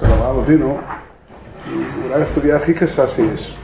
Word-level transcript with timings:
של 0.00 0.06
אברהם 0.06 0.36
אבינו 0.38 0.78
היא 1.66 1.84
אולי 2.04 2.22
הסוגיה 2.22 2.56
הכי 2.56 2.74
קשה 2.74 3.08
שיש. 3.08 3.56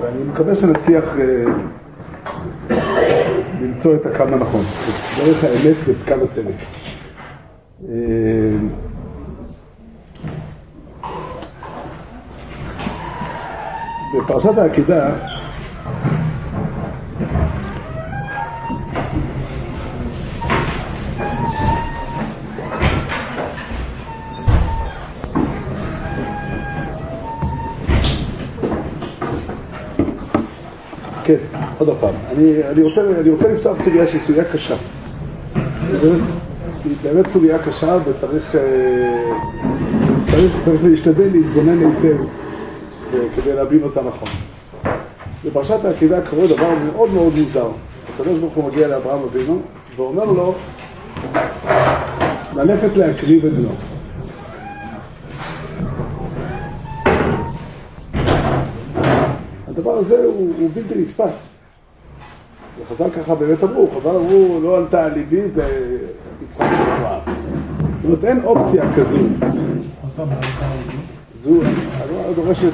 ואני 0.00 0.22
מקווה 0.32 0.54
שנצליח 0.54 1.04
אה, 1.18 1.44
למצוא 3.60 3.94
את 3.94 4.06
הקו 4.06 4.22
הנכון, 4.22 4.60
את 4.60 5.24
דרך 5.24 5.44
האמת 5.44 5.76
ואת 5.86 5.96
קו 6.08 6.24
הצדק. 6.24 6.54
אה, 7.88 7.94
בפרשת 14.14 14.58
העקידה 14.58 15.14
כן, 31.30 31.58
עוד 31.78 31.96
פעם. 32.00 32.14
אני, 32.32 32.52
אני, 32.68 32.82
רוצה, 32.82 33.00
אני 33.20 33.30
רוצה 33.30 33.52
לפתוח 33.52 33.78
סוגיה 33.84 34.06
שהיא 34.06 34.20
סוגיה 34.20 34.44
קשה. 34.44 34.74
היא 36.84 36.96
באמת 37.02 37.26
סוגיה 37.26 37.58
קשה 37.58 37.98
וצריך 38.04 38.56
אה, 38.56 38.60
צריך, 40.30 40.52
צריך 40.64 40.84
להשתדל 40.84 41.28
להתגונן 41.32 41.78
היטב 41.78 42.22
כדי 43.36 43.52
להבין 43.52 43.82
אותה 43.82 44.00
נכון. 44.00 44.28
בפרשת 45.44 45.84
העקידה 45.84 46.20
קורה 46.30 46.46
דבר 46.46 46.68
מאוד 46.92 47.10
מאוד 47.10 47.32
מוזר. 47.38 47.68
הקדוש 48.14 48.38
ברוך 48.38 48.54
הוא 48.54 48.64
מגיע 48.64 48.88
לאברהם 48.88 49.22
אבינו 49.22 49.60
ואומר 49.96 50.24
לו 50.24 50.54
ללכת 52.56 52.96
להקריב 52.96 53.46
את 53.46 53.52
בנו. 53.52 53.68
הדבר 59.68 59.99
הזה 60.12 60.24
הוא, 60.24 60.52
הוא 60.58 60.70
בלתי 60.74 60.94
נתפס. 61.00 61.50
וחז"ל 62.80 63.10
ככה 63.10 63.34
באמת 63.34 63.64
אמרו, 63.64 63.88
חז"ל 63.96 64.16
אמרו, 64.16 64.60
לא 64.62 64.76
עלתה 64.76 65.04
על 65.04 65.12
ליבי, 65.14 65.48
זה 65.48 65.96
יצחק 66.44 66.66
של 66.76 66.90
אברהם. 66.90 67.20
זאת 68.02 68.04
אומרת, 68.04 68.24
אין 68.24 68.44
אופציה 68.44 68.84
כזו. 68.96 69.18
זו, 71.42 71.60
הגמרא 72.00 72.32
דורשת, 72.34 72.72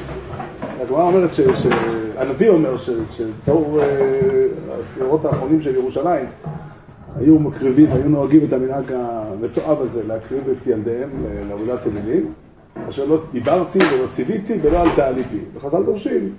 הגמרא 0.81 1.03
אומרת, 1.03 1.29
הנביא 2.17 2.49
אומר 2.49 2.75
הפירות 3.45 5.25
אה, 5.25 5.31
האחרונים 5.31 5.61
של 5.61 5.75
ירושלים 5.75 6.25
היו 7.19 7.39
מקריבים, 7.39 7.91
היו 7.91 8.09
נוהגים 8.09 8.45
את 8.47 8.53
המנהג 8.53 8.93
המתועב 8.93 9.81
הזה, 9.81 10.03
להקריב 10.07 10.49
את 10.49 10.67
ילדיהם 10.67 11.09
לעבודת 11.49 11.79
אלילים, 11.87 12.33
אשר 12.89 13.05
לא 13.05 13.21
דיברתי 13.31 13.79
ולא 13.79 14.07
ציוויתי 14.11 14.59
ולא 14.61 14.79
עלתה 14.79 15.07
על 15.07 15.15
ליבי. 15.15 15.39
וחז"ל 15.53 15.83
דורשים 15.83 16.33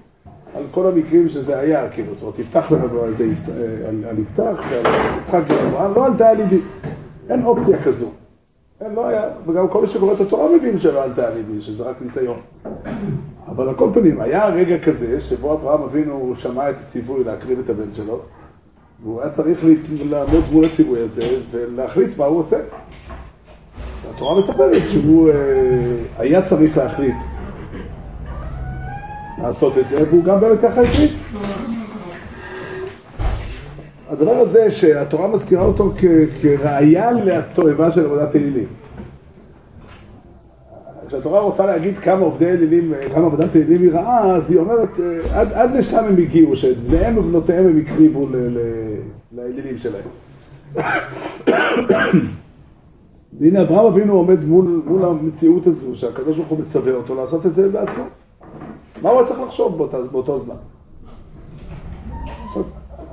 על 0.59 0.65
כל 0.71 0.87
המקרים 0.87 1.29
שזה 1.29 1.59
היה, 1.59 1.89
כאילו, 1.91 2.15
זאת 2.15 2.23
אומרת, 2.23 2.39
יפתח 2.39 2.73
לנו 2.73 3.03
על, 3.03 3.15
על, 3.89 4.05
על 4.11 4.19
יפתח 4.19 4.61
ועל 4.71 5.19
יצחק 5.19 5.43
ואברהם, 5.49 5.95
לא 5.95 6.07
עלתה 6.07 6.29
על 6.29 6.37
ליבי. 6.37 6.59
אין 7.31 7.45
אופציה 7.45 7.83
כזו. 7.83 8.07
אין, 8.81 8.95
לא 8.95 9.07
היה, 9.07 9.23
וגם 9.47 9.69
כל 9.69 9.83
מי 9.83 9.89
שקורא 9.89 10.13
את 10.15 10.21
התורה 10.21 10.57
מבין 10.57 10.79
שלא 10.79 11.03
עלתה 11.03 11.27
על 11.27 11.35
ליבי, 11.35 11.61
שזה 11.61 11.83
רק 11.83 11.97
ניסיון. 12.03 12.37
אבל 13.49 13.69
על 13.69 13.75
כל 13.75 13.89
פנים, 13.95 14.21
היה 14.21 14.47
רגע 14.47 14.79
כזה 14.79 15.21
שבו 15.21 15.53
אברהם 15.53 15.83
אבינו 15.83 16.35
שמע 16.37 16.71
את 16.71 16.77
הציווי 16.89 17.25
להקריב 17.25 17.59
את 17.59 17.71
הבן 17.71 17.95
שלו, 17.95 18.21
והוא 19.03 19.23
היה 19.23 19.31
צריך 19.31 19.65
לעמוד 20.11 20.45
מול 20.53 20.65
הציווי 20.65 21.01
הזה 21.01 21.23
ולהחליט 21.51 22.19
מה 22.19 22.25
הוא 22.25 22.39
עושה. 22.39 22.57
התורה 24.15 24.39
מספרת 24.39 24.83
שהוא 24.91 25.31
אה, 25.31 25.35
היה 26.19 26.43
צריך 26.43 26.77
להחליט 26.77 27.17
לעשות 29.43 29.79
את 29.79 29.89
זה, 29.89 30.03
והוא 30.11 30.25
גם 30.25 30.41
באמת 30.41 30.61
ככה 30.61 30.83
החליט. 30.83 31.13
הדבר 34.11 34.37
הזה 34.37 34.71
שהתורה 34.71 35.29
מזכירה 35.29 35.65
אותו 35.65 35.93
כראיה 36.41 37.13
לתועבה 37.13 37.93
של 37.93 38.05
עבודת 38.05 38.37
אלילים. 38.37 38.67
כשהתורה 41.09 41.41
רוצה 41.41 41.67
להגיד 41.67 41.99
כמה 41.99 42.21
עובדי 42.21 42.47
אלילים, 42.47 42.93
כמה 43.15 43.27
עבודת 43.27 43.57
אלילים 43.57 43.83
היא 43.83 43.91
רעה, 43.93 44.37
אז 44.37 44.51
היא 44.51 44.59
אומרת, 44.59 44.89
עד, 45.31 45.53
עד 45.53 45.77
לשם 45.77 46.05
הם 46.05 46.17
הגיעו, 46.17 46.57
שבניהם 46.57 47.19
ובנותיהם 47.19 47.67
הם 47.67 47.79
הקריבו 47.79 48.27
לאלילים 49.33 49.79
שלהם. 49.79 50.03
והנה 53.41 53.63
אברהם 53.63 53.87
אבינו 53.87 54.13
עומד 54.13 54.45
מול, 54.45 54.83
מול 54.87 55.05
המציאות 55.05 55.67
הזו, 55.67 55.95
שהקדוש 55.95 56.37
ברוך 56.37 56.49
הוא 56.49 56.59
מצווה 56.59 56.93
אותו 56.93 57.15
לעשות 57.15 57.47
את 57.47 57.55
זה 57.55 57.69
בעצמו. 57.69 58.05
מה 59.03 59.11
הוא 59.11 59.23
צריך 59.23 59.41
לחשוב 59.41 59.79
באותה, 59.79 60.03
באותו 60.03 60.39
זמן? 60.39 60.55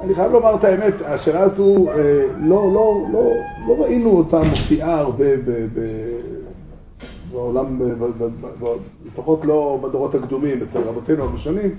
אני 0.01 0.15
חייב 0.15 0.31
לומר 0.31 0.55
את 0.55 0.63
האמת, 0.63 0.93
השאלה 1.05 1.39
הזו, 1.39 1.89
אה, 1.89 1.93
לא, 2.37 2.71
לא, 2.73 3.05
לא, 3.13 3.31
לא 3.67 3.83
ראינו 3.83 4.17
אותה 4.17 4.39
מופיעה 4.39 4.99
הרבה 4.99 5.25
בעולם, 7.31 7.79
לפחות 9.05 9.45
לא 9.45 9.79
בדורות 9.83 10.15
הקדומים, 10.15 10.59
אצל 10.63 10.79
רבותינו 10.79 11.23
הראשונים. 11.23 11.75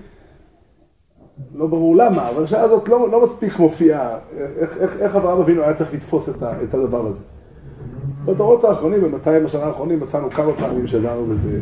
לא 1.54 1.66
ברור 1.66 1.96
למה, 1.96 2.30
אבל 2.30 2.44
השאלה 2.44 2.62
הזאת 2.62 2.88
לא, 2.88 3.10
לא 3.10 3.24
מספיק 3.24 3.58
מופיעה, 3.58 4.18
איך, 4.58 4.76
איך, 4.80 4.96
איך 5.00 5.16
אברהם 5.16 5.38
אבינו 5.38 5.62
היה 5.62 5.74
צריך 5.74 5.94
לתפוס 5.94 6.28
את, 6.28 6.42
ה, 6.42 6.62
את 6.62 6.74
הדבר 6.74 7.06
הזה. 7.06 7.20
בדורות 8.24 8.64
האחרונים, 8.64 9.00
ב-200 9.00 9.46
השנה 9.46 9.64
האחרונים, 9.64 10.00
מצאנו 10.00 10.30
כמה 10.30 10.52
פעמים 10.52 10.86
שדנו 10.86 11.26
בזה 11.26 11.60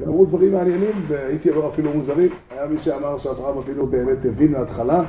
ואמרו 0.00 0.26
דברים 0.26 0.52
מעניינים, 0.52 0.92
והייתי 1.08 1.50
אומר 1.50 1.68
אפילו 1.68 1.92
מוזרים. 1.94 2.28
היה 2.50 2.66
מי 2.66 2.80
שאמר 2.80 3.18
שאברהם 3.18 3.58
אבינו 3.58 3.86
באמת 3.86 4.24
הבין 4.24 4.52
מההתחלה 4.52 5.04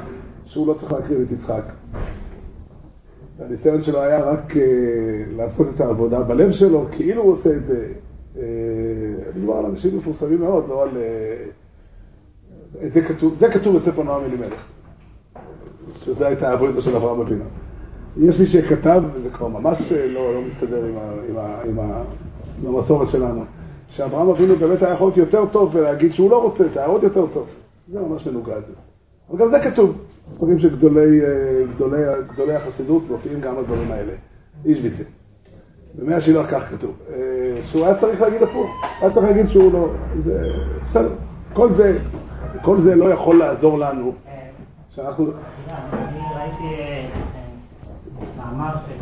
שהוא 0.45 0.67
לא 0.67 0.73
צריך 0.73 0.91
להקריב 0.91 1.21
את 1.21 1.31
יצחק. 1.31 1.63
הניסיון 3.39 3.83
שלו 3.83 4.01
היה 4.01 4.23
רק 4.23 4.51
uh, 4.51 4.57
לעשות 5.37 5.67
את 5.75 5.81
העבודה 5.81 6.21
בלב 6.21 6.51
שלו, 6.51 6.85
כאילו 6.91 7.21
הוא 7.23 7.33
עושה 7.33 7.55
את 7.55 7.65
זה. 7.65 7.87
Uh, 8.35 8.37
אני 9.33 9.41
מדבר 9.41 9.53
על 9.53 9.65
אנשים 9.65 9.97
מפורסמים 9.97 10.39
מאוד, 10.39 10.65
לא 10.69 10.83
על... 10.83 10.89
Uh, 10.89 12.87
זה 12.87 13.01
כתוב, 13.01 13.35
זה 13.37 13.51
כתוב 13.51 13.75
בספר 13.75 14.03
נועם 14.03 14.23
אלימלך, 14.25 14.67
שזה 15.95 16.27
הייתה 16.27 16.49
העבודה 16.49 16.81
של 16.81 16.95
אברהם 16.95 17.19
אבינו. 17.19 17.43
יש 18.17 18.39
מי 18.39 18.45
שכתב, 18.45 19.03
וזה 19.13 19.29
כבר 19.29 19.47
ממש 19.47 19.91
לא, 19.91 20.33
לא 20.33 20.41
מסתדר 20.41 20.85
עם, 20.85 20.95
עם, 21.29 21.37
עם, 21.65 21.79
עם 22.63 22.75
המסורת 22.75 23.09
שלנו. 23.09 23.43
שאברהם 23.91 24.29
אבינו 24.29 24.55
באמת 24.55 24.81
היה 24.83 24.93
יכול 24.93 25.07
להיות 25.07 25.17
יותר 25.17 25.45
טוב 25.51 25.75
ולהגיד 25.75 26.13
שהוא 26.13 26.31
לא 26.31 26.43
רוצה, 26.43 26.67
זה 26.67 26.79
היה 26.79 26.89
עוד 26.89 27.03
יותר 27.03 27.25
טוב. 27.33 27.47
זה 27.87 27.99
ממש 27.99 28.27
מנוגד. 28.27 28.61
אבל 29.29 29.39
גם 29.39 29.49
זה 29.49 29.59
כתוב. 29.59 29.97
ספרים 30.31 30.59
של 30.59 30.75
גדולי, 30.75 31.21
אה, 31.21 31.27
גדולי, 31.75 32.01
גדולי 32.33 32.55
החסידות 32.55 33.03
מופיעים 33.09 33.41
גם 33.41 33.57
הדברים 33.57 33.91
האלה. 33.91 34.13
איש 34.65 34.79
ויצי. 34.83 35.03
במאה 35.95 36.17
השילוח 36.17 36.45
כך 36.51 36.69
כתוב. 36.69 36.91
אה, 37.09 37.63
שהוא 37.63 37.85
היה 37.85 37.95
צריך 37.95 38.21
להגיד 38.21 38.43
הפוך. 38.43 38.69
היה 39.01 39.11
צריך 39.11 39.25
להגיד 39.25 39.49
שהוא 39.49 39.73
לא... 39.73 39.87
זה... 40.19 40.41
בסדר. 40.87 41.13
כל 41.53 41.71
זה, 41.71 41.97
כל 42.61 42.79
זה 42.79 42.95
לא 42.95 43.05
יכול 43.13 43.39
לעזור 43.39 43.79
לנו. 43.79 44.13
שאנחנו... 44.89 45.25
אני 45.67 46.19
ראיתי 46.35 46.81
אה, 46.81 47.07
מאמר 48.37 48.73
של 48.85 48.93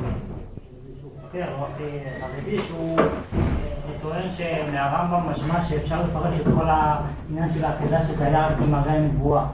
איזשהו 0.90 1.10
חוקר, 1.22 1.46
חרדי, 2.20 2.58
שהוא... 2.58 2.98
טוען 4.02 4.30
שמהרמב"ם 4.38 5.32
משמע 5.32 5.64
שאפשר 5.64 6.02
לפרש 6.02 6.40
את 6.40 6.46
כל 6.58 6.66
העניין 6.66 7.54
של 7.54 7.66
העקידה 7.66 8.04
שזה 8.04 8.26
היה 8.26 8.48
רק 8.48 8.58
עם 8.62 9.06
נבואה. 9.06 9.46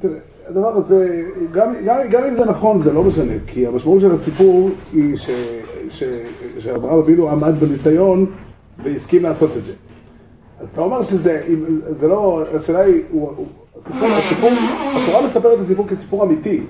תראה, 0.00 0.18
הדבר 0.48 0.76
הזה, 0.76 1.22
גם, 1.52 1.72
גם, 1.84 1.96
גם 2.10 2.24
אם 2.24 2.34
זה 2.34 2.44
נכון, 2.44 2.82
זה 2.82 2.92
לא 2.92 3.04
משנה, 3.04 3.32
כי 3.46 3.66
המשמעות 3.66 4.00
של 4.00 4.14
הסיפור 4.14 4.70
היא 4.92 5.16
שאברהם 6.58 6.98
אבינו 6.98 7.30
עמד 7.30 7.54
בניסיון 7.60 8.26
והסכים 8.82 9.22
לעשות 9.22 9.50
את 9.56 9.64
זה. 9.64 9.72
אז 10.60 10.68
אתה 10.72 10.80
אומר 10.80 11.02
שזה, 11.02 11.42
זה 11.90 12.08
לא, 12.08 12.42
השאלה 12.56 12.80
היא, 12.80 13.02
הוא, 13.10 13.46
הסיפור, 13.80 14.08
הסיפור, 14.08 14.50
התורה 15.02 15.26
מספרת 15.26 15.58
את 15.58 15.64
הסיפור 15.64 15.86
כסיפור 15.88 16.24
אמיתי. 16.24 16.60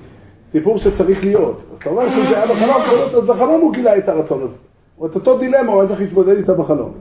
סיפור 0.51 0.77
שצריך 0.77 1.23
להיות. 1.23 1.57
אז 1.71 1.77
אתה 1.77 1.89
אומר 1.89 2.09
שזה 2.09 2.43
היה 2.43 2.45
בחלום, 2.45 2.81
אז 3.17 3.25
בחלום 3.25 3.61
הוא 3.61 3.73
גילה 3.73 3.97
את 3.97 4.09
הרצון 4.09 4.43
הזה. 4.43 4.57
את 5.05 5.15
אותו 5.15 5.37
דילמה, 5.37 5.71
הוא 5.71 5.79
היה 5.79 5.87
צריך 5.87 6.01
להתמודד 6.01 6.37
איתה 6.37 6.53
בחלום. 6.53 6.91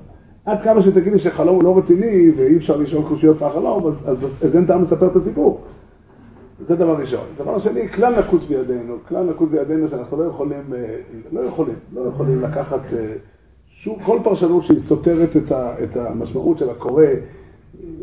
עד 0.47 0.63
כמה 0.63 0.83
שתגיד 0.83 1.13
לי 1.13 1.19
שחלום 1.19 1.55
הוא 1.57 1.65
לא 1.65 1.79
רציני 1.79 2.31
ואי 2.37 2.57
אפשר 2.57 2.77
לשאול 2.77 3.05
קושיות 3.09 3.41
מהחלום, 3.41 3.87
אז, 3.87 3.95
אז, 4.07 4.25
אז, 4.25 4.45
אז 4.45 4.57
אין 4.57 4.67
טעם 4.67 4.83
לספר 4.83 5.07
את 5.07 5.17
הסיפור. 5.17 5.61
זה 6.69 6.77
דבר 6.77 6.97
ראשון. 6.97 7.25
דבר 7.39 7.59
שני, 7.59 7.89
כלל 7.89 8.19
נקוט 8.21 8.43
בידינו, 8.49 8.97
כלל 9.09 9.25
נקוט 9.25 9.51
בידינו 9.51 9.89
שאנחנו 9.89 10.17
לא 10.19 10.25
יכולים, 10.25 10.75
אה, 10.75 10.97
לא 11.33 11.41
יכולים, 11.41 11.75
לא 11.95 12.01
יכולים 12.09 12.43
לקחת 12.43 12.93
אה, 12.93 13.13
שום, 13.69 13.99
כל 14.05 14.19
פרשנות 14.25 14.65
שהיא 14.65 14.79
סותרת 14.79 15.37
את, 15.37 15.53
ה, 15.53 15.75
את 15.85 15.97
המשמעות 15.97 16.59
של 16.59 16.71
הקורא 16.71 17.05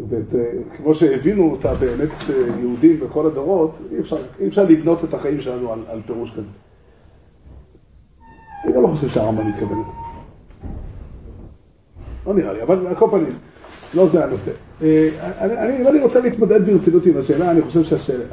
וכמו 0.10 0.96
שהבינו 0.96 1.52
אותה 1.52 1.74
באמת 1.74 2.10
יהודים 2.60 3.00
בכל 3.00 3.26
הדורות, 3.26 3.78
אי 3.92 4.00
אפשר, 4.00 4.18
אי 4.40 4.48
אפשר 4.48 4.64
לבנות 4.64 5.04
את 5.04 5.14
החיים 5.14 5.42
שלנו 5.42 5.74
על, 5.74 5.80
על 5.88 6.02
פירוש 6.06 6.32
כזה. 6.32 6.52
אני 8.66 8.74
גם 8.74 8.82
לא 8.82 8.88
חושב 8.88 9.10
שהרמב"ם 9.10 9.50
מתכוון 9.50 9.80
לזה. 9.82 9.92
לא 12.28 12.34
נראה 12.34 12.54
לי, 12.54 12.64
אבל 12.64 12.88
על 12.88 12.96
כל 12.96 13.08
פנים, 13.12 13.36
לא 13.94 14.08
זה 14.08 14.26
הנושא. 14.26 14.52
אה, 14.82 15.10
אני, 15.40 15.58
אני, 15.58 15.90
אני 15.90 16.02
רוצה 16.02 16.20
להתמודד 16.20 16.66
ברצינות 16.66 17.06
עם 17.06 17.18
השאלה, 17.18 17.52
אני 17.52 17.62
חושב 17.62 17.84
שהשאלה, 17.84 18.24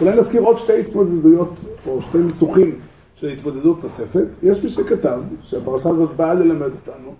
אולי 0.00 0.16
נזכיר 0.16 0.42
עוד 0.42 0.58
שתי 0.58 0.80
התמודדויות, 0.80 1.54
או 1.86 2.02
שתי 2.02 2.18
ניסוחים 2.18 2.78
של 3.14 3.28
התמודדות 3.28 3.82
נוספת. 3.82 4.26
יש 4.42 4.64
מי 4.64 4.70
שכתב, 4.70 5.20
שהפרשה 5.42 5.88
הזאת 5.88 6.16
באה 6.16 6.34
ללמד 6.34 6.70
אותנו, 6.70 7.14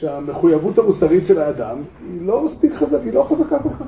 שהמחויבות 0.00 0.78
המוסרית 0.78 1.26
של 1.26 1.40
האדם 1.40 1.76
היא 2.12 2.26
לא 2.26 2.44
מספיק 2.44 2.72
חזקה, 2.74 3.02
היא 3.02 3.12
לא 3.12 3.26
חזקה 3.30 3.58
כל 3.58 3.68
כך. 3.68 3.86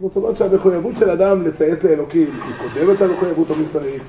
זאת 0.00 0.16
אומרת 0.16 0.36
שהמחויבות 0.36 0.94
של 0.98 1.10
אדם 1.10 1.46
לציית 1.46 1.84
לאלוקים 1.84 2.30
היא 2.30 2.54
קודמת 2.58 3.00
למחויבות 3.00 3.50
המוסרית, 3.50 4.02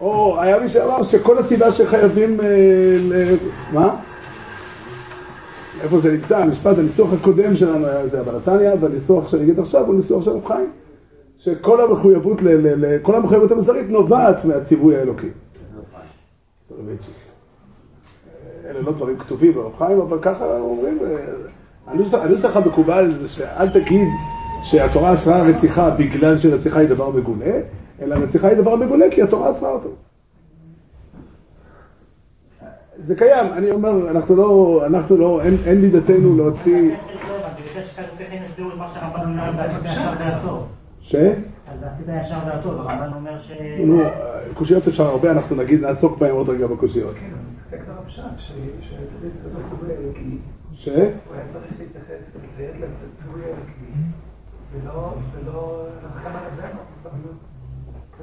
או 0.00 0.40
היה 0.40 0.60
מי 0.60 0.68
שאמר 0.68 1.02
שכל 1.02 1.38
הסיבה 1.38 1.72
שחייבים... 1.72 2.40
אה, 2.40 2.46
ל... 3.00 3.36
מה? 3.72 3.96
איפה 5.82 5.98
זה 5.98 6.12
נמצא? 6.12 6.38
המשפט, 6.38 6.78
הניסוח 6.78 7.12
הקודם 7.12 7.56
שלנו 7.56 7.86
היה 7.86 8.06
זה 8.06 8.20
הבנתניה, 8.20 8.74
והניסוח 8.80 9.28
שאני 9.28 9.42
אגיד 9.42 9.58
עכשיו 9.58 9.86
הוא 9.86 9.94
ניסוח 9.94 10.24
של 10.24 10.30
חיים. 10.46 10.70
שכל 11.38 11.80
המחויבות, 11.80 12.42
ל, 12.42 12.48
ל, 12.48 12.86
ל, 12.86 12.98
כל 13.02 13.14
המחויבות 13.14 13.50
המוסרית 13.50 13.90
נובעת 13.90 14.44
מהציווי 14.44 14.96
האלוקי. 14.96 15.28
אלה 18.70 18.80
לא 18.80 18.92
דברים 18.92 19.18
כתובים 19.18 19.52
ברב 19.52 19.72
חיים, 19.78 20.00
אבל 20.00 20.18
ככה 20.22 20.58
אומרים. 20.58 20.98
הנוסח 22.12 22.56
המקובל 22.56 23.12
זה 23.12 23.28
שאל 23.28 23.68
תגיד 23.68 24.08
שהתורה 24.62 25.14
אסרה 25.14 25.42
רציחה 25.42 25.90
בגלל 25.90 26.38
שרציחה 26.38 26.78
היא 26.78 26.88
דבר 26.88 27.10
מגונה, 27.10 27.54
אלא 28.02 28.14
רציחה 28.14 28.48
היא 28.48 28.56
דבר 28.56 28.76
מגונה 28.76 29.04
כי 29.10 29.22
התורה 29.22 29.50
אסרה 29.50 29.70
אותו. 29.70 29.88
זה 33.06 33.14
קיים, 33.14 33.52
אני 33.52 33.70
אומר, 33.70 34.10
אנחנו 34.10 34.36
לא, 34.36 34.82
אנחנו 34.86 35.16
לא, 35.16 35.40
אין, 35.44 35.56
אין 35.66 35.80
מידתנו 35.80 36.36
להוציא... 36.36 36.94
ש? 41.00 41.14
אז 41.14 41.78
עשית 41.82 42.06
ישר 42.26 42.38
דעתו, 42.46 42.70
הרמב"ן 42.70 43.12
אומר 43.14 43.42
ש... 43.42 43.52
נו, 43.86 44.02
קושיות 44.54 44.88
אפשר 44.88 45.04
הרבה, 45.04 45.30
אנחנו 45.30 45.56
נגיד, 45.56 45.80
נעסוק 45.80 46.18
בהן 46.18 46.30
עוד 46.30 46.48
רגע 46.48 46.66
בקושיות. 46.66 47.14
כן, 47.14 47.26
אני 47.26 47.76
מסתכל 47.76 47.90
על 47.90 47.98
הפשט, 47.98 48.22
שצריך. 48.38 49.34
ש? 50.72 50.88
הוא 50.88 50.94
היה 51.34 51.44
צריך 51.52 51.72
להתייחס 51.78 52.32
ולציית 52.34 52.74
לציווי 52.74 53.42
אלוקי, 53.44 53.92
ולא, 54.72 55.14
ולא, 55.34 55.86
לבין 56.24 56.70
המוסריות, 56.70 57.38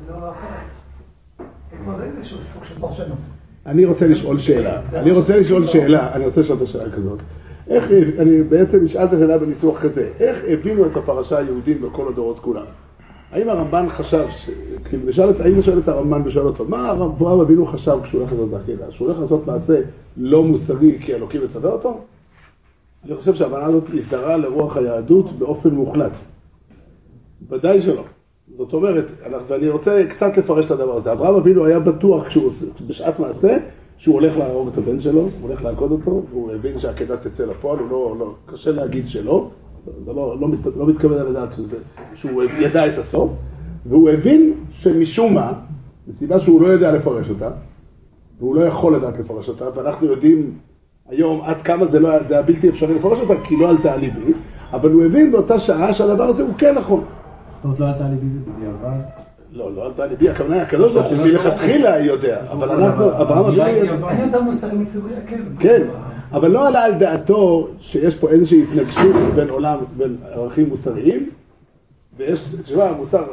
ולא 0.07 0.31
אחרת. 0.31 0.77
כבר 1.83 2.03
איזשהו 2.03 2.37
סוג 2.43 2.65
של 2.65 2.79
פרשנות. 2.79 3.17
אני 3.65 3.85
רוצה 3.85 4.07
לשאול 4.07 4.39
שאלה, 4.39 4.81
אני 4.93 5.11
רוצה 5.11 5.39
לשאול 5.39 5.65
שאלה, 5.65 6.13
אני 6.15 6.25
רוצה 6.25 6.41
לשאול 6.41 6.57
את 6.57 6.63
השאלה 6.63 6.91
כזאת. 6.91 7.19
איך, 7.69 7.91
אני 8.19 8.43
בעצם 8.43 8.85
אשאל 8.85 9.03
את 9.03 9.13
השאלה 9.13 9.37
בניסוח 9.37 9.81
כזה, 9.81 10.09
איך 10.19 10.43
הבינו 10.47 10.85
את 10.85 10.97
הפרשה 10.97 11.37
היהודים 11.37 11.81
בכל 11.81 12.07
הדורות 12.07 12.39
כולם? 12.39 12.65
האם 13.31 13.49
הרמב"ן 13.49 13.85
חשב, 13.89 14.25
ש... 14.29 14.49
כאילו, 14.85 15.09
נשאל 15.09 15.29
את, 15.29 15.39
האם 15.39 15.57
נשאל 15.57 15.79
את 15.79 15.87
הרמב"ן 15.87 16.21
ושואל 16.25 16.45
אותו, 16.45 16.65
מה 16.65 16.91
אברהם 16.91 17.39
אבינו 17.39 17.65
חשב 17.65 17.97
כשהוא 18.03 18.21
הולך 18.21 18.31
לעשות 18.31 18.49
בעקידה? 18.49 18.91
שהוא 18.91 19.07
הולך 19.07 19.19
לעשות 19.19 19.47
מעשה 19.47 19.81
לא 20.17 20.43
מוסרי 20.43 20.99
כי 20.99 21.13
אלוקים 21.13 21.43
מצווה 21.43 21.71
אותו? 21.71 21.99
אני 23.05 23.15
חושב 23.15 23.35
שההבנה 23.35 23.65
הזאת 23.65 23.83
היא 23.93 24.01
זרה 24.01 24.37
לרוח 24.37 24.77
היהדות 24.77 25.31
באופן 25.31 25.69
מוחלט. 25.69 26.11
ודאי 27.49 27.81
שלא. 27.81 28.03
זאת 28.57 28.73
אומרת, 28.73 29.05
ואני 29.47 29.69
רוצה 29.69 30.03
קצת 30.09 30.37
לפרש 30.37 30.65
את 30.65 30.71
הדבר 30.71 30.97
הזה. 30.97 31.11
אברהם 31.11 31.35
אבינו 31.35 31.65
היה 31.65 31.79
בטוח 31.79 32.27
כשהוא, 32.27 32.51
בשעת 32.87 33.19
מעשה, 33.19 33.57
שהוא 33.97 34.15
הולך 34.15 34.37
להרוג 34.37 34.67
את 34.67 34.77
הבן 34.77 35.01
שלו, 35.01 35.21
הוא 35.21 35.31
הולך 35.41 35.63
לעקוד 35.63 35.91
אותו, 35.91 36.23
והוא 36.29 36.51
הבין 36.51 36.79
שהעקדה 36.79 37.17
תצא 37.17 37.45
לפועל, 37.45 37.79
הוא 37.79 37.89
לא, 37.89 38.15
לא, 38.19 38.33
קשה 38.45 38.71
להגיד 38.71 39.09
שלא, 39.09 39.49
זה 40.05 40.13
לא, 40.13 40.39
לא, 40.39 40.47
מסת, 40.47 40.75
לא 40.77 40.87
מתכוון 40.87 41.17
על 41.17 41.29
לדעת 41.29 41.53
שזה, 41.53 41.77
שהוא 42.15 42.43
ידע 42.43 42.87
את 42.87 42.97
הסוף, 42.97 43.31
והוא 43.85 44.09
הבין 44.09 44.53
שמשום 44.71 45.33
מה, 45.33 45.53
מסיבה 46.07 46.39
שהוא 46.39 46.61
לא 46.61 46.67
יודע 46.67 46.91
לפרש 46.91 47.29
אותה, 47.29 47.49
והוא 48.39 48.55
לא 48.55 48.61
יכול 48.61 48.95
לדעת 48.95 49.19
לפרש 49.19 49.49
אותה, 49.49 49.65
ואנחנו 49.75 50.07
יודעים 50.07 50.51
היום 51.09 51.41
עד 51.41 51.61
כמה 51.61 51.85
זה, 51.85 51.99
לא, 51.99 52.23
זה 52.23 52.33
היה 52.33 52.43
בלתי 52.43 52.69
אפשרי 52.69 52.93
לפרש 52.93 53.19
אותה, 53.19 53.33
כי 53.43 53.57
לא 53.57 53.69
עלתה 53.69 53.93
על 53.93 53.99
ליבי, 53.99 54.33
אבל 54.71 54.91
הוא 54.91 55.03
הבין 55.03 55.31
באותה 55.31 55.59
שעה 55.59 55.93
שהדבר 55.93 56.23
הזה 56.23 56.43
הוא 56.43 56.53
כן 56.57 56.75
נכון. 56.75 57.03
זאת 57.55 57.63
אומרת, 57.63 57.79
לא 57.79 57.85
עלתה 57.85 58.05
על 58.05 58.11
ליבי 58.11 58.27
בדיעבד? 58.27 59.26
לא, 59.51 59.75
לא 59.75 59.85
עלתה 59.85 60.05
ליבי, 60.05 60.29
הכוונה 60.29 60.61
הקדוש 60.61 60.93
ברוך 60.93 61.07
הוא 61.07 61.17
מלכתחילה 61.17 61.99
יודע, 61.99 62.41
אבל 62.51 62.69
אנחנו, 62.71 63.05
אברהם 63.05 63.45
אבינו... 63.45 64.09
אין 64.09 64.25
יותר 64.25 64.41
מוסרי 64.41 64.77
מציווי 64.77 65.11
הכן. 65.25 65.41
כן, 65.59 65.83
אבל 66.31 66.51
לא 66.51 66.67
עלה 66.67 66.83
על 66.83 66.93
דעתו 66.93 67.67
שיש 67.79 68.15
פה 68.15 68.29
איזושהי 68.29 68.63
התנגשות 68.63 69.15
בין 69.35 69.49
עולם, 69.49 69.77
בין 69.97 70.17
ערכים 70.31 70.69
מוסריים, 70.69 71.29
ויש, 72.17 72.43
תשמע, 72.61 72.91
מוסר, 72.91 73.23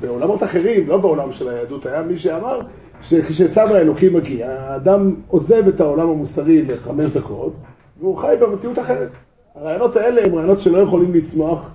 בעולמות 0.00 0.42
אחרים, 0.42 0.88
לא 0.88 0.96
בעולם 0.96 1.32
של 1.32 1.48
היהדות, 1.48 1.86
היה 1.86 2.02
מי 2.02 2.18
שאמר 2.18 2.60
שכשצו 3.02 3.60
האלוקים 3.60 4.14
מגיע, 4.14 4.50
האדם 4.50 5.14
עוזב 5.28 5.68
את 5.68 5.80
העולם 5.80 6.08
המוסרי 6.08 6.62
לחמש 6.62 7.10
דקות, 7.10 7.52
והוא 8.00 8.16
חי 8.16 8.34
במציאות 8.40 8.78
אחרת. 8.78 9.10
הרעיונות 9.54 9.96
האלה 9.96 10.24
הם 10.24 10.34
רעיונות 10.34 10.60
שלא 10.60 10.78
יכולים 10.78 11.14
לצמוח, 11.14 11.70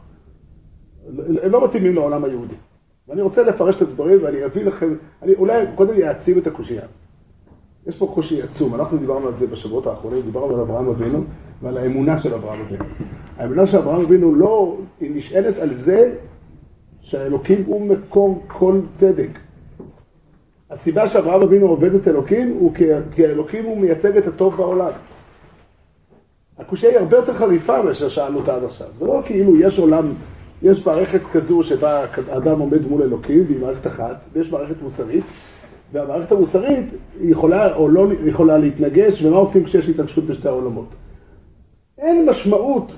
הם 1.43 1.51
לא 1.51 1.63
מתאימים 1.65 1.95
לעולם 1.95 2.23
היהודי. 2.23 2.55
ואני 3.09 3.21
רוצה 3.21 3.43
לפרש 3.43 3.75
את 3.75 3.81
הדברים 3.81 4.19
ואני 4.23 4.45
אביא 4.45 4.63
לכם, 4.65 4.95
אני 5.21 5.33
אולי 5.33 5.65
קודם 5.75 6.01
אעצים 6.01 6.37
את 6.37 6.47
הקושייה. 6.47 6.81
יש 7.87 7.97
פה 7.97 8.11
קושי 8.13 8.41
עצום, 8.41 8.75
אנחנו 8.75 8.97
דיברנו 8.97 9.27
על 9.27 9.35
זה 9.35 9.47
בשבועות 9.47 9.87
האחרונים, 9.87 10.21
דיברנו 10.21 10.55
על 10.55 10.61
אברהם 10.61 10.87
אבינו 10.87 11.23
ועל 11.61 11.77
האמונה 11.77 12.19
של 12.19 12.33
אברהם 12.33 12.61
אבינו. 12.61 12.85
האמונה 13.37 13.67
של 13.67 13.77
אברהם 13.77 14.01
אבינו 14.01 14.35
לא, 14.35 14.77
היא 14.99 15.11
נשענת 15.15 15.57
על 15.57 15.73
זה 15.73 16.15
שהאלוקים 17.01 17.63
הוא 17.65 17.87
מקור 17.87 18.43
כל 18.47 18.79
צדק. 18.95 19.29
הסיבה 20.69 21.07
שאברהם 21.07 21.41
אבינו 21.41 21.67
עובד 21.67 21.93
את 21.93 22.07
אלוקים 22.07 22.57
הוא 22.59 22.73
כי 23.11 23.25
האלוקים 23.27 23.65
הוא 23.65 23.77
מייצג 23.77 24.17
את 24.17 24.27
הטוב 24.27 24.55
בעולם. 24.55 24.91
הקושייה 26.57 26.91
היא 26.91 26.99
הרבה 26.99 27.17
יותר 27.17 27.33
חריפה 27.33 27.81
מאשר 27.81 28.09
שאלנו 28.09 28.39
אותה 28.39 28.55
עד 28.55 28.63
עכשיו. 28.63 28.87
זה 28.97 29.05
לא 29.05 29.21
כאילו 29.25 29.59
יש 29.59 29.79
עולם 29.79 30.13
יש 30.65 30.85
מערכת 30.85 31.21
כזו 31.33 31.63
שבה 31.63 32.05
אדם 32.29 32.59
עומד 32.59 32.87
מול 32.87 33.01
אלוקים, 33.01 33.43
והיא 33.47 33.59
מערכת 33.59 33.87
אחת, 33.87 34.21
ויש 34.33 34.51
מערכת 34.51 34.81
מוסרית, 34.81 35.23
והמערכת 35.91 36.31
המוסרית 36.31 36.85
יכולה 37.21 37.75
או 37.75 37.87
לא 37.87 38.07
יכולה 38.25 38.57
להתנגש, 38.57 39.23
ומה 39.23 39.37
עושים 39.37 39.63
כשיש 39.65 39.89
התנגשות 39.89 40.25
בשתי 40.25 40.47
העולמות? 40.47 40.95
אין 41.97 42.29
משמעות, 42.29 42.91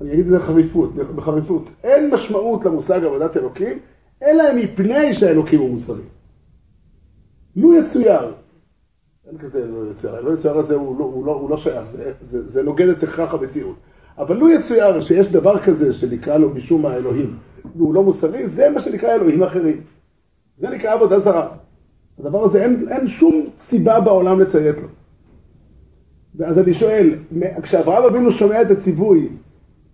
אני 0.00 0.12
אגיד 0.12 0.24
את 0.24 0.30
זה 0.30 0.38
בחריפות, 0.38 0.94
בחריפות, 0.94 1.68
אין 1.84 2.10
משמעות 2.14 2.64
למושג 2.64 3.04
עבודת 3.04 3.36
אלוקים, 3.36 3.78
אלא 4.22 4.44
מפני 4.56 5.14
שהאלוקים 5.14 5.60
הוא 5.60 5.70
מוסרי. 5.70 6.02
לו 7.56 7.74
יצויר, 7.74 8.32
אין 9.28 9.38
כזה 9.38 9.66
לא 9.66 9.90
יצויר, 9.90 10.20
לא 10.20 10.34
יצויר 10.34 10.58
הזה 10.58 10.74
הוא 10.74 10.98
לא, 10.98 11.04
הוא 11.04 11.26
לא, 11.26 11.32
הוא 11.32 11.50
לא 11.50 11.56
שייך, 11.56 11.90
זה, 11.90 12.12
זה, 12.20 12.48
זה 12.48 12.62
נוגד 12.62 12.88
את 12.88 13.02
הכרח 13.02 13.34
המציאות. 13.34 13.76
אבל 14.18 14.36
לו 14.36 14.48
יצויר 14.48 15.00
שיש 15.00 15.32
דבר 15.32 15.58
כזה 15.58 15.92
שנקרא 15.92 16.36
לו 16.36 16.50
משום 16.50 16.82
מה 16.82 16.96
אלוהים, 16.96 17.36
והוא 17.76 17.94
לא 17.94 18.02
מוסרי, 18.02 18.46
זה 18.46 18.70
מה 18.70 18.80
שנקרא 18.80 19.14
אלוהים 19.14 19.42
אחרים. 19.42 19.80
זה 20.58 20.70
נקרא 20.70 20.92
עבודה 20.92 21.20
זרה. 21.20 21.48
הדבר 22.18 22.44
הזה, 22.44 22.64
אין, 22.64 22.86
אין 22.90 23.08
שום 23.08 23.46
סיבה 23.60 24.00
בעולם 24.00 24.40
לציית 24.40 24.76
לו. 24.80 24.88
ואז 26.34 26.58
אני 26.58 26.74
שואל, 26.74 27.14
כשאברהם 27.62 28.04
אבינו 28.04 28.32
שומע 28.32 28.62
את 28.62 28.70
הציווי 28.70 29.28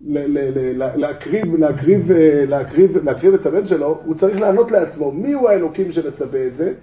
להקריב, 0.01 1.55
להקריב, 1.55 2.11
להקריב, 2.47 2.97
להקריב 2.97 3.33
את 3.33 3.45
הבן 3.45 3.65
שלו, 3.65 4.01
הוא 4.05 4.15
צריך 4.15 4.39
לענות 4.39 4.71
לעצמו 4.71 5.11
מי 5.11 5.33
הוא 5.33 5.49
האלוקים 5.49 5.91
שמצווה 5.91 6.47
את 6.47 6.57
זה, 6.57 6.73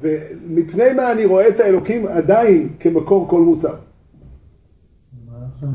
ומפני 0.00 0.92
מה 0.96 1.12
אני 1.12 1.24
רואה 1.24 1.48
את 1.48 1.60
האלוקים 1.60 2.06
עדיין 2.06 2.68
כמקור 2.80 3.28
כל 3.28 3.40
מוסר. 3.40 3.74
מה 5.28 5.36
עכשיו 5.54 5.68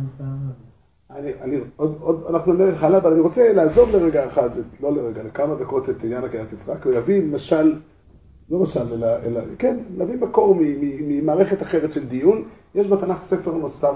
אני, 1.15 1.31
אני, 1.41 1.57
עוד, 1.75 1.97
עוד, 1.99 2.23
אנחנו 2.29 2.53
נלך 2.53 2.83
הלאה, 2.83 2.99
אבל 2.99 3.11
אני 3.11 3.21
רוצה 3.21 3.53
לעזוב 3.53 3.89
לרגע 3.89 4.25
אחד, 4.25 4.49
לא 4.81 4.95
לרגע, 4.95 5.23
לכמה 5.23 5.55
דקות 5.55 5.89
את 5.89 6.03
עניין 6.03 6.23
הקריאת 6.23 6.53
יצחק, 6.53 6.85
ולהביא 6.85 7.21
משל, 7.23 7.75
לא 8.49 8.59
משל, 8.59 8.93
אלא, 8.93 9.07
אלא 9.25 9.41
כן, 9.59 9.77
להביא 9.97 10.15
מקור 10.15 10.57
ממערכת 11.07 11.61
אחרת 11.61 11.93
של 11.93 12.07
דיון. 12.07 12.43
יש 12.75 12.87
בתנ"ך 12.87 13.21
ספר 13.21 13.51
נוסף 13.51 13.95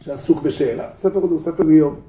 שעסוק 0.00 0.42
בשאלה. 0.42 0.88
הספר 0.94 1.18
הזה 1.18 1.34
הוא 1.34 1.40
ספר 1.40 1.68
איוב. 1.70 2.00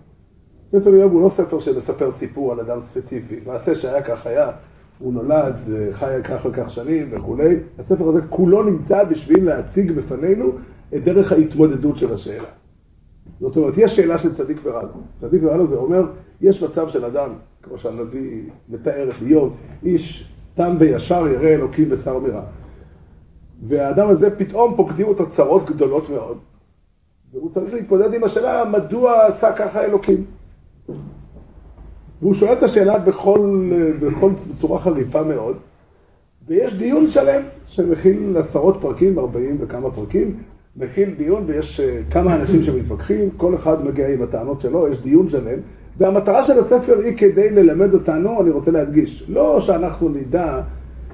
ספר 0.72 0.94
איוב 0.94 1.12
הוא 1.12 1.22
לא 1.22 1.30
ספר 1.30 1.60
שמספר 1.60 2.12
סיפור 2.12 2.52
על 2.52 2.60
אדם 2.60 2.82
ספציפי. 2.82 3.40
מעשה 3.46 3.76
שהיה 3.76 4.02
כך 4.02 4.28
היה, 4.28 4.52
הוא 5.00 5.14
נולד, 5.14 5.56
חי 5.92 6.16
כך 6.24 6.46
וכך 6.46 6.70
שנים 6.70 7.08
וכולי. 7.12 7.56
הספר 7.80 8.10
הזה 8.10 8.20
כולו 8.30 8.64
נמצא 8.64 9.04
בשביל 9.04 9.46
להציג 9.46 9.92
בפנינו 9.92 10.52
את 10.96 11.04
דרך 11.04 11.32
ההתמודדות 11.32 11.98
של 11.98 12.14
השאלה. 12.14 12.61
זאת 13.40 13.58
אומרת, 13.58 13.74
יש 13.78 13.96
שאלה 13.96 14.18
של 14.18 14.34
צדיק 14.34 14.58
ורע. 14.64 14.82
צדיק 15.22 15.42
ורע 15.44 15.66
זה 15.66 15.76
אומר, 15.76 16.04
יש 16.42 16.64
מצב 16.64 16.90
של 16.90 17.06
אדם, 17.06 17.30
כמו 17.64 17.78
שהנביא 17.78 18.42
מתאר 18.70 19.10
את 19.10 19.16
איוב, 19.22 19.56
איש 19.84 20.32
תם 20.56 20.76
וישר 20.80 21.28
ירא 21.28 21.48
אלוקים 21.48 21.88
ושר 21.92 22.20
מרע. 22.20 22.42
והאדם 23.68 24.10
הזה 24.10 24.36
פתאום 24.38 24.76
פוקדים 24.76 25.08
אותו 25.08 25.30
צרות 25.30 25.70
גדולות 25.70 26.10
מאוד, 26.10 26.38
והוא 27.34 27.52
צריך 27.54 27.74
להתמודד 27.74 28.14
עם 28.14 28.24
השאלה 28.24 28.66
מדוע 28.66 29.26
עשה 29.26 29.54
ככה 29.54 29.84
אלוקים. 29.84 30.26
והוא 32.22 32.34
שואל 32.34 32.54
את 32.54 32.64
השאלה 32.64 33.00
בכל, 33.00 33.72
בכל 34.02 34.32
צורה 34.60 34.80
חריפה 34.80 35.24
מאוד, 35.24 35.58
ויש 36.48 36.74
דיון 36.74 37.08
שלם 37.08 37.42
שמכיל 37.68 38.38
עשרות 38.38 38.78
פרקים, 38.82 39.20
ארבעים 39.20 39.58
וכמה 39.60 39.92
פרקים, 39.92 40.38
מכיל 40.76 41.14
דיון 41.18 41.44
ויש 41.48 41.80
אה, 41.80 42.00
כמה 42.12 42.36
אנשים 42.36 42.64
שמתווכחים, 42.64 43.30
כל 43.38 43.56
אחד 43.56 43.86
מגיע 43.86 44.08
עם 44.08 44.22
הטענות 44.22 44.62
שלו, 44.62 44.88
יש 44.88 45.02
דיון 45.02 45.30
שלם, 45.30 45.60
והמטרה 45.98 46.46
של 46.46 46.60
הספר 46.60 47.00
היא 47.00 47.18
כדי 47.18 47.50
ללמד 47.50 47.94
אותנו, 47.94 48.42
אני 48.42 48.50
רוצה 48.50 48.72
להדגיש, 48.72 49.26
לא 49.30 49.62
שאנחנו 49.62 50.10
נדע 50.10 50.62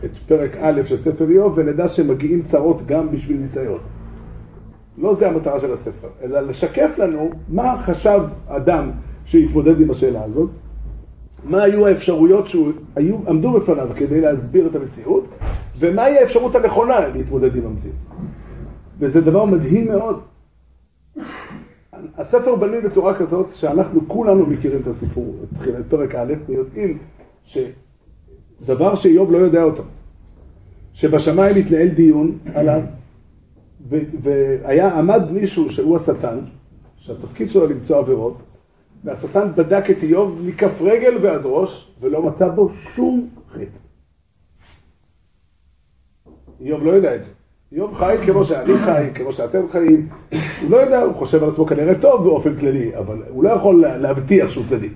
את 0.06 0.12
פרק 0.28 0.52
א' 0.62 0.82
של 0.86 0.98
ספר 0.98 1.30
איוב 1.30 1.54
ונדע 1.56 1.90
שמגיעים 1.90 2.42
צרות 2.44 2.86
גם 2.86 3.12
בשביל 3.12 3.38
ניסיון. 3.38 3.80
לא 4.98 5.16
זה 5.16 5.30
המטרה 5.30 5.60
של 5.60 5.74
הספר, 5.74 6.08
אלא 6.24 6.40
לשקף 6.40 6.90
לנו 6.98 7.30
מה 7.50 7.82
חשב 7.86 8.20
אדם 8.48 8.92
שהתמודד 9.26 9.82
עם 9.82 9.92
השאלה 9.92 10.24
הזאת, 10.24 10.50
מה 11.44 11.64
היו 11.64 11.88
האפשרויות 11.88 12.48
שעמדו 12.48 13.52
בפניו 13.52 13.88
כדי 13.96 14.22
להסביר 14.22 14.68
את 14.68 14.76
המציאות, 14.76 15.26
ומהי 15.80 16.18
האפשרות 16.18 16.56
הנכונה 16.56 17.08
להתמודד 17.08 17.56
עם 17.56 17.66
המציאות. 17.66 17.96
וזה 19.00 19.22
דבר 19.22 19.46
מדהים 19.46 19.88
מאוד. 19.88 20.22
הספר 22.18 22.56
בנוי 22.56 22.82
בצורה 22.82 23.16
כזאת 23.18 23.54
שאנחנו 23.54 24.08
כולנו 24.08 24.46
מכירים 24.46 24.82
את 24.82 24.88
הסיפור, 24.88 25.36
את 25.54 25.86
פרק 25.90 26.16
א', 26.16 26.34
ויודעים 26.48 26.98
שדבר 27.44 28.96
שאיוב 28.96 29.32
לא 29.32 29.38
יודע 29.38 29.64
אותו, 29.64 29.84
שבשמיים 30.94 31.56
התנהל 31.56 31.88
דיון 31.88 32.38
עליו, 32.54 32.82
והיה, 34.22 34.98
עמד 34.98 35.32
מישהו 35.32 35.70
שהוא 35.70 35.96
השטן, 35.96 36.40
שהתפקיד 36.98 37.50
שלו 37.50 37.68
למצוא 37.68 37.98
עבירות, 37.98 38.38
והשטן 39.04 39.48
בדק 39.56 39.90
את 39.90 40.04
איוב 40.04 40.42
מכף 40.46 40.82
רגל 40.82 41.18
ועד 41.22 41.42
ראש, 41.44 41.92
ולא 42.00 42.24
מצא 42.24 42.50
בו 42.50 42.70
שום 42.70 43.30
חטא. 43.52 43.80
איוב 46.62 46.84
לא 46.84 46.92
יודע 46.92 47.16
את 47.16 47.24
זה. 47.24 47.30
איוב 47.72 47.94
חי 47.94 48.16
כמו 48.26 48.44
שאני 48.44 48.78
חי, 48.78 49.08
כמו 49.16 49.34
שאתם 49.34 49.62
חיים. 49.72 50.08
הוא 50.62 50.72
לא 50.72 50.78
יודע, 50.78 51.02
הוא 51.02 51.14
חושב 51.14 51.44
על 51.44 51.50
עצמו 51.50 51.66
כנראה 51.66 51.96
טוב 51.96 52.24
באופן 52.24 52.56
כללי, 52.56 52.98
אבל 52.98 53.18
הוא 53.30 53.44
לא 53.44 53.50
יכול 53.50 53.86
להבטיח 53.88 54.50
שהוא 54.50 54.64
צדיק. 54.70 54.94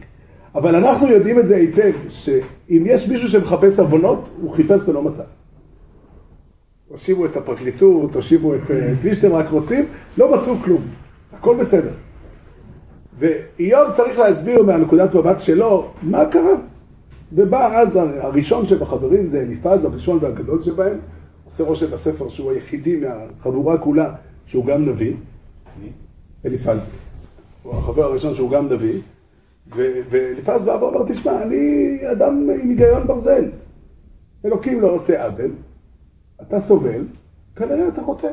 אבל 0.56 0.76
אנחנו 0.76 1.08
יודעים 1.08 1.40
את 1.40 1.48
זה 1.48 1.56
היטב, 1.56 1.92
שאם 2.10 2.84
יש 2.86 3.08
מישהו 3.08 3.30
שמחפש 3.30 3.80
עוונות, 3.80 4.30
הוא 4.42 4.52
חיפש 4.52 4.88
ולא 4.88 5.02
מצא. 5.04 5.24
הושיבו 6.88 7.26
את 7.26 7.38
הפרקליטות, 7.38 8.16
הושיבו 8.16 8.56
את 8.56 8.62
מי 9.04 9.16
שאתם 9.16 9.34
רק 9.34 9.50
רוצים, 9.50 9.86
לא 10.18 10.36
מצאו 10.38 10.56
כלום, 10.56 10.82
הכל 11.34 11.56
בסדר. 11.56 11.92
ואיוב 13.20 13.92
צריך 13.92 14.20
להסביר 14.20 14.64
מהנקודת 14.64 15.16
מבט 15.16 15.42
שלו 15.42 15.92
מה 16.04 16.26
קרה. 16.26 16.56
ובא 17.34 17.78
אז 17.78 17.96
הראשון 17.96 18.68
שבחברים 18.68 19.28
זה 19.28 19.42
אליפז, 19.42 19.86
הראשון 19.86 20.18
והגדול 20.22 20.64
שבהם, 20.64 20.98
עושה 21.52 21.64
רושם 21.64 21.92
בספר 21.92 22.30
שהוא 22.30 22.52
היחידי 22.52 22.96
מהחבורה 23.00 23.78
כולה 23.78 24.16
שהוא 24.46 24.66
גם 24.66 24.90
נביא, 24.90 25.14
אליפז, 26.46 26.90
הוא 27.64 27.74
החבר 27.74 28.04
הראשון 28.04 28.36
שהוא 28.36 28.52
גם 28.52 28.74
נביא, 28.74 29.02
ואליפז 30.10 30.64
בא 30.64 30.72
ואומר, 30.72 31.14
תשמע, 31.14 31.44
אני 31.44 31.98
אדם 32.12 32.50
עם 32.50 32.70
היגיון 32.70 33.08
ברזל, 33.08 33.52
אלוקים 34.46 34.82
לא 34.82 34.88
עושה 34.88 35.26
עוול, 35.26 35.52
אתה 36.42 36.60
סובל, 36.60 37.06
כנראה 37.56 37.88
אתה 37.88 38.02
חוטא. 38.02 38.32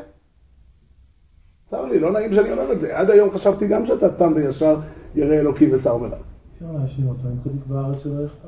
צר 1.69 1.85
לי, 1.85 1.99
לא 1.99 2.11
נעים 2.11 2.33
שאני 2.33 2.51
אומר 2.51 2.71
את 2.71 2.79
זה. 2.79 2.97
עד 2.97 3.09
היום 3.09 3.31
חשבתי 3.31 3.67
גם 3.67 3.85
שאתה 3.85 4.09
תם 4.09 4.33
וישר 4.35 4.79
ירא 5.15 5.35
אלוקים 5.35 5.69
ושר 5.73 5.97
מרע. 5.97 6.17
אפשר 6.53 6.71
להאשים 6.71 7.07
אותו, 7.07 7.27
אם 7.27 7.39
צדיק 7.43 7.65
בארץ 7.67 7.97
שלא 8.03 8.23
יחטא. 8.25 8.47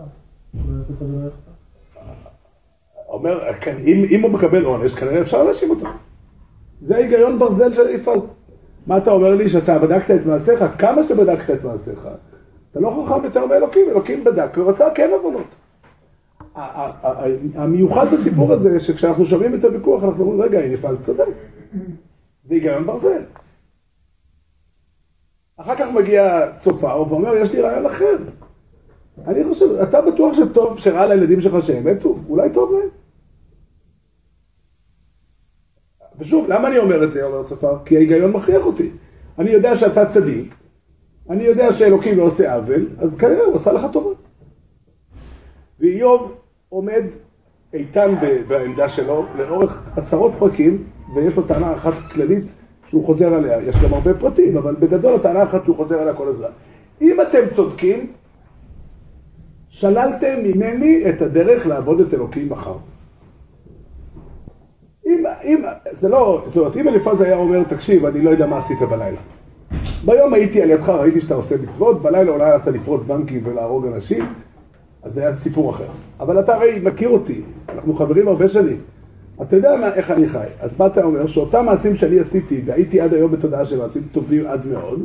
לא 0.53 0.81
יחטא 0.81 1.03
ולא 1.03 1.27
יחטא. 1.27 1.51
אומר, 3.11 3.53
כן, 3.61 3.75
אם, 3.85 4.05
אם 4.09 4.21
הוא 4.21 4.31
מקבל 4.31 4.65
עונש, 4.65 4.95
כנראה 4.95 5.21
אפשר 5.21 5.43
להאשים 5.43 5.69
אותו. 5.69 5.85
זה 6.81 6.95
היגיון 6.95 7.39
ברזל 7.39 7.73
של 7.73 7.81
אליפז. 7.81 8.27
מה 8.87 8.97
אתה 8.97 9.11
אומר 9.11 9.35
לי, 9.35 9.49
שאתה 9.49 9.79
בדקת 9.79 10.11
את 10.11 10.25
מעשיך? 10.25 10.63
כמה 10.77 11.03
שבדקת 11.03 11.49
את 11.49 11.63
מעשיך, 11.63 12.07
אתה 12.71 12.79
לא 12.79 13.05
חכם 13.05 13.25
יותר 13.25 13.45
מאלוקים, 13.45 13.89
אלוקים 13.89 14.23
בדק 14.23 14.57
ורצה 14.57 14.89
כן 14.95 15.09
עוונות. 15.13 15.55
המיוחד 17.55 18.05
בסיפור 18.13 18.53
הזה, 18.53 18.79
שכשאנחנו 18.79 19.25
שומעים 19.25 19.55
את 19.55 19.63
הוויכוח, 19.63 20.03
אנחנו 20.03 20.23
אומרים, 20.23 20.41
רגע, 20.41 20.59
אליפז 20.59 20.95
צודק. 21.05 21.25
זה 22.43 22.53
היגיון 22.53 22.85
ברזל. 22.85 23.21
אחר 25.57 25.75
כך 25.75 25.87
מגיע 25.93 26.47
צופר 26.59 27.03
ואומר, 27.09 27.35
יש 27.35 27.53
לי 27.53 27.61
רעיון 27.61 27.85
אחר. 27.85 28.17
אני 29.27 29.43
חושב, 29.43 29.65
אתה 29.75 30.01
בטוח 30.01 30.33
שטוב, 30.33 30.79
שרע 30.79 31.05
לילדים 31.05 31.41
שלך 31.41 31.65
שהם 31.65 31.87
מתו? 31.87 32.17
אולי 32.29 32.49
טוב 32.53 32.71
להם. 32.71 33.00
ושוב, 36.21 36.45
למה 36.49 36.67
אני 36.67 36.77
אומר 36.77 37.03
את 37.03 37.11
זה, 37.11 37.23
אומר 37.23 37.43
צופר? 37.43 37.77
כי 37.85 37.97
ההיגיון 37.97 38.31
מכריח 38.31 38.65
אותי. 38.65 38.89
אני 39.39 39.49
יודע 39.49 39.75
שאתה 39.75 40.05
צדיק, 40.05 40.55
אני 41.29 41.43
יודע 41.43 41.73
שאלוקים 41.73 42.17
לא 42.17 42.23
עושה 42.23 42.55
עוול, 42.55 42.87
אז 42.97 43.17
כנראה 43.17 43.43
הוא 43.43 43.55
עשה 43.55 43.71
לך 43.71 43.85
טובה. 43.91 44.09
ואיוב 45.79 46.33
עומד 46.69 47.03
איתן 47.73 48.15
בעמדה 48.47 48.89
שלו 48.89 49.25
לאורך 49.37 49.83
עשרות 49.97 50.31
פרקים, 50.39 50.83
ויש 51.15 51.35
לו 51.35 51.43
טענה 51.43 51.73
אחת 51.73 51.93
כללית 52.11 52.43
שהוא 52.89 53.05
חוזר 53.05 53.33
עליה. 53.33 53.61
יש 53.61 53.75
גם 53.75 53.93
הרבה 53.93 54.13
פרטים, 54.13 54.57
אבל 54.57 54.75
בגדול 54.75 55.15
הטענה 55.15 55.43
אחת 55.43 55.63
שהוא 55.63 55.75
חוזר 55.75 55.99
עליה 55.99 56.13
כל 56.13 56.27
הזמן. 56.27 56.49
אם 57.01 57.21
אתם 57.21 57.49
צודקים, 57.51 58.07
שללתם 59.69 60.43
ממני 60.43 61.09
את 61.09 61.21
הדרך 61.21 61.67
לעבוד 61.67 61.99
את 61.99 62.13
אלוקים 62.13 62.49
מחר. 62.49 62.75
אם, 65.11 65.23
אם, 65.43 65.63
זה 65.91 66.09
לא, 66.09 66.43
זאת 66.47 66.57
אומרת, 66.57 66.77
אם 66.77 66.87
אליפז 66.87 67.21
היה 67.21 67.35
אומר, 67.35 67.63
תקשיב, 67.63 68.05
אני 68.05 68.21
לא 68.21 68.29
יודע 68.29 68.45
מה 68.47 68.57
עשית 68.57 68.79
בלילה. 68.81 69.17
ביום 70.05 70.33
הייתי 70.33 70.61
על 70.61 70.69
ידך, 70.69 70.89
ראיתי 70.89 71.21
שאתה 71.21 71.33
עושה 71.35 71.55
מצוות, 71.63 72.01
בלילה 72.01 72.31
אולי 72.31 72.51
הלכת 72.51 72.67
לפרוץ 72.67 73.03
בנקים 73.03 73.41
ולהרוג 73.43 73.85
אנשים, 73.85 74.25
אז 75.03 75.13
זה 75.13 75.21
היה 75.21 75.35
סיפור 75.35 75.69
אחר. 75.69 75.87
אבל 76.19 76.39
אתה 76.39 76.55
הרי 76.55 76.79
מכיר 76.83 77.09
אותי, 77.09 77.41
אנחנו 77.69 77.93
חברים 77.93 78.27
הרבה 78.27 78.47
שנים. 78.47 78.77
אתה 79.41 79.55
יודע 79.55 79.75
מה, 79.81 79.93
איך 79.93 80.11
אני 80.11 80.29
חי. 80.29 80.47
אז 80.59 80.79
מה 80.79 80.85
אתה 80.85 81.03
אומר? 81.03 81.27
שאותם 81.27 81.65
מעשים 81.65 81.95
שאני 81.95 82.19
עשיתי, 82.19 82.61
והייתי 82.65 83.01
עד 83.01 83.13
היום 83.13 83.31
בתודעה 83.31 83.65
של 83.65 83.81
מעשים 83.81 84.01
טובים 84.11 84.47
עד 84.47 84.65
מאוד, 84.65 85.03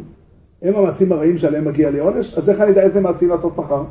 הם 0.63 0.77
המעשים 0.77 1.13
הרעים 1.13 1.39
שעליהם 1.39 1.65
מגיע 1.65 1.91
לי 1.91 1.99
עונש, 1.99 2.35
אז 2.35 2.51
איך 2.51 2.61
אני 2.61 2.69
יודע 2.69 2.83
איזה 2.83 3.01
מעשים 3.01 3.29
לעשות 3.29 3.59
מחר? 3.59 3.83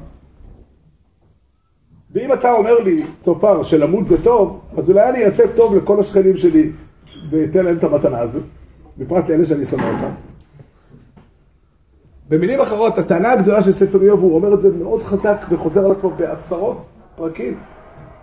ואם 2.15 2.33
אתה 2.33 2.53
אומר 2.53 2.79
לי, 2.79 3.03
צופר, 3.21 3.63
שלמות 3.63 4.07
זה 4.07 4.23
טוב, 4.23 4.61
אז 4.77 4.89
אולי 4.89 5.09
אני 5.09 5.25
אעשה 5.25 5.43
טוב 5.55 5.75
לכל 5.75 5.99
השכנים 5.99 6.37
שלי 6.37 6.71
ואתן 7.29 7.65
להם 7.65 7.77
את 7.77 7.83
המתנה 7.83 8.19
הזו, 8.19 8.39
בפרט 8.97 9.29
לאלה 9.29 9.45
שאני 9.45 9.65
שונא 9.65 9.83
אותם. 9.83 10.11
במילים 12.29 12.61
אחרות, 12.61 12.97
הטענה 12.97 13.31
הגדולה 13.31 13.63
של 13.63 13.71
ספר 13.71 14.01
איוב, 14.01 14.19
הוא 14.19 14.35
אומר 14.35 14.53
את 14.53 14.59
זה 14.59 14.69
מאוד 14.83 15.03
חזק 15.03 15.37
וחוזר 15.49 15.85
עליו 15.85 15.95
כבר 15.99 16.09
בעשרות 16.09 16.77
פרקים. 17.15 17.57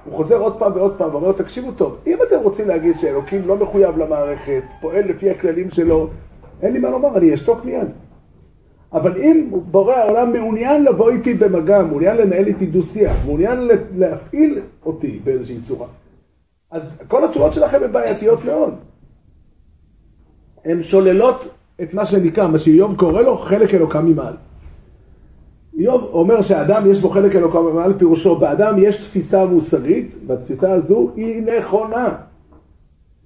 הוא 0.05 0.17
חוזר 0.17 0.37
עוד 0.37 0.59
פעם 0.59 0.73
ועוד 0.75 0.95
פעם 0.99 1.15
ואומר, 1.15 1.33
תקשיבו 1.33 1.73
טוב, 1.73 1.97
אם 2.07 2.19
אתם 2.29 2.37
רוצים 2.43 2.69
להגיד 2.69 2.97
שאלוקים 3.01 3.49
לא 3.49 3.57
מחויב 3.57 3.99
למערכת, 3.99 4.63
פועל 4.81 5.05
לפי 5.05 5.31
הכללים 5.31 5.71
שלו, 5.71 6.09
אין 6.63 6.73
לי 6.73 6.79
מה 6.79 6.91
לומר, 6.91 7.19
אני 7.19 7.35
אשתוק 7.35 7.65
מיד. 7.65 7.89
אבל 8.93 9.17
אם 9.17 9.51
בורא 9.71 9.95
העולם 9.95 10.33
מעוניין 10.33 10.85
לבוא 10.85 11.11
איתי 11.11 11.35
במגע, 11.35 11.83
מעוניין 11.83 12.17
לנהל 12.17 12.47
איתי 12.47 12.67
דו-שיח, 12.67 13.17
מעוניין 13.25 13.69
להפעיל 13.97 14.61
אותי 14.87 15.21
באיזושהי 15.25 15.61
צורה, 15.61 15.87
אז 16.71 17.03
כל 17.09 17.25
התשובות 17.25 17.53
שלכם 17.53 17.83
הן 17.85 17.93
בעייתיות 17.93 18.45
מאוד. 18.45 18.75
הן 20.65 20.83
שוללות 20.83 21.55
את 21.83 21.95
מה 21.95 22.07
שנקרא, 22.07 22.49
מה 22.49 22.59
שאיוב 22.59 22.97
קורא 22.97 23.23
לו 23.23 23.39
חלק 23.39 23.75
אלוקם 23.75 24.07
ממעל. 24.07 24.35
איוב 25.79 26.05
אומר 26.13 26.43
שהאדם 26.43 26.91
יש 26.91 26.99
בו 26.99 27.11
חלק 27.11 27.37
אלוקם 27.37 27.59
ממעל, 27.59 27.99
פירושו, 27.99 28.37
באדם 28.37 28.75
יש 28.79 28.97
תפיסה 28.97 29.47
מוסרית, 29.47 30.15
והתפיסה 30.27 30.73
הזו 30.73 31.11
היא 31.17 31.43
נכונה. 31.43 32.17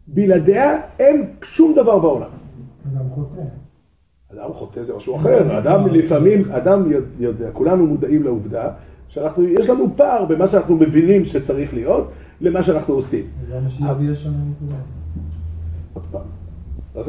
בלעדיה 0.06 0.80
אין 0.98 1.26
שום 1.42 1.74
דבר 1.74 1.98
בעולם. 1.98 2.28
אדם 2.86 3.10
חוטא. 3.14 3.65
אדם 4.34 4.52
חוטא 4.52 4.82
זה 4.82 4.96
משהו 4.96 5.16
אחר, 5.16 5.58
אדם 5.58 5.86
לפעמים, 5.86 6.52
אדם 6.52 6.92
יודע, 7.18 7.50
כולנו 7.52 7.86
מודעים 7.86 8.22
לעובדה 8.22 8.70
שאנחנו, 9.08 9.48
יש 9.48 9.70
לנו 9.70 9.96
פער 9.96 10.24
במה 10.24 10.48
שאנחנו 10.48 10.76
מבינים 10.76 11.24
שצריך 11.24 11.74
להיות 11.74 12.10
למה 12.40 12.62
שאנחנו 12.62 12.94
עושים. 12.94 13.24
שם. 14.14 14.32
עוד 15.94 16.04
פעם. 16.10 16.22
לא 16.94 17.02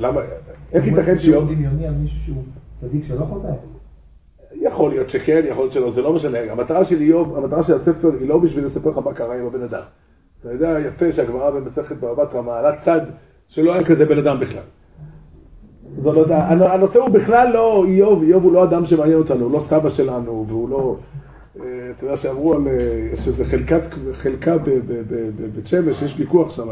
למה, 0.00 0.20
איך 0.72 0.86
ייתכן 0.86 1.18
שיום 1.18 1.46
שיום... 1.46 1.54
דמיוני 1.54 1.86
על 1.86 1.94
מישהו 1.94 2.18
שהוא 2.20 2.42
צדיק 2.80 3.04
שלא 3.08 3.24
חוטא? 3.24 3.52
יכול 4.52 4.90
להיות 4.90 5.10
שכן, 5.10 5.42
יכול 5.48 5.62
להיות 5.62 5.72
שלא, 5.72 5.90
זה 5.90 6.02
לא 6.02 6.12
משנה. 6.12 6.38
המטרה 6.50 6.84
של 6.84 7.00
איוב, 7.00 7.36
המטרה 7.36 7.62
של 7.62 7.74
הספר 7.74 8.10
היא 8.20 8.28
לא 8.28 8.38
בשביל 8.38 8.64
לספר 8.64 8.90
לך 8.90 8.98
מה 8.98 9.14
קרה 9.14 9.38
עם 9.38 9.46
הבן 9.46 9.62
אדם. 9.62 9.82
אתה 10.40 10.52
יודע 10.52 10.76
יפה 10.86 11.12
שהגמרא 11.12 11.50
במסכת 11.50 11.96
בבא 11.96 12.24
בתרא 12.24 12.42
מעלה 12.42 12.76
צד 12.76 13.00
שלא 13.48 13.74
היה 13.74 13.84
כזה 13.84 14.04
בן 14.04 14.18
אדם 14.18 14.40
בכלל. 14.40 14.62
זאת 15.96 16.06
אומרת, 16.06 16.26
הנ- 16.30 16.62
הנושא 16.62 16.98
הוא 16.98 17.08
בכלל 17.08 17.52
לא 17.52 17.84
איוב, 17.88 18.22
איוב 18.22 18.44
הוא 18.44 18.52
לא 18.52 18.64
אדם 18.64 18.86
שמעניין 18.86 19.18
אותנו, 19.18 19.44
הוא 19.44 19.52
לא 19.52 19.60
סבא 19.60 19.90
שלנו, 19.90 20.44
והוא 20.48 20.68
לא... 20.68 20.96
אה, 21.60 21.64
אתה 21.96 22.04
יודע 22.04 22.16
שאמרו 22.16 22.54
על... 22.54 22.68
אה, 22.68 22.72
יש 23.12 23.28
חלקת, 23.50 23.80
חלקה 24.12 24.56
בבית 24.58 25.66
שמש, 25.66 26.02
יש 26.02 26.14
ויכוח 26.18 26.50
שם. 26.56 26.68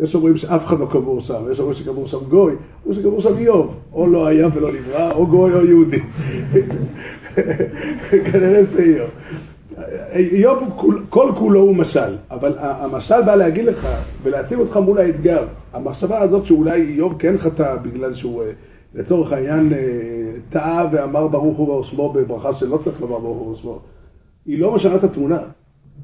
יש 0.00 0.14
אומרים 0.14 0.36
שאף 0.36 0.64
אחד 0.64 0.78
לא 0.80 0.86
קבור 0.90 1.20
שם, 1.20 1.42
יש 1.52 1.60
אומרים 1.60 1.74
שקבור 1.74 2.06
שם 2.06 2.18
גוי, 2.28 2.52
או 2.86 2.94
שקבור 2.94 3.20
שם 3.20 3.36
איוב. 3.38 3.74
או 3.92 4.06
לא 4.06 4.26
היה 4.26 4.48
ולא 4.54 4.70
נברא, 4.72 5.12
או 5.12 5.26
גוי 5.26 5.52
או 5.54 5.64
יהודי. 5.66 5.98
כנראה 8.32 8.64
זה 8.64 8.82
איוב. 8.82 9.10
איוב 10.14 10.62
כל 11.08 11.30
כולו 11.34 11.60
הוא 11.60 11.76
משל, 11.76 12.16
אבל 12.30 12.54
המשל 12.58 13.22
בא 13.22 13.34
להגיד 13.34 13.64
לך 13.64 13.88
ולהציב 14.22 14.58
אותך 14.58 14.76
מול 14.76 14.98
האתגר. 14.98 15.46
המחשבה 15.72 16.20
הזאת 16.20 16.46
שאולי 16.46 16.82
איוב 16.82 17.14
כן 17.18 17.38
חטא 17.38 17.76
בגלל 17.76 18.14
שהוא 18.14 18.42
אה, 18.42 18.50
לצורך 18.94 19.32
העניין 19.32 19.72
אה, 19.72 19.78
טעה 20.50 20.88
ואמר 20.92 21.28
ברוך 21.28 21.58
הוא 21.58 21.78
ושמו 21.78 22.12
בברכה 22.12 22.52
שלא 22.52 22.76
צריך 22.76 23.00
לומר 23.00 23.18
ברוך 23.18 23.38
הוא 23.38 23.52
ושמו, 23.52 23.78
היא 24.46 24.60
לא 24.60 24.74
משנה 24.74 24.96
את 24.96 25.04
התמונה. 25.04 25.38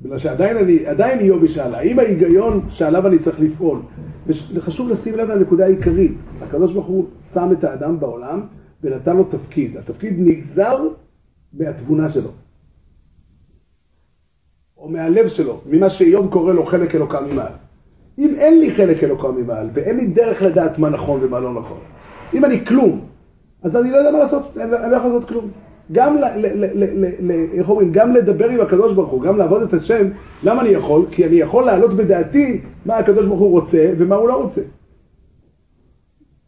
בגלל 0.02 0.18
שעדיין 0.18 0.56
אני, 0.56 0.86
עדיין 0.86 1.18
איוב 1.18 1.44
ישאל, 1.44 1.74
האם 1.74 1.98
ההיגיון 1.98 2.60
שעליו 2.68 3.06
אני 3.06 3.18
צריך 3.18 3.40
לפעול? 3.40 3.78
וחשוב 4.26 4.88
לשים 4.88 5.14
לב 5.14 5.30
לנקודה 5.30 5.64
העיקרית, 5.64 6.16
הקדוש 6.42 6.72
ברוך 6.72 6.86
הוא 6.86 7.04
שם 7.32 7.48
את 7.52 7.64
האדם 7.64 8.00
בעולם 8.00 8.40
ונתן 8.82 9.16
לו 9.16 9.24
תפקיד. 9.24 9.76
התפקיד 9.76 10.14
נגזר 10.18 10.88
מהתבונה 11.52 12.12
שלו. 12.12 12.30
או 14.78 14.88
מהלב 14.88 15.28
שלו, 15.28 15.60
ממה 15.66 15.90
שאיוב 15.90 16.30
קורא 16.30 16.52
לו 16.52 16.66
חלק 16.66 16.94
אלוקה 16.94 17.20
ממעל. 17.20 17.52
אם 18.18 18.34
אין 18.38 18.58
לי 18.58 18.70
חלק 18.70 19.04
אלוקה 19.04 19.28
ממעל, 19.28 19.68
ואין 19.72 19.96
לי 19.96 20.06
דרך 20.06 20.42
לדעת 20.42 20.78
מה 20.78 20.88
נכון 20.88 21.20
ומה 21.22 21.40
לא 21.40 21.54
נכון, 21.54 21.78
אם 22.34 22.44
אני 22.44 22.64
כלום, 22.64 23.00
אז 23.62 23.76
אני 23.76 23.90
לא 23.90 23.96
יודע 23.96 24.10
מה 24.10 24.18
לעשות, 24.18 24.56
אני 24.56 24.70
לא 24.70 24.88
לא 24.90 24.96
יכול 24.96 25.10
לעשות 25.10 25.28
כלום. 25.28 25.50
גם, 25.92 26.16
ל, 26.16 26.24
ל, 26.36 26.46
ל, 26.64 26.84
ל, 27.20 27.30
איך 27.52 27.68
אומרים, 27.68 27.92
גם 27.92 28.14
לדבר 28.14 28.48
עם 28.48 28.60
הקדוש 28.60 28.92
ברוך 28.92 29.10
הוא, 29.10 29.22
גם 29.22 29.38
לעבוד 29.38 29.62
את 29.62 29.74
השם, 29.74 30.08
למה 30.42 30.62
אני 30.62 30.68
יכול? 30.68 31.06
כי 31.10 31.26
אני 31.26 31.36
יכול 31.36 31.64
להעלות 31.64 31.94
בדעתי 31.94 32.60
מה 32.86 32.96
הקדוש 32.96 33.26
ברוך 33.26 33.40
הוא 33.40 33.50
רוצה 33.50 33.92
ומה 33.98 34.16
הוא 34.16 34.28
לא 34.28 34.42
רוצה. 34.42 34.60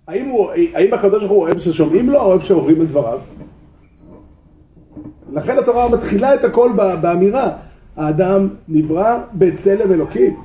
האם, 0.08 0.28
הוא, 0.28 0.50
האם 0.74 0.94
הקדוש 0.94 1.18
ברוך 1.18 1.32
הוא 1.32 1.42
אוהב 1.42 1.58
ששומעים 1.58 2.10
לו 2.10 2.20
או 2.20 2.24
אוהב 2.24 2.40
שעוברים 2.40 2.82
את 2.82 2.88
דבריו? 2.88 3.18
לכן 5.32 5.58
התורה 5.58 5.88
מתחילה 5.88 6.34
את 6.34 6.44
הכל 6.44 6.72
באמירה, 7.02 7.52
האדם 7.96 8.48
נברא 8.68 9.18
בצלם 9.34 9.92
אלוקים. 9.92 10.40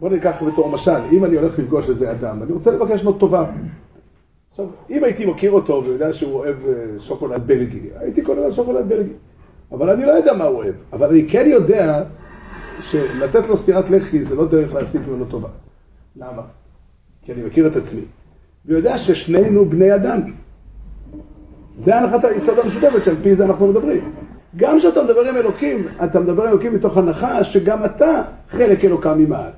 בוא 0.00 0.10
ניקח 0.10 0.42
בתור 0.42 0.68
משל, 0.70 1.00
אם 1.12 1.24
אני 1.24 1.36
הולך 1.36 1.58
לפגוש 1.58 1.88
איזה 1.88 2.10
אדם, 2.10 2.42
אני 2.42 2.52
רוצה 2.52 2.70
לבקש 2.70 3.02
לו 3.02 3.12
טובה. 3.12 3.44
עכשיו, 4.50 4.66
אם 4.90 5.04
הייתי 5.04 5.26
מכיר 5.26 5.52
אותו 5.52 5.82
ויודע 5.84 6.12
שהוא 6.12 6.32
אוהב 6.32 6.56
אה, 6.66 7.00
שוקולד 7.00 7.46
בלגי, 7.46 7.80
הייתי 7.96 8.22
קונה 8.22 8.40
לו 8.40 8.52
שוקולד 8.52 8.88
בלגי. 8.88 9.12
אבל 9.72 9.90
אני 9.90 10.04
לא 10.04 10.10
יודע 10.10 10.32
מה 10.32 10.44
הוא 10.44 10.56
אוהב. 10.56 10.74
אבל 10.92 11.08
אני 11.08 11.28
כן 11.28 11.46
יודע 11.46 12.02
שלתת 12.80 13.48
לו 13.48 13.56
סטירת 13.56 13.90
לחי 13.90 14.24
זה 14.24 14.34
לא 14.34 14.48
דרך 14.48 14.74
להשיג 14.74 15.00
ממנו 15.08 15.24
טובה. 15.24 15.48
למה? 16.16 16.42
כי 17.22 17.32
אני 17.32 17.42
מכיר 17.42 17.66
את 17.66 17.76
עצמי. 17.76 18.00
ויודע 18.66 18.98
ששנינו 18.98 19.64
בני 19.64 19.94
אדם. 19.94 20.20
זה 21.78 21.96
הנחת 21.96 22.24
היסוד 22.24 22.58
המשותפת 22.58 23.04
שעל 23.04 23.16
פי 23.22 23.34
זה 23.34 23.44
אנחנו 23.44 23.66
מדברים. 23.66 24.12
גם 24.56 24.78
כשאתה 24.78 25.02
מדבר 25.02 25.28
עם 25.28 25.36
אלוקים, 25.36 25.86
אתה 26.04 26.20
מדבר 26.20 26.42
עם 26.42 26.48
אלוקים 26.48 26.74
מתוך 26.74 26.96
הנחה 26.96 27.44
שגם 27.44 27.84
אתה 27.84 28.22
חלק 28.50 28.84
אלוקה 28.84 29.14
ממעל. 29.14 29.50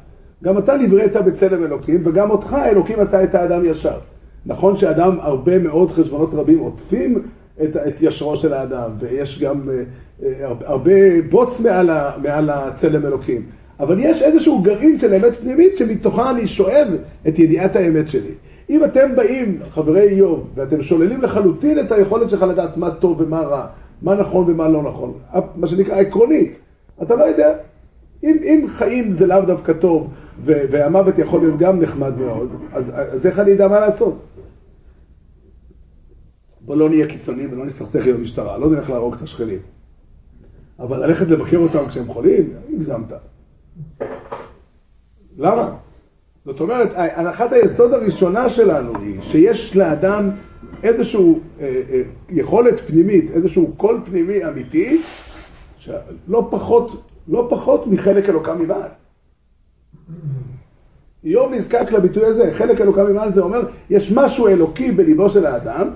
גם 0.44 0.58
אתה 0.58 0.76
נבראת 0.76 1.16
בצלם 1.16 1.64
אלוקים, 1.64 2.02
וגם 2.04 2.30
אותך 2.30 2.56
אלוקים 2.64 3.00
עשה 3.00 3.24
את 3.24 3.34
האדם 3.34 3.64
ישר. 3.64 3.98
נכון 4.46 4.76
שאדם, 4.76 5.16
הרבה 5.20 5.58
מאוד 5.58 5.90
חשבונות 5.90 6.34
רבים 6.34 6.58
עוטפים 6.58 7.22
את, 7.62 7.76
את 7.76 7.94
ישרו 8.00 8.36
של 8.36 8.52
האדם, 8.52 8.90
ויש 8.98 9.42
גם 9.42 9.68
אה, 9.68 9.82
אה, 10.22 10.52
הרבה 10.64 11.22
בוץ 11.30 11.60
מעל, 11.60 11.90
ה, 11.90 12.12
מעל 12.22 12.50
הצלם 12.50 13.06
אלוקים. 13.06 13.42
אבל 13.80 13.96
יש 13.98 14.22
איזשהו 14.22 14.58
גרעין 14.58 14.98
של 14.98 15.14
אמת 15.14 15.36
פנימית 15.36 15.76
שמתוכה 15.76 16.30
אני 16.30 16.46
שואב 16.46 16.88
את 17.28 17.38
ידיעת 17.38 17.76
האמת 17.76 18.10
שלי. 18.10 18.32
אם 18.70 18.84
אתם 18.84 19.16
באים, 19.16 19.58
חברי 19.70 20.08
איוב, 20.08 20.46
ואתם 20.54 20.82
שוללים 20.82 21.22
לחלוטין 21.22 21.78
את 21.78 21.92
היכולת 21.92 22.30
שלך 22.30 22.42
לדעת 22.42 22.76
מה 22.76 22.90
טוב 22.90 23.20
ומה 23.20 23.40
רע, 23.40 23.66
מה 24.02 24.14
נכון 24.14 24.50
ומה 24.50 24.68
לא 24.68 24.82
נכון, 24.82 25.18
מה 25.56 25.66
שנקרא 25.66 25.96
עקרונית, 25.96 26.60
אתה 27.02 27.16
לא 27.16 27.24
יודע. 27.24 27.54
אם, 28.22 28.36
אם 28.42 28.66
חיים 28.68 29.12
זה 29.12 29.26
לאו 29.26 29.40
דווקא 29.40 29.72
טוב, 29.72 30.10
ו- 30.44 30.62
והמוות 30.70 31.18
יכול 31.18 31.40
להיות 31.40 31.58
גם 31.58 31.80
נחמד 31.80 32.18
מאוד, 32.18 32.50
אז, 32.72 32.92
אז 32.94 33.26
איך 33.26 33.38
אני 33.38 33.54
אדע 33.54 33.68
מה 33.68 33.80
לעשות? 33.80 34.18
בוא 36.60 36.76
לא 36.76 36.88
נהיה 36.88 37.06
קיצוניים 37.06 37.52
ולא 37.52 37.66
נסתכסך 37.66 38.06
עם 38.06 38.14
המשטרה, 38.14 38.58
לא 38.58 38.70
נלך 38.70 38.90
להרוג 38.90 39.14
את 39.14 39.22
השכנים. 39.22 39.58
אבל 40.78 41.06
ללכת 41.06 41.28
לבקר 41.28 41.56
אותם 41.56 41.88
כשהם 41.88 42.06
חולים, 42.08 42.52
הגזמת. 42.74 43.12
למה? 45.38 45.74
זאת 46.44 46.60
אומרת, 46.60 46.88
הנחת 46.94 47.52
היסוד 47.52 47.92
הראשונה 47.92 48.48
שלנו 48.48 48.98
היא 48.98 49.20
שיש 49.22 49.76
לאדם 49.76 50.30
איזושהי 50.82 51.34
אה, 51.60 51.80
אה, 51.90 52.02
יכולת 52.30 52.80
פנימית, 52.86 53.30
איזשהו 53.30 53.72
קול 53.76 54.00
פנימי 54.04 54.44
אמיתי, 54.44 55.00
שלא 55.78 56.48
פחות, 56.50 57.02
לא 57.28 57.46
פחות 57.50 57.86
מחלק 57.86 58.28
אלוקה 58.28 58.54
ממעל. 58.54 58.88
איוב 61.24 61.52
נזקק 61.52 61.92
לביטוי 61.92 62.24
הזה, 62.24 62.50
חלק 62.54 62.80
אלוקה 62.80 63.04
ממעל 63.04 63.32
זה 63.32 63.40
אומר, 63.40 63.60
יש 63.90 64.12
משהו 64.12 64.48
אלוקי 64.48 64.90
בליבו 64.90 65.30
של 65.30 65.46
האדם, 65.46 65.90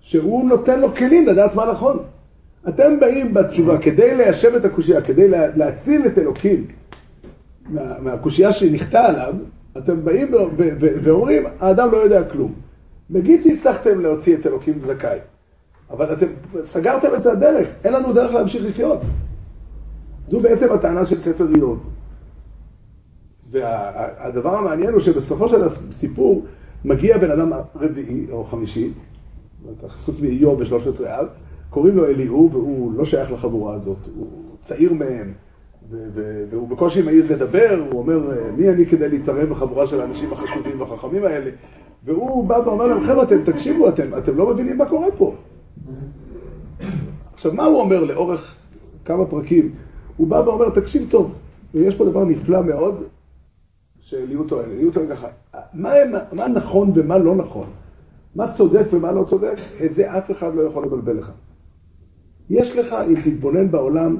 שהוא 0.00 0.48
נותן 0.48 0.80
לו 0.80 0.94
כלים 0.94 1.26
לדעת 1.26 1.54
מה 1.54 1.72
נכון. 1.72 1.98
אתם 2.68 3.00
באים 3.00 3.34
בתשובה 3.34 3.78
כדי 3.78 4.14
ליישב 4.14 4.54
את 4.54 4.64
הקושייה, 4.64 5.02
כדי 5.02 5.28
לה, 5.28 5.56
להציל 5.56 6.06
את 6.06 6.18
אלוקים 6.18 6.66
מה, 7.68 8.00
מהקושייה 8.00 8.52
שנכתה 8.52 9.06
עליו, 9.06 9.34
אתם 9.78 10.04
באים 10.04 10.28
ואומרים, 11.02 11.44
האדם 11.60 11.92
לא 11.92 11.96
יודע 11.96 12.24
כלום. 12.24 12.52
נגיד 13.10 13.42
שהצלחתם 13.42 14.00
להוציא 14.00 14.36
את 14.36 14.46
אלוקים 14.46 14.78
זכאי, 14.84 15.18
אבל 15.90 16.12
אתם 16.12 16.26
סגרתם 16.62 17.08
את 17.16 17.26
הדרך, 17.26 17.68
אין 17.84 17.92
לנו 17.92 18.12
דרך 18.12 18.34
להמשיך 18.34 18.64
לחיות. 18.66 19.00
זו 20.28 20.40
בעצם 20.40 20.72
הטענה 20.72 21.06
של 21.06 21.20
ספר 21.20 21.46
איוב. 21.54 21.90
והדבר 23.50 24.56
המעניין 24.56 24.92
הוא 24.92 25.00
שבסופו 25.00 25.48
של 25.48 25.64
הסיפור 25.64 26.44
מגיע 26.84 27.18
בן 27.18 27.30
אדם 27.30 27.52
רביעי 27.76 28.26
או 28.30 28.44
חמישי, 28.44 28.92
חוץ 29.88 30.20
מאיוב 30.20 30.60
בשלושת 30.60 31.00
רעיו, 31.00 31.26
קוראים 31.70 31.96
לו 31.96 32.06
אליהו 32.06 32.50
והוא 32.52 32.92
לא 32.92 33.04
שייך 33.04 33.32
לחבורה 33.32 33.74
הזאת, 33.74 33.98
הוא 34.16 34.26
צעיר 34.60 34.92
מהם, 34.92 35.32
והוא 36.50 36.68
בקושי 36.68 37.02
מעז 37.02 37.30
לדבר, 37.30 37.84
הוא 37.90 38.00
אומר, 38.00 38.20
מי 38.56 38.70
אני 38.70 38.86
כדי 38.86 39.08
להתערב 39.08 39.48
בחבורה 39.48 39.86
של 39.86 40.00
האנשים 40.00 40.32
החשובים 40.32 40.80
והחכמים 40.80 41.24
האלה? 41.24 41.50
והוא 42.04 42.44
בא 42.48 42.54
ואומר 42.54 42.86
להם, 42.86 43.04
חבר'ה, 43.04 43.22
אתם 43.22 43.44
תקשיבו, 43.44 43.88
אתם, 43.88 44.18
אתם 44.18 44.36
לא 44.36 44.54
מבינים 44.54 44.78
מה 44.78 44.88
קורה 44.88 45.06
פה. 45.18 45.34
עכשיו, 47.34 47.52
מה 47.52 47.64
הוא 47.64 47.80
אומר 47.80 48.04
לאורך 48.04 48.56
כמה 49.04 49.26
פרקים? 49.26 49.72
הוא 50.16 50.28
בא 50.28 50.36
ואומר, 50.36 50.70
תקשיב 50.70 51.10
טוב, 51.10 51.32
ויש 51.74 51.94
פה 51.94 52.04
דבר 52.04 52.24
נפלא 52.24 52.62
מאוד 52.62 53.02
שאליהו 54.00 54.44
טוען. 54.44 54.70
אליהו 54.70 54.90
טוען 54.90 55.06
ככה, 55.08 55.28
מה, 55.74 55.92
מה 56.32 56.48
נכון 56.48 56.92
ומה 56.94 57.18
לא 57.18 57.36
נכון? 57.36 57.66
מה 58.34 58.52
צודק 58.52 58.84
ומה 58.92 59.12
לא 59.12 59.24
צודק? 59.24 59.56
את 59.84 59.92
זה 59.92 60.18
אף 60.18 60.30
אחד 60.30 60.54
לא 60.54 60.62
יכול 60.62 60.84
לבלבל 60.84 61.16
לך. 61.16 61.30
יש 62.50 62.76
לך, 62.76 62.94
אם 63.08 63.20
תתבונן 63.24 63.70
בעולם, 63.70 64.16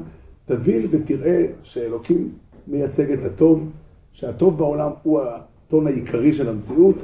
תבין 0.47 0.87
ותראה 0.91 1.47
שאלוקים 1.63 2.29
מייצג 2.67 3.11
את 3.11 3.25
הטוב, 3.25 3.71
שהטוב 4.13 4.59
בעולם 4.59 4.91
הוא 5.03 5.21
הטון 5.21 5.87
העיקרי 5.87 6.33
של 6.33 6.49
המציאות, 6.49 6.97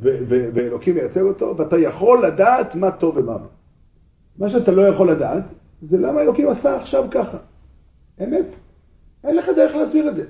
ואלוקים 0.00 0.94
מייצג 0.94 1.20
אותו, 1.20 1.56
ואתה 1.56 1.78
יכול 1.78 2.26
לדעת 2.26 2.74
מה 2.74 2.90
טוב 2.90 3.16
ומה 3.16 3.32
לא. 3.32 3.48
מה 4.38 4.48
שאתה 4.48 4.70
לא 4.70 4.82
יכול 4.82 5.10
לדעת, 5.10 5.42
זה 5.82 5.98
למה 5.98 6.20
אלוקים 6.20 6.48
עשה 6.48 6.76
עכשיו 6.76 7.04
ככה. 7.10 7.38
אמת. 8.22 8.46
אין 9.24 9.36
לך 9.36 9.48
דרך 9.56 9.74
להסביר 9.74 10.08
את 10.08 10.14
זה. 10.14 10.24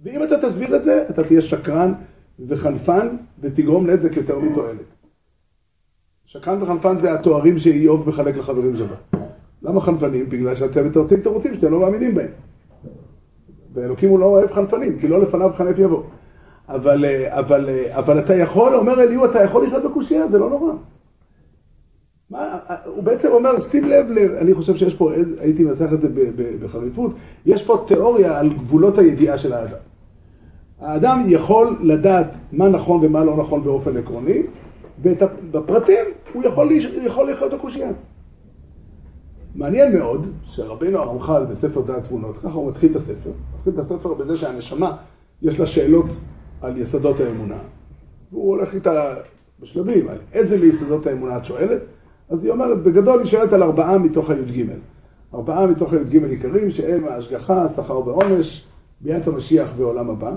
ואם 0.00 0.22
אתה 0.22 0.48
תסביר 0.48 0.76
את 0.76 0.82
זה, 0.82 1.04
אתה 1.10 1.24
תהיה 1.24 1.40
שקרן 1.40 1.92
וחנפן 2.46 3.08
ותגרום 3.40 3.90
נזק 3.90 4.16
יותר 4.16 4.38
מתועלת. 4.38 4.86
שקרן 6.24 6.62
וחנפן 6.62 6.96
זה 6.96 7.12
התוארים 7.12 7.58
שאיוב 7.58 8.08
מחלק 8.08 8.36
לחברים 8.36 8.76
שלו. 8.76 9.20
למה 9.62 9.80
חנפנים? 9.80 10.28
בגלל 10.28 10.54
שאתם 10.54 10.86
מתרצים 10.86 11.20
תירוצים 11.20 11.54
שאתם 11.54 11.72
לא 11.72 11.80
מאמינים 11.80 12.14
בהם. 12.14 12.30
ואלוקים 13.72 14.10
הוא 14.10 14.18
לא 14.18 14.24
אוהב 14.24 14.52
חנפנים, 14.52 14.98
כי 14.98 15.08
לא 15.08 15.22
לפניו 15.22 15.50
חנף 15.56 15.78
יבוא. 15.78 16.02
אבל, 16.68 17.04
אה, 17.04 17.38
אבל, 17.38 17.68
אה, 17.70 17.98
אבל 17.98 18.18
אתה 18.18 18.34
יכול, 18.34 18.74
אומר 18.74 19.02
אליהו, 19.02 19.24
אתה 19.24 19.42
יכול 19.42 19.66
לחיות 19.66 19.84
בקושייה, 19.84 20.28
זה 20.28 20.38
לא 20.38 20.50
נורא. 20.50 20.72
מה, 22.30 22.58
הוא 22.84 23.02
בעצם 23.02 23.28
אומר, 23.28 23.60
שים 23.60 23.84
לב, 23.84 24.10
לב, 24.10 24.30
אני 24.30 24.54
חושב 24.54 24.76
שיש 24.76 24.94
פה, 24.94 25.12
הייתי 25.38 25.64
מנסח 25.64 25.92
את 25.92 26.00
זה 26.00 26.08
בחריפות, 26.62 27.12
יש 27.46 27.62
פה 27.62 27.84
תיאוריה 27.86 28.38
על 28.38 28.48
גבולות 28.52 28.98
הידיעה 28.98 29.38
של 29.38 29.52
האדם. 29.52 29.78
האדם 30.80 31.22
יכול 31.26 31.76
לדעת 31.82 32.26
מה 32.52 32.68
נכון 32.68 33.00
ומה 33.04 33.24
לא 33.24 33.36
נכון 33.36 33.64
באופן 33.64 33.96
עקרוני, 33.96 34.42
ובפרטים 35.02 36.04
הוא 36.32 36.42
יכול, 36.44 36.72
יכול 37.04 37.30
לחיות 37.30 37.54
בקושייה. 37.54 37.88
מעניין 39.54 39.98
מאוד 39.98 40.26
שרבינו 40.44 40.98
הרמח"ל 40.98 41.44
בספר 41.44 41.80
דעת 41.80 42.08
תמונות, 42.08 42.38
ככה 42.38 42.54
הוא 42.54 42.70
מתחיל 42.70 42.90
את 42.90 42.96
הספר, 42.96 43.30
מתחיל 43.56 43.72
את 43.74 43.78
הספר 43.78 44.14
בזה 44.14 44.36
שהנשמה, 44.36 44.96
יש 45.42 45.60
לה 45.60 45.66
שאלות 45.66 46.06
על 46.64 46.78
יסודות 46.78 47.20
האמונה. 47.20 47.58
והוא 48.32 48.48
הולך 48.48 48.74
איתה 48.74 49.14
בשלבים, 49.60 50.08
על 50.08 50.18
איזה 50.32 50.60
מיסודות 50.60 51.06
האמונה 51.06 51.36
את 51.36 51.44
שואלת? 51.44 51.80
אז 52.30 52.44
היא 52.44 52.52
אומרת, 52.52 52.82
בגדול 52.82 53.20
היא 53.20 53.26
שואלת 53.26 53.52
על 53.52 53.62
ארבעה 53.62 53.98
מתוך 53.98 54.30
הי"ג. 54.30 54.64
ארבעה 55.34 55.66
מתוך 55.66 55.92
הי"ג 55.92 56.24
עיקרים, 56.24 56.70
שהם 56.70 57.04
ההשגחה, 57.08 57.68
שכר 57.68 58.08
ועונש, 58.08 58.66
ביאת 59.00 59.26
המשיח 59.26 59.70
ועולם 59.76 60.10
הבא, 60.10 60.32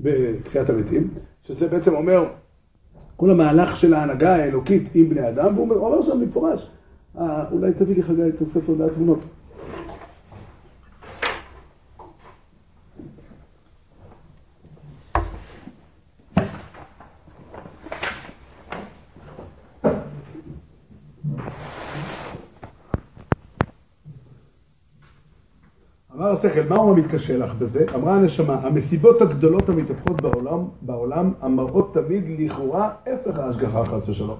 בתחיית 0.00 0.70
המתים, 0.70 1.08
שזה 1.42 1.68
בעצם 1.68 1.94
אומר 1.94 2.24
כל 3.16 3.30
המהלך 3.30 3.76
של 3.76 3.94
ההנהגה 3.94 4.34
האלוקית 4.34 4.88
עם 4.94 5.08
בני 5.08 5.28
אדם, 5.28 5.58
והוא 5.58 5.86
אומר 5.86 6.02
שם 6.02 6.20
במפורש, 6.20 6.70
אה, 7.18 7.44
אולי 7.52 7.72
תביא 7.72 7.96
לי 7.96 8.02
חגי 8.02 8.28
את 8.28 8.42
הספר 8.42 8.74
דעת 8.74 8.92
השכל, 26.44 26.68
מה 26.68 26.76
הוא 26.76 26.96
מתקשה 26.96 27.36
לך 27.36 27.54
בזה? 27.54 27.84
אמרה 27.94 28.14
הנשמה, 28.14 28.54
המסיבות 28.54 29.20
הגדולות 29.20 29.68
המתהפכות 29.68 30.20
בעולם, 30.20 30.64
בעולם 30.82 31.32
המראות 31.40 31.94
תמיד 31.94 32.24
לכאורה 32.38 32.90
הפך 33.06 33.38
ההשגחה 33.38 33.84
חס 33.84 34.08
ושלום. 34.08 34.36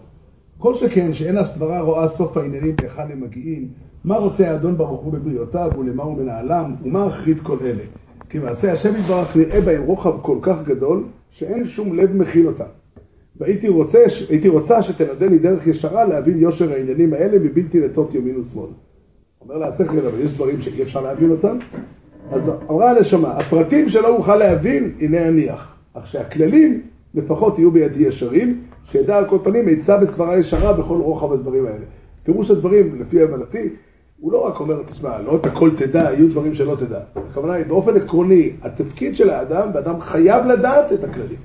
כל 0.58 0.74
שכן 0.74 1.12
שאין 1.12 1.38
הסברה 1.38 1.80
רואה 1.80 2.08
סוף 2.08 2.36
העניינים 2.36 2.74
להיכן 2.78 3.02
הם 3.12 3.20
מגיעים, 3.20 3.68
מה 4.04 4.16
רוצה 4.16 4.50
האדון 4.50 4.76
ברוך 4.76 5.00
הוא 5.00 5.12
בבריאותיו 5.12 5.70
ולמה 5.78 6.02
הוא 6.02 6.18
מנהלם, 6.18 6.74
ומה 6.82 7.06
אחרית 7.06 7.40
כל 7.40 7.56
אלה. 7.60 7.82
כי 8.28 8.38
מעשה 8.38 8.72
השם 8.72 8.96
יתברך 8.96 9.36
נראה 9.36 9.60
בהם 9.60 9.82
רוחב 9.82 10.22
כל 10.22 10.38
כך 10.42 10.56
גדול, 10.64 11.04
שאין 11.30 11.64
שום 11.64 11.96
לב 11.96 12.16
מכיל 12.16 12.46
אותם. 12.46 12.64
והייתי 13.36 13.68
רוצה, 13.68 13.98
רוצה 14.48 14.82
שתנדל 14.82 15.28
לי 15.28 15.38
דרך 15.38 15.66
ישרה 15.66 16.04
להבין 16.04 16.38
יושר 16.38 16.72
העניינים 16.72 17.14
האלה 17.14 17.38
מבלתי 17.38 17.80
לטות 17.80 18.14
ימין 18.14 18.36
ושמאל. 18.36 18.70
אומר 19.40 19.58
לה 19.58 19.68
השכל, 19.68 20.06
אבל 20.06 20.20
יש 20.20 20.32
דברים 20.32 20.60
שאי 20.60 20.82
אפשר 20.82 21.00
להבין 21.00 21.30
אותם. 21.30 21.58
אז 22.34 22.50
אמרה 22.70 22.90
הנשמה, 22.90 23.30
הפרטים 23.30 23.88
שלא 23.88 24.16
אוכל 24.16 24.36
להבין, 24.36 24.92
הנה 25.00 25.28
אניח. 25.28 25.74
אך 25.94 26.06
שהכללים 26.06 26.82
לפחות 27.14 27.58
יהיו 27.58 27.70
בידי 27.70 28.02
ישרים, 28.02 28.62
שידע 28.84 29.16
על 29.16 29.28
כל 29.28 29.38
פנים 29.42 29.68
עצה 29.68 29.98
בסברה 29.98 30.38
ישרה 30.38 30.72
בכל 30.72 30.96
רוחב 30.96 31.32
הדברים 31.32 31.66
האלה. 31.66 31.84
פירוש 32.22 32.50
הדברים, 32.50 33.00
לפי 33.00 33.22
הבנתי, 33.22 33.68
הוא 34.20 34.32
לא 34.32 34.46
רק 34.46 34.60
אומר, 34.60 34.82
תשמע, 34.82 35.18
לא 35.18 35.36
את 35.36 35.46
הכל 35.46 35.70
תדע, 35.76 36.12
יהיו 36.12 36.30
דברים 36.30 36.54
שלא 36.54 36.76
תדע. 36.76 37.00
הכוונה 37.30 37.52
היא, 37.52 37.66
באופן 37.66 37.96
עקרוני, 37.96 38.50
התפקיד 38.62 39.16
של 39.16 39.30
האדם, 39.30 39.68
ואדם 39.74 40.00
חייב 40.00 40.46
לדעת 40.46 40.92
את 40.92 41.04
הכללים. 41.04 41.38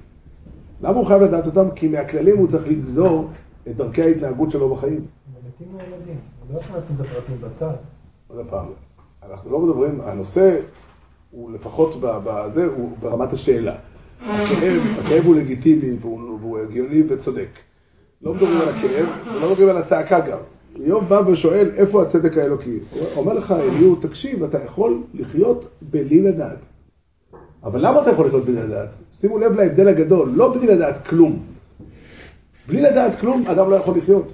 למה 0.82 0.98
הוא 0.98 1.06
חייב 1.06 1.22
לדעת 1.22 1.46
אותם? 1.46 1.66
כי 1.76 1.88
מהכללים 1.88 2.38
הוא 2.38 2.48
צריך 2.48 2.68
לגזור 2.68 3.30
את 3.68 3.76
דרכי 3.76 4.02
ההתנהגות 4.02 4.52
שלו 4.52 4.76
בחיים. 4.76 5.00
מתים 5.48 5.68
מהילדים, 5.78 6.16
לא 6.54 6.60
יכול 6.60 6.78
לשים 6.78 6.96
את 6.96 7.06
הפרטים 7.06 7.36
בצד. 7.42 7.74
עוד 8.28 8.46
פעם, 8.50 8.66
אנחנו 9.24 9.52
לא 9.52 9.60
מדברים, 9.60 10.02
הנושא 10.02 10.60
הוא 11.32 11.52
לפחות 11.52 11.96
בזה, 12.02 12.66
הוא 12.66 12.92
ברמת 13.00 13.34
השאלה. 13.34 13.76
הכאב, 14.22 14.82
הכאב 15.06 15.26
הוא 15.26 15.36
לגיטימי 15.36 15.98
והוא 16.02 16.60
הגיוני 16.60 17.04
וצודק. 17.10 17.50
לא 18.22 18.34
מדברים 18.34 18.62
על 18.62 18.70
הכאב, 18.70 19.08
ולא 19.36 19.50
מדברים 19.50 19.70
על 19.70 19.78
הצעקה 19.78 20.20
גם. 20.20 20.38
איוב 20.86 21.04
בא 21.10 21.22
ושואל, 21.28 21.72
איפה 21.76 22.02
הצדק 22.02 22.38
האלוקי? 22.38 22.80
הוא 22.92 23.08
אומר 23.16 23.34
לך, 23.34 23.52
אליהו, 23.52 23.96
תקשיב, 23.96 24.44
אתה 24.44 24.64
יכול 24.64 25.02
לחיות 25.14 25.66
בלי 25.82 26.22
לדעת. 26.22 26.66
אבל 27.64 27.88
למה 27.88 28.02
אתה 28.02 28.10
יכול 28.10 28.26
לחיות 28.28 28.46
בלי 28.46 28.56
לדעת? 28.56 28.90
שימו 29.20 29.38
לב 29.38 29.54
להבדל 29.54 29.88
הגדול, 29.88 30.30
לא 30.36 30.54
בלי 30.54 30.68
לדעת 30.68 31.08
כלום. 31.08 31.40
בלי 32.68 32.82
לדעת 32.82 33.20
כלום, 33.20 33.48
אדם 33.48 33.70
לא 33.70 33.76
יכול 33.76 33.98
לחיות. 33.98 34.32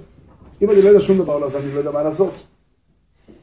אם 0.62 0.70
אני 0.70 0.82
לא 0.82 0.88
יודע 0.88 1.00
שום 1.00 1.18
דבר, 1.18 1.44
אז 1.44 1.56
אני 1.56 1.74
לא 1.74 1.78
יודע 1.78 1.90
מה 1.90 2.02
לעשות. 2.02 2.32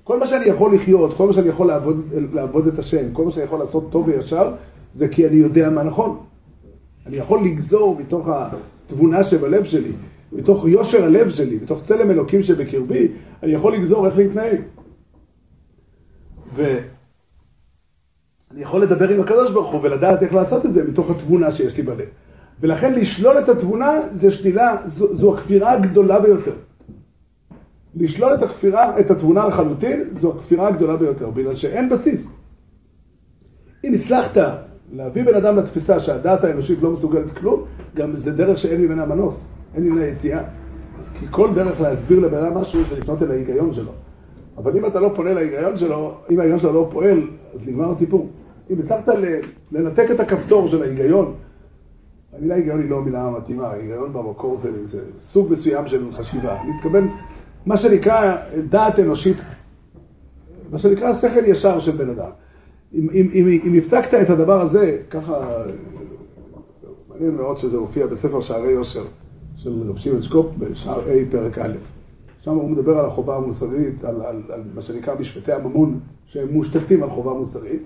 כל 0.04 0.20
מה 0.20 0.28
שאני 0.28 0.46
יכול 0.46 0.76
לחיות, 0.76 1.18
כל 1.18 1.28
מה 1.28 1.34
שאני 1.34 1.48
יכול 1.48 1.68
לעבוד, 1.68 2.04
לעבוד 2.34 2.68
את 2.68 2.80
השם, 2.80 3.14
כל 3.14 3.26
מה 3.26 3.32
שאני 3.32 3.46
יכול 3.46 3.60
לעשות 3.60 3.92
טוב 3.92 4.08
וישר, 4.08 4.54
זה 4.96 5.08
כי 5.08 5.28
אני 5.28 5.36
יודע 5.36 5.70
מה 5.70 5.84
נכון. 5.84 6.18
אני 7.06 7.18
יכול 7.18 7.44
לגזור 7.44 7.98
מתוך 8.00 8.28
התבונה 8.30 9.24
שבלב 9.24 9.64
שלי, 9.64 9.92
מתוך 10.32 10.66
יושר 10.68 11.04
הלב 11.04 11.30
שלי, 11.30 11.56
מתוך 11.56 11.84
צלם 11.84 12.12
אלוקים 12.12 12.44
שבקרבי, 12.44 13.08
אני 13.44 13.52
יכול 13.52 13.74
לגזור 13.74 14.06
איך 14.08 14.18
להתנהג. 14.18 14.62
ואני 16.54 16.82
יכול 18.56 18.82
לדבר 18.82 19.10
עם 19.10 19.22
הקדוש 19.22 19.52
ברוך 19.52 19.72
הוא 19.72 19.82
ולדעת 19.84 20.24
איך 20.24 20.34
לעשות 20.34 20.66
את 20.66 20.74
זה 20.74 20.84
מתוך 20.84 21.10
התבונה 21.10 21.52
שיש 21.52 21.78
לי 21.78 21.84
בלב. 21.84 22.08
ולכן 22.60 22.94
לשלול 22.94 23.40
את 23.40 23.50
התבונה 23.50 24.00
זה 24.14 24.32
שלילה, 24.32 24.78
זו, 24.86 25.16
זו 25.16 25.34
הכפירה 25.34 25.72
הגדולה 25.72 26.20
ביותר. 26.20 26.54
לשלול 27.96 28.34
את 28.34 28.44
הכפירה, 28.44 29.00
את 29.00 29.12
התבונה 29.12 29.48
לחלוטין, 29.48 30.04
זו 30.16 30.34
הכפירה 30.36 30.68
הגדולה 30.68 30.98
ביותר, 30.98 31.30
בגלל 31.30 31.56
שאין 31.56 31.90
בסיס. 31.90 32.34
אם 33.84 33.94
הצלחת 33.94 34.38
להביא 34.92 35.24
בן 35.24 35.36
אדם 35.36 35.58
לתפיסה 35.58 36.00
שהדעת 36.00 36.44
האנושית 36.44 36.82
לא 36.82 36.92
מסוגלת 36.92 37.38
כלום, 37.38 37.64
גם 37.96 38.16
זה 38.16 38.32
דרך 38.32 38.58
שאין 38.58 38.82
ממנה 38.82 39.06
מנוס, 39.06 39.50
אין 39.76 39.84
ממנה 39.84 40.06
יציאה. 40.06 40.44
כי 41.20 41.26
כל 41.32 41.50
דרך 41.56 41.82
להסביר 41.82 42.20
לבן 42.20 42.38
אדם 42.38 42.58
משהו 42.58 42.84
זה 42.90 43.00
לפנות 43.00 43.24
אל 43.24 43.32
ההיגיון 43.32 43.74
שלו. 43.74 43.92
אבל 44.58 44.78
אם 44.78 44.86
אתה 44.86 45.00
לא 45.00 45.12
פונה 45.16 45.34
להיגיון 45.34 45.78
שלו, 45.78 46.18
אם 46.30 46.40
ההיגיון 46.40 46.60
שלו 46.60 46.74
לא 46.74 46.90
פועל, 46.92 47.22
אז 47.54 47.60
נגמר 47.68 47.92
הסיפור. 47.92 48.30
אם 48.70 48.80
הצלחת 48.80 49.10
לנתק 49.72 50.12
את 50.12 50.20
הכפתור 50.20 50.68
של 50.68 50.82
ההיגיון, 50.82 51.34
המילה 52.38 52.56
היגיון 52.56 52.82
היא 52.82 52.90
לא 52.90 52.98
המילה 52.98 53.22
המתאימה, 53.22 53.68
ההיגיון 53.68 54.14
במקור 54.14 54.58
זה, 54.58 54.86
זה 54.86 55.00
סוג 55.20 55.52
מסוים 55.52 55.88
של 55.88 56.12
חשיבה. 56.12 56.62
אני 56.62 56.72
מתכוון, 56.78 57.10
מה 57.66 57.78
שנקרא 57.78 58.38
דעת 58.70 59.00
אנושית, 59.00 59.38
מה 60.72 60.80
שנקרא 60.80 61.14
שכל 61.14 61.46
ישר 61.46 61.80
של 61.80 61.92
בן 61.92 62.10
אדם. 62.10 62.30
אם, 62.94 63.08
אם, 63.14 63.30
אם, 63.34 63.60
אם 63.64 63.78
הפסקת 63.78 64.14
את 64.14 64.30
הדבר 64.30 64.62
הזה, 64.62 64.98
ככה, 65.10 65.64
מעניין 67.10 67.36
מאוד 67.36 67.58
שזה 67.58 67.78
הופיע 67.78 68.08
בספר 68.08 68.42
שערי 68.42 68.72
יושר 68.72 69.04
של 69.58 69.90
רב 69.90 69.98
שמעון 69.98 70.22
שקופ 70.22 70.46
בשער 70.60 71.02
A 71.02 71.32
פרק 71.32 71.58
א'. 71.58 71.74
שם 72.42 72.52
הוא 72.52 72.70
מדבר 72.70 73.00
על 73.00 73.06
החובה 73.06 73.36
המוסרית, 73.36 74.04
על, 74.04 74.22
על, 74.22 74.42
על 74.50 74.62
מה 74.76 74.82
שנקרא 74.82 75.16
משפטי 75.20 75.52
הממון, 75.52 76.00
שהם 76.26 76.54
מושתתים 76.54 77.04
על 77.04 77.10
חובה 77.10 77.34
מוסרית. 77.34 77.82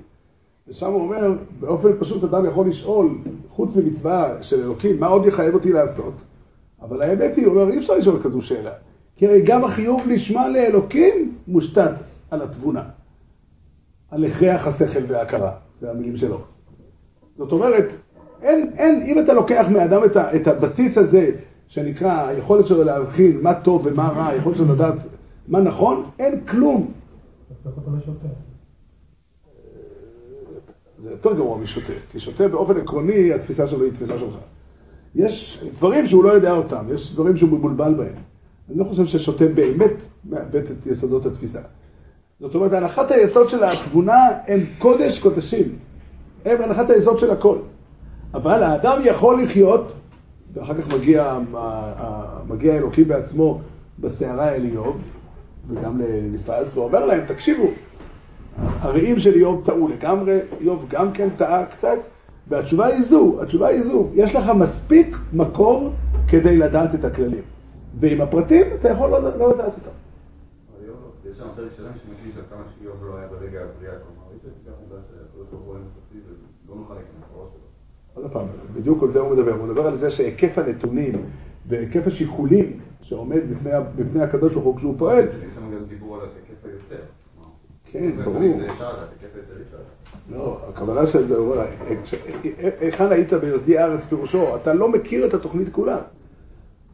ושם 0.68 0.92
הוא 0.92 1.02
אומר, 1.02 1.34
באופן 1.60 1.90
פשוט 2.00 2.24
אדם 2.24 2.46
יכול 2.46 2.68
לשאול, 2.68 3.10
חוץ 3.50 3.76
ממצווה 3.76 4.44
של 4.44 4.62
אלוקים, 4.62 5.00
מה 5.00 5.08
עוד 5.08 5.26
יחייב 5.26 5.54
אותי 5.54 5.72
לעשות? 5.72 6.14
אבל 6.82 7.02
האמת 7.02 7.36
היא, 7.36 7.46
הוא 7.46 7.56
אומר, 7.56 7.74
אי 7.74 7.78
אפשר 7.78 7.94
לשאול 7.98 8.20
כזו 8.24 8.42
שאלה. 8.42 8.72
כי 9.18 9.28
הרי 9.28 9.42
גם 9.42 9.64
החיוב 9.64 10.02
לשמה 10.08 10.50
לאלוקים 10.50 11.36
מושתת 11.48 11.92
על 12.32 12.42
התבונה. 12.42 12.84
על 14.12 14.26
הכרח 14.26 14.68
השכל 14.68 15.04
וההכרה, 15.08 15.52
זה 15.82 15.92
המילים 15.92 16.18
שלו. 16.18 16.42
זאת 17.38 17.52
אומרת, 17.52 17.94
אין, 18.42 18.72
אין, 18.78 19.04
אם 19.06 19.20
אתה 19.20 19.34
לוקח 19.34 19.66
מאדם 19.72 20.04
את, 20.06 20.16
ה, 20.16 20.36
את 20.36 20.48
הבסיס 20.48 20.98
הזה, 20.98 21.32
שנקרא 21.68 22.28
היכולת 22.28 22.68
שלו 22.68 22.84
להבחין 22.84 23.42
מה 23.42 23.54
טוב 23.54 23.82
ומה 23.86 24.08
רע, 24.10 24.28
היכולת 24.28 24.58
שלו 24.58 24.74
לדעת 24.74 24.96
מה 25.48 25.62
נכון, 25.62 26.04
אין 26.20 26.46
כלום. 26.46 26.92
זה 31.04 31.12
יותר 31.12 31.34
גרוע 31.34 31.58
משוטה, 31.58 31.94
כי 32.12 32.20
שוטה 32.20 32.48
באופן 32.48 32.78
עקרוני, 32.78 33.34
התפיסה 33.34 33.68
שלו 33.68 33.84
היא 33.84 33.92
תפיסה 33.94 34.20
שלך. 34.20 34.36
יש 35.16 35.64
דברים 35.76 36.08
שהוא 36.08 36.24
לא 36.24 36.30
יודע 36.30 36.52
אותם, 36.52 36.86
יש 36.94 37.14
דברים 37.14 37.38
שהוא 37.38 37.50
מבולבל 37.50 37.94
בהם. 37.94 38.16
אני 38.70 38.78
לא 38.80 38.84
חושב 38.84 39.06
ששוטה 39.06 39.46
באמת 39.46 40.06
מאבד 40.30 40.56
את 40.72 40.88
יסודות 40.88 41.26
התפיסה. 41.26 41.60
זאת 42.40 42.56
אומרת, 42.56 42.74
הנחת 42.74 43.12
היסוד 43.12 43.50
של 43.50 43.64
התבונה 43.64 44.28
הם 44.48 44.66
קודש 44.80 45.20
קודשים. 45.20 45.76
הם 46.46 46.62
הנחת 46.62 46.90
היסוד 46.90 47.20
של 47.20 47.32
הכל. 47.32 47.58
אבל 48.34 48.64
האדם 48.64 49.02
יכול 49.04 49.44
לחיות, 49.44 49.94
ואחר 50.54 50.74
כך 50.82 50.88
מגיע, 50.94 51.40
מגיע 52.48 52.76
אלוקים 52.76 53.08
בעצמו 53.08 53.62
בסערה 54.00 54.56
אל 54.56 54.66
איוב, 54.66 54.98
וגם 55.68 56.02
לנפעז, 56.02 56.68
והוא 56.74 56.86
אומר 56.86 57.06
להם, 57.06 57.26
תקשיבו, 57.28 57.68
הרעים 58.58 59.20
של 59.20 59.34
איוב 59.34 59.62
טעו 59.66 59.88
לגמרי, 59.88 60.40
איוב 60.62 60.86
גם 60.90 61.12
כן 61.12 61.28
טעה 61.38 61.66
קצת, 61.66 61.98
והתשובה 62.48 62.86
היא 62.86 63.04
זו, 63.04 63.40
התשובה 63.42 63.68
היא 63.68 63.82
זו, 63.82 64.08
יש 64.14 64.36
לך 64.36 64.50
מספיק 64.50 65.18
מקור 65.34 65.92
כדי 66.28 66.58
לדעת 66.58 66.96
את 66.96 67.06
הכללים. 67.06 67.57
ועם 68.00 68.22
הפרטים 68.22 68.66
אתה 68.80 68.90
יכול 68.90 69.10
לא, 69.10 69.38
לא 69.38 69.54
לדעת 69.54 69.74
אותם. 69.76 69.90
יש 71.32 71.38
שם 71.38 71.48
פרק 71.56 71.72
שלם 71.78 71.92
שמקליט 71.94 72.38
על 72.38 72.44
כמה 72.50 72.64
שאיוב 72.80 72.96
לא 73.08 73.18
היה 73.18 73.28
ברגע 73.28 73.60
הבריאה, 73.62 73.94
כלומר, 73.94 74.32
יש 74.38 74.42
את 74.46 74.68
העובדה 74.68 74.96
שהקדוש 75.10 75.48
ברוך 75.52 75.64
הוא 75.66 75.76
אינסופי 75.76 76.18
ולא 76.68 76.76
נוכל 76.76 76.94
להיכנס 76.94 77.24
לראש 77.36 77.50
שלו. 77.54 78.22
עוד 78.24 78.32
פעם, 78.32 78.46
בדיוק 78.76 79.04
על 79.04 79.12
זה 79.12 79.20
הוא 79.20 79.32
מדבר, 79.32 79.54
הוא 79.54 79.68
מדבר 79.68 79.88
על 79.88 79.96
זה 79.96 80.10
שהיקף 80.12 80.58
הנתונים 80.58 81.26
והיקף 81.68 82.08
השיקולים 82.08 82.80
שעומד 83.02 83.42
בפני, 83.96 84.22
הקדוש 84.22 84.54
ברוך 84.54 84.66
הוא 84.66 84.78
כשהוא 84.78 84.96
פועל, 84.98 85.24
יש 85.26 85.30
שם 85.56 85.72
גם 85.76 85.86
דיבור 85.90 86.16
על 86.16 86.22
היקף 86.22 86.66
היוצר. 86.66 87.04
כן, 87.92 88.12
ברור. 88.24 88.60
לא, 90.32 90.60
הכוונה 90.70 91.08
של 91.08 91.28
זה, 91.28 91.36
הוא 91.38 91.54
אומר, 91.54 91.66
כש- 92.04 92.14
היכן 92.80 93.12
היית 93.12 93.34
ביוסדי 93.34 93.78
הארץ 93.78 94.04
פירושו, 94.06 94.56
אתה 94.56 94.74
לא 94.74 94.90
מכיר 94.90 95.26
את 95.28 95.34
התוכנית 95.34 95.70
כולה. 95.72 95.98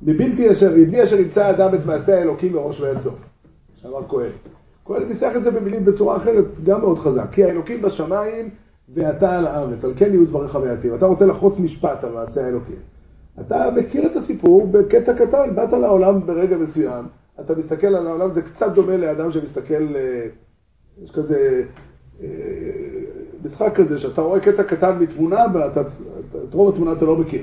מבלתי 0.05 0.51
אשר, 0.51 0.73
מבלי 0.77 1.03
אשר 1.03 1.19
ימצא 1.19 1.45
האדם 1.45 1.75
את 1.75 1.85
מעשה 1.85 2.19
האלוקים 2.19 2.53
מראש 2.53 2.81
ועד 2.81 2.99
סוף. 2.99 3.15
שאמר 3.75 4.07
כהן. 4.07 4.31
כהן 4.85 5.07
ניסח 5.07 5.31
את 5.35 5.43
זה 5.43 5.51
במילים 5.51 5.85
בצורה 5.85 6.17
אחרת, 6.17 6.45
גם 6.63 6.81
מאוד 6.81 6.99
חזק. 6.99 7.27
כי 7.31 7.43
האלוקים 7.43 7.81
בשמיים 7.81 8.49
ואתה 8.93 9.37
על 9.37 9.47
הארץ, 9.47 9.85
על 9.85 9.93
כן 9.95 10.09
יהיו 10.13 10.25
דבריך 10.25 10.55
מעטים. 10.55 10.95
אתה 10.95 11.05
רוצה 11.05 11.25
לחוץ 11.25 11.59
משפט 11.59 12.03
על 12.03 12.11
מעשה 12.11 12.45
האלוקים. 12.45 12.75
אתה 13.39 13.69
מכיר 13.75 14.05
את 14.05 14.15
הסיפור 14.15 14.67
בקטע 14.67 15.13
קטן, 15.13 15.55
באת 15.55 15.71
לעולם 15.71 16.25
ברגע 16.25 16.57
מסוים, 16.57 17.05
אתה 17.39 17.55
מסתכל 17.55 17.87
על 17.87 18.07
העולם, 18.07 18.31
זה 18.31 18.41
קצת 18.41 18.73
דומה 18.73 18.97
לאדם 18.97 19.31
שמסתכל, 19.31 19.95
אה, 19.95 20.27
יש 21.03 21.11
כזה 21.11 21.63
אה, 22.21 22.27
משחק 23.45 23.71
כזה, 23.75 23.99
שאתה 23.99 24.21
רואה 24.21 24.39
קטע 24.39 24.63
קטן 24.63 24.97
מתמונה, 24.99 25.45
ואתה, 25.53 25.81
את 26.49 26.53
רוב 26.53 26.73
התמונה 26.73 26.91
אתה 26.91 27.05
לא 27.05 27.15
מכיר. 27.15 27.41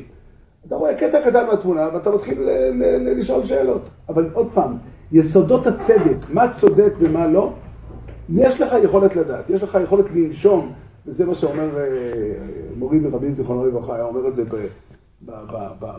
אתה 0.70 0.78
רואה 0.78 0.94
קטע 0.94 1.20
קטן 1.30 1.46
מהתמונה, 1.46 1.88
ואתה 1.92 2.10
מתחיל 2.10 2.48
לשאול 3.16 3.44
שאלות. 3.44 3.82
אבל 4.08 4.28
עוד 4.32 4.48
פעם, 4.54 4.76
יסודות 5.12 5.66
הצדק, 5.66 6.16
מה 6.32 6.52
צודק 6.52 6.92
ומה 6.98 7.26
לא, 7.26 7.52
יש 8.34 8.60
לך 8.60 8.74
יכולת 8.84 9.16
לדעת, 9.16 9.50
יש 9.50 9.62
לך 9.62 9.78
יכולת 9.82 10.04
לנשום, 10.14 10.72
וזה 11.06 11.26
מה 11.26 11.34
שאומר 11.34 11.78
אה, 11.78 11.84
מורי 12.78 12.98
ורבי 13.02 13.32
זיכרונו 13.32 13.66
לברכה, 13.66 13.94
היה 13.94 14.04
אומר 14.04 14.28
את 14.28 14.34
זה 14.34 14.42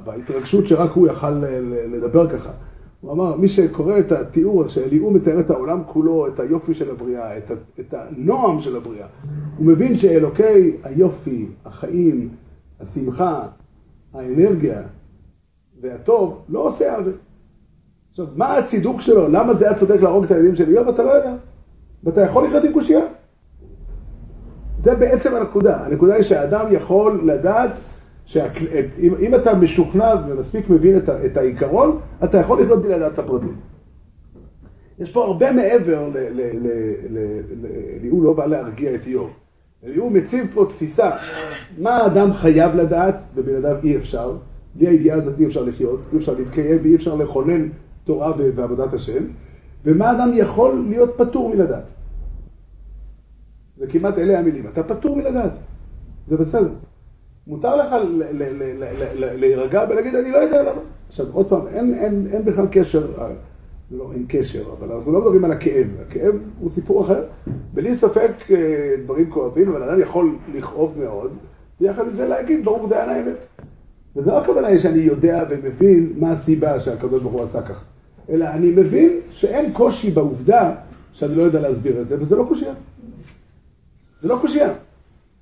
בהתרגשות 0.04 0.68
שרק 0.68 0.92
הוא 0.92 1.08
יכל 1.08 1.44
לדבר 1.92 2.30
ככה. 2.30 2.52
הוא 3.02 3.12
אמר, 3.12 3.36
מי 3.36 3.50
שקורא 3.50 4.00
את 4.00 4.12
התיאור 4.12 4.68
שאליהו 4.68 5.12
מתאר 5.12 5.40
את 5.40 5.50
העולם 5.50 5.82
כולו, 5.86 6.28
את 6.28 6.40
היופי 6.40 6.74
של 6.74 6.92
הבריאה, 6.92 7.38
את, 7.38 7.52
את 7.80 7.94
הנועם 7.94 8.60
של 8.60 8.76
הבריאה, 8.76 9.08
הוא 9.58 9.66
מבין 9.66 9.98
שאלוקי 9.98 10.78
היופי, 10.84 11.48
החיים, 11.66 12.30
השמחה, 12.80 13.48
האנרגיה 14.14 14.82
והטוב 15.82 16.42
לא 16.50 16.60
עושה 16.60 16.96
עוול. 16.96 17.14
עכשיו, 18.10 18.28
מה 18.36 18.58
הצידוק 18.58 19.02
שלו? 19.02 19.28
למה 19.28 19.54
זה 19.54 19.70
היה 19.70 19.80
צודק 19.80 20.02
להרוג 20.02 20.24
את 20.24 20.32
הילדים 20.32 20.56
של 20.56 20.70
איוב? 20.70 20.88
אתה 20.88 21.04
לא 21.04 21.12
יודע. 21.12 21.34
ואתה 22.04 22.22
יכול 22.22 22.46
לחיות 22.46 22.64
עם 22.64 22.74
קושייה. 22.74 23.06
זה 24.84 24.96
בעצם 24.96 25.36
הנקודה. 25.36 25.86
הנקודה 25.86 26.16
היא 26.16 26.24
שהאדם 26.24 26.66
יכול 26.72 27.22
לדעת, 27.26 27.80
שהכל... 28.26 28.66
אם, 29.00 29.16
אם 29.20 29.36
אתה 29.36 29.54
משוכנע 29.54 30.14
ומספיק 30.28 30.70
מבין 30.70 30.98
את. 30.98 31.10
את 31.10 31.38
העיקרון, 31.38 32.00
אתה 32.24 32.38
יכול 32.38 32.62
לחיות 32.62 32.82
בלי 32.82 32.94
לדעת 32.94 33.14
את 33.14 33.20
הפרטים. 33.20 33.56
יש 35.00 35.12
פה 35.12 35.24
הרבה 35.24 35.52
מעבר 35.52 36.10
ל... 36.10 36.18
ל... 36.18 36.42
ל... 36.42 36.68
ל... 37.10 37.40
ל... 37.62 37.66
אליהו 38.00 38.24
לא 38.24 38.34
בא 38.34 38.46
להרגיע 38.46 38.96
את 38.96 39.08
איוב. 39.08 39.30
אליהו 39.86 40.10
מציב 40.10 40.48
פה 40.54 40.66
תפיסה, 40.70 41.12
מה 41.78 41.98
האדם 41.98 42.34
חייב 42.34 42.76
לדעת, 42.76 43.24
ובלעדיו 43.36 43.78
אי 43.84 43.98
אפשר. 43.98 44.38
בלי 44.76 44.88
הידיעה 44.88 45.18
הזאת 45.18 45.40
אי 45.40 45.46
אפשר 45.46 45.64
לחיות, 45.64 46.00
אי 46.14 46.18
אפשר 46.18 46.34
להתקיים 46.34 46.78
ואי 46.84 46.96
אפשר 46.96 47.16
לכונן 47.16 47.70
תורה 48.04 48.34
ועבודת 48.56 48.94
השם, 48.94 49.24
ומה 49.86 50.12
אדם 50.12 50.32
יכול 50.34 50.86
להיות 50.90 51.14
פטור 51.18 51.56
מלדעת. 51.56 51.84
זה 53.78 53.88
כמעט 53.88 54.18
אלה 54.18 54.40
המילים, 54.40 54.68
אתה 54.68 54.84
פטור 54.84 55.16
מלדעת, 55.16 55.52
זה 56.28 56.38
בסדר. 56.38 56.74
מותר 57.48 57.76
לך 57.76 57.96
להירגע 59.16 59.86
ולהגיד, 59.90 60.16
אני 60.16 60.32
לא 60.32 60.38
יודע 60.38 60.62
למה. 60.62 60.82
עכשיו, 61.10 61.26
עוד 61.32 61.50
פעם, 61.50 61.68
אין, 61.68 61.94
אין, 61.94 62.28
אין 62.32 62.46
בכלל 62.46 62.68
קשר, 62.72 63.22
אה, 63.22 63.28
לא, 63.92 64.12
אין 64.14 64.26
קשר, 64.28 64.64
אבל 64.80 64.92
אנחנו 64.92 65.12
לא 65.12 65.20
מדברים 65.20 65.46
על 65.46 65.52
הכאב, 65.52 65.88
הכאב 66.08 66.36
הוא 66.60 66.70
סיפור 66.70 67.06
אחר. 67.06 67.24
בלי 67.74 67.96
ספק 67.96 68.32
אה, 68.52 68.96
דברים 69.04 69.30
כואבים, 69.30 69.70
אבל 69.70 69.84
אדם 69.84 70.02
יכול 70.02 70.36
לכאוב 70.56 71.00
מאוד, 71.00 71.32
ויחד 71.82 72.08
עם 72.08 72.14
זה 72.14 72.28
להגיד, 72.28 72.66
ברוך 72.66 72.90
דיין 72.90 73.10
האמת. 73.10 73.48
וזו 74.16 74.32
לא 74.32 74.42
הכוונה 74.42 74.68
היא 74.68 74.80
שאני 74.80 75.00
יודע 75.00 75.44
ומבין 75.50 76.14
מה 76.20 76.32
הסיבה 76.32 76.80
שהקדוש 76.80 77.22
ברוך 77.22 77.34
הוא 77.34 77.44
עשה 77.44 77.62
ככה. 77.62 77.84
אלא 78.30 78.46
אני 78.46 78.68
מבין 78.68 79.20
שאין 79.32 79.74
קושי 79.74 80.12
בעובדה 80.12 80.76
שאני 81.14 81.36
לא 81.36 81.44
יודע 81.44 81.60
להסביר 81.60 82.02
את 82.02 82.08
זה, 82.08 82.16
וזה 82.20 82.36
לא 82.36 82.46
קושייה. 82.48 82.74
זה 84.22 84.28
לא 84.28 84.38
קושייה. 84.42 84.74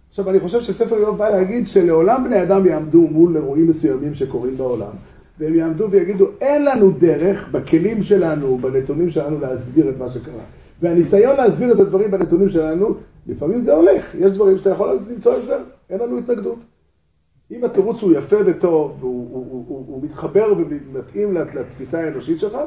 עכשיו, 0.10 0.30
אני 0.30 0.40
חושב 0.40 0.62
שספר 0.62 0.98
איוב 0.98 1.18
בא 1.18 1.30
להגיד 1.30 1.68
שלעולם 1.68 2.24
בני 2.24 2.44
אדם 2.44 2.66
יעמדו 2.66 3.02
מול 3.02 3.36
אירועים 3.38 3.68
מסוימים 3.68 4.16
שקורים 4.16 4.58
בעולם, 4.58 4.92
והם 5.40 5.56
יעמדו 5.56 5.92
ויגידו, 5.92 6.28
אין 6.42 6.66
לנו 6.66 6.92
דרך 6.92 7.50
בכלים 7.52 8.04
שלנו, 8.04 8.58
בנתונים 8.58 9.10
שלנו, 9.10 9.40
להסביר 9.40 9.90
את 9.90 9.98
מה 9.98 10.10
שקרה. 10.10 10.44
והניסיון 10.82 11.36
להסביר 11.38 11.74
את 11.74 11.80
הדברים 11.80 12.12
בנתונים 12.12 12.50
שלנו, 12.50 12.96
לפעמים 13.28 13.62
זה 13.62 13.74
הולך. 13.74 14.16
יש 14.16 14.32
דברים 14.32 14.58
שאתה 14.58 14.70
יכול 14.70 14.98
למצוא 15.10 15.34
הסבר, 15.36 15.58
אין 15.90 16.00
לנו 16.00 16.18
התנגדות. 16.18 16.60
אם 17.52 17.64
התירוץ 17.64 18.02
הוא 18.02 18.12
יפה 18.14 18.36
וטוב, 18.46 18.98
והוא 19.00 19.28
הוא, 19.32 19.46
הוא, 19.50 19.66
הוא, 19.68 19.86
הוא 19.88 20.04
מתחבר 20.04 20.54
ומתאים 20.58 21.34
לת- 21.34 21.56
לתפיסה 21.56 22.00
האנושית 22.04 22.40
שלך, 22.40 22.58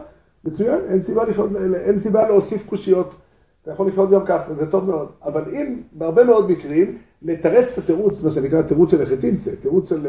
מצוין, 0.45 0.79
אין 0.89 1.01
סיבה, 1.01 1.25
לחיות, 1.25 1.51
אין 1.75 2.01
סיבה 2.01 2.29
להוסיף 2.29 2.67
קושיות. 2.67 3.15
אתה 3.63 3.71
יכול 3.71 3.89
לחיות 3.89 4.11
גם 4.11 4.21
ככה, 4.27 4.55
זה 4.55 4.67
טוב 4.71 4.85
מאוד. 4.87 5.09
אבל 5.25 5.43
אם, 5.53 5.77
בהרבה 5.93 6.25
מאוד 6.25 6.51
מקרים, 6.51 6.99
לתרץ 7.23 7.73
את 7.73 7.79
התירוץ, 7.79 8.25
מה 8.25 8.31
שנקרא 8.31 8.59
התירוץ 8.59 8.91
של 8.91 9.03
החטינצה, 9.03 9.51
תירוץ 9.63 9.89
של, 9.89 10.07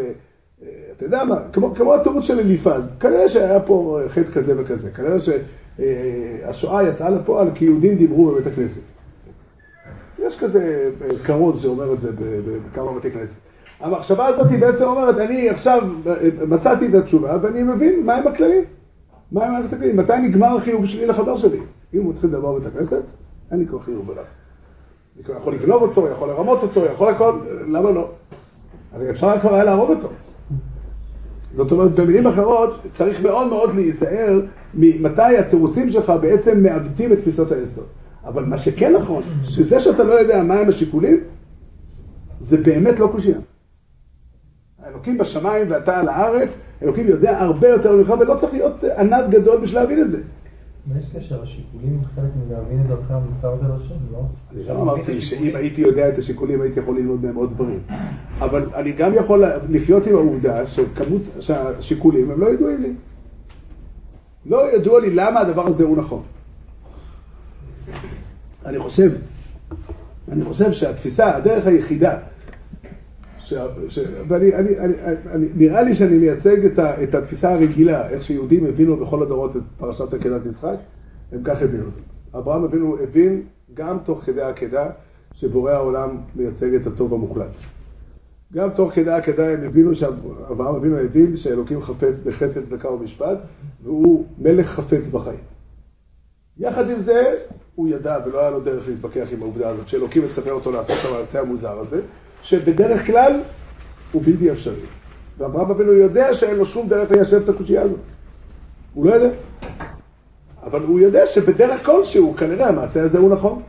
אתה 0.97 1.05
יודע 1.05 1.23
מה, 1.23 1.35
כמו, 1.53 1.75
כמו 1.75 1.95
התירוץ 1.95 2.23
של 2.23 2.39
אליפז, 2.39 2.91
כנראה 2.99 3.29
שהיה 3.29 3.59
פה 3.59 3.99
חטא 4.07 4.31
כזה 4.33 4.53
וכזה, 4.57 4.89
כנראה 4.91 5.17
שהשואה 5.19 6.83
יצאה 6.83 7.09
לפועל 7.09 7.47
כי 7.55 7.65
יהודים 7.65 7.95
דיברו 7.95 8.31
בבית 8.31 8.47
הכנסת. 8.47 8.81
יש 10.19 10.39
כזה 10.39 10.89
אה, 11.01 11.17
כרוז 11.25 11.61
שאומר 11.61 11.93
את 11.93 11.99
זה 11.99 12.11
בכמה 12.71 12.93
בתי 12.93 13.11
כנסת. 13.11 13.37
המחשבה 13.79 14.25
הזאת 14.25 14.51
היא 14.51 14.59
בעצם 14.59 14.83
אומרת, 14.83 15.17
אני 15.17 15.49
עכשיו 15.49 15.81
אה, 16.07 16.45
מצאתי 16.47 16.87
את 16.87 16.93
התשובה 16.93 17.37
ואני 17.41 17.63
מבין 17.63 18.05
מהם 18.05 18.27
הכללים. 18.27 18.63
מהם 19.31 19.65
הכללים, 19.65 19.97
מתי 19.97 20.17
נגמר 20.23 20.57
החיוב 20.57 20.85
שלי 20.85 21.05
לחבר 21.05 21.37
שלי. 21.37 21.59
אם 21.93 22.03
הוא 22.03 22.13
מתחיל 22.13 22.29
לדבר 22.29 22.51
בבית 22.51 22.75
הכנסת, 22.75 23.01
אין 23.51 23.59
לי 23.59 23.65
כל 23.71 23.79
חיוב 23.79 24.11
אליו. 24.11 24.23
אני 25.29 25.37
יכול 25.37 25.53
לגנוב 25.53 25.81
אותו, 25.81 26.07
יכול 26.07 26.29
לרמות 26.29 26.63
אותו, 26.63 26.85
יכול 26.85 27.09
הכל, 27.09 27.33
למה 27.67 27.91
לא? 27.91 28.09
אפשר 29.09 29.39
כבר 29.41 29.53
היה 29.53 29.63
להרוג 29.63 29.89
אותו. 29.89 30.07
זאת 31.55 31.71
אומרת, 31.71 31.91
במילים 31.91 32.27
אחרות, 32.27 32.79
צריך 32.93 33.21
מאוד 33.21 33.47
מאוד 33.47 33.75
להיזהר 33.75 34.41
ממתי 34.73 35.37
התירוצים 35.37 35.91
שלך 35.91 36.13
בעצם 36.21 36.63
מעוותים 36.63 37.13
את 37.13 37.17
תפיסות 37.17 37.51
היסוד. 37.51 37.85
אבל 38.25 38.45
מה 38.45 38.57
שכן 38.57 38.93
נכון, 38.93 39.23
שזה 39.43 39.79
שאתה 39.79 40.03
לא 40.03 40.13
יודע 40.13 40.43
מהם 40.43 40.69
השיקולים, 40.69 41.19
זה 42.41 42.57
באמת 42.57 42.99
לא 42.99 43.07
קושייה. 43.11 43.37
האלוקים 44.83 45.17
בשמיים 45.17 45.67
ואתה 45.69 45.99
על 45.99 46.07
הארץ, 46.07 46.57
אלוקים 46.83 47.07
יודע 47.07 47.39
הרבה 47.39 47.67
יותר 47.67 47.95
ממך, 47.95 48.13
ולא 48.19 48.35
צריך 48.35 48.53
להיות 48.53 48.83
ענב 48.83 49.29
גדול 49.29 49.61
בשביל 49.61 49.81
להבין 49.81 50.01
את 50.01 50.09
זה. 50.09 50.17
מה 50.87 50.99
יש 50.99 51.05
קשר? 51.15 51.43
השיקולים 51.43 52.01
חלק 52.15 52.29
מלהבין 52.47 52.81
את 52.81 52.87
דרכם 52.87 53.13
ומסרת 53.13 53.59
אל 53.65 53.71
השם, 53.71 53.95
לא? 54.11 54.21
אני 54.51 54.63
גם 54.63 54.75
אמרתי 54.75 55.21
שאם 55.21 55.55
הייתי 55.55 55.81
יודע 55.81 56.09
את 56.09 56.17
השיקולים 56.17 56.61
הייתי 56.61 56.79
יכול 56.79 56.97
ללמוד 56.97 57.25
מהם 57.25 57.35
עוד 57.35 57.53
דברים. 57.53 57.79
אבל 58.39 58.69
אני 58.75 58.91
גם 58.91 59.13
יכול 59.13 59.43
לחיות 59.69 60.07
עם 60.07 60.15
העובדה 60.15 60.67
שכמות, 60.67 61.21
שהשיקולים 61.39 62.31
הם 62.31 62.41
לא 62.41 62.53
ידועים 62.53 62.81
לי. 62.81 62.93
לא 64.45 64.75
ידוע 64.75 64.99
לי 64.99 65.09
למה 65.15 65.39
הדבר 65.39 65.67
הזה 65.67 65.83
הוא 65.83 65.97
נכון. 65.97 66.21
אני 68.65 68.79
חושב, 68.79 69.11
אני 70.31 70.45
חושב 70.45 70.71
שהתפיסה, 70.71 71.35
הדרך 71.35 71.67
היחידה, 71.67 72.17
ש, 73.43 73.53
ש, 73.89 73.99
ואני, 74.27 74.55
אני, 74.55 74.79
אני, 74.79 74.93
אני, 75.31 75.47
נראה 75.55 75.81
לי 75.81 75.95
שאני 75.95 76.17
מייצג 76.17 76.65
את, 76.65 76.79
ה, 76.79 77.03
את 77.03 77.15
התפיסה 77.15 77.53
הרגילה, 77.53 78.09
איך 78.09 78.23
שיהודים 78.23 78.65
הבינו 78.65 78.97
בכל 78.97 79.23
הדורות 79.23 79.55
את 79.55 79.61
פרשת 79.77 80.13
עקדת 80.13 80.45
יצחק, 80.45 80.75
הם 81.31 81.41
כך 81.43 81.61
הבינו 81.61 81.85
אותה. 81.85 81.99
אברהם 82.37 82.63
אבינו 82.63 82.97
הבין 83.03 83.41
גם 83.73 83.97
תוך 84.05 84.23
כדי 84.23 84.41
העקדה 84.41 84.89
שבורא 85.33 85.71
העולם 85.71 86.17
מייצג 86.35 86.73
את 86.73 86.87
הטוב 86.87 87.13
המוחלט. 87.13 87.51
גם 88.53 88.69
תוך 88.69 88.93
כדי 88.93 89.11
העקדה 89.11 89.49
הם 89.49 89.63
הבינו 89.63 89.95
שאברהם 89.95 90.75
אבינו 90.75 90.97
הבין 90.97 91.37
שאלוקים 91.37 91.81
חפץ 91.81 92.19
בחסד, 92.19 92.63
צדקה 92.63 92.91
ומשפט, 92.91 93.37
והוא 93.83 94.25
מלך 94.37 94.67
חפץ 94.67 95.07
בחיים. 95.07 95.39
יחד 96.57 96.89
עם 96.89 96.99
זה, 96.99 97.35
הוא 97.75 97.87
ידע 97.87 98.17
ולא 98.25 98.39
היה 98.39 98.49
לו 98.49 98.59
דרך 98.59 98.87
להתווכח 98.87 99.27
עם 99.31 99.41
העובדה 99.41 99.69
הזאת, 99.69 99.87
שאלוקים 99.87 100.25
מצווה 100.25 100.51
אותו 100.51 100.71
לעשות 100.71 100.95
את 101.01 101.11
המעשה 101.11 101.39
המוזר 101.39 101.79
הזה, 101.79 102.01
שבדרך 102.43 103.05
כלל 103.07 103.41
הוא 104.11 104.21
בלתי 104.25 104.51
אפשרי. 104.51 104.85
ואברהם 105.37 105.71
אבינו 105.71 105.93
יודע 105.93 106.33
שאין 106.33 106.55
לו 106.55 106.65
שום 106.65 106.87
דרך 106.87 107.11
ליישב 107.11 107.41
את 107.43 107.49
הקושייה 107.49 107.81
הזאת. 107.81 107.99
הוא 108.93 109.05
לא 109.05 109.13
יודע. 109.13 109.29
אבל 110.63 110.81
הוא 110.81 110.99
יודע 110.99 111.25
שבדרך 111.25 111.85
כלשהו, 111.85 112.35
כנראה 112.37 112.69
המעשה 112.69 113.03
הזה 113.03 113.19
הוא 113.19 113.29
נכון. 113.29 113.61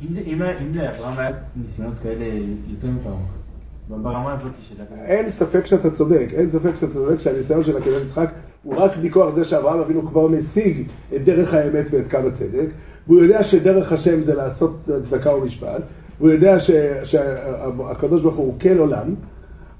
אם 0.00 0.42
לאברהם 0.74 1.18
היה 1.18 1.30
ניסיונות 1.56 1.94
כאלה 2.02 2.24
יותר 2.68 2.88
מפעם 2.88 3.12
אחת, 3.12 3.98
ברמה 4.02 4.32
הזאת 4.32 4.52
של. 4.68 4.74
אין 5.04 5.30
ספק 5.30 5.66
שאתה 5.66 5.90
צודק, 5.90 6.26
אין 6.32 6.50
ספק 6.50 6.70
שאתה 6.80 6.92
צודק 6.92 7.20
שהניסיון 7.20 7.64
של 7.64 7.76
עקדת 7.76 8.02
יצחק 8.06 8.30
הוא 8.62 8.74
רק 8.76 8.92
מכוח 9.02 9.34
זה 9.34 9.44
שאברהם 9.44 9.80
אבינו 9.80 10.08
כבר 10.08 10.28
משיג 10.28 10.86
את 11.16 11.24
דרך 11.24 11.54
האמת 11.54 11.86
ואת 11.90 12.10
קו 12.10 12.16
הצדק, 12.16 12.66
והוא 13.06 13.22
יודע 13.22 13.42
שדרך 13.42 13.92
השם 13.92 14.22
זה 14.22 14.34
לעשות 14.34 14.88
צדקה 15.02 15.34
ומשפט, 15.34 15.82
והוא 16.18 16.30
יודע 16.30 16.56
שהקדוש 17.04 18.22
ברוך 18.22 18.36
הוא 18.36 18.54
כן 18.58 18.78
עולם, 18.78 19.14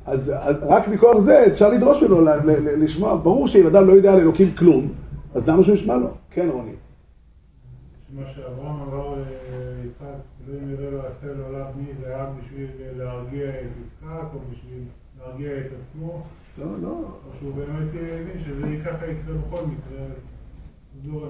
אז, 0.07 0.33
אז 0.37 0.57
רק 0.63 0.89
מכוח 0.89 1.19
זה 1.19 1.47
אפשר 1.47 1.71
לדרוש 1.71 2.03
ממנו 2.03 2.21
לשמוע, 2.77 3.17
ברור 3.17 3.49
שאם 3.49 3.67
אדם 3.67 3.87
לא 3.87 3.93
יודע 3.93 4.13
על 4.13 4.21
אלוקים 4.21 4.55
כלום, 4.55 4.93
אז 5.35 5.49
למה 5.49 5.65
שהוא 5.65 5.75
ישמע 5.75 5.97
לו? 5.97 6.09
כן 6.31 6.49
רוני. 6.53 6.73
מה 8.15 8.23
שאברהם 8.35 8.81
אמר 8.81 9.15
ליצחק, 9.85 10.05
אלוהים 10.49 10.71
יראה 10.71 10.91
לו 10.91 10.99
עשה 11.01 11.27
לעולם 11.27 11.67
מי 11.77 11.85
זה 12.01 12.07
היה 12.07 12.27
בשביל 12.39 12.69
להרגיע 12.99 13.49
את 13.49 13.71
יצחק 13.87 14.27
או 14.35 14.39
בשביל 14.51 14.83
להרגיע 15.21 15.59
את 15.59 15.67
עצמו, 15.67 16.23
לא, 16.59 16.67
לא. 16.83 16.89
או 16.89 17.31
שהוא 17.39 17.55
באמת 17.55 17.89
הבין 17.91 18.45
שזה 18.45 18.67
ככה 18.85 19.07
יקרה 19.07 19.35
בכל 19.35 19.67
מקרה, 19.67 20.05
אז 20.05 21.11
זורם. 21.11 21.29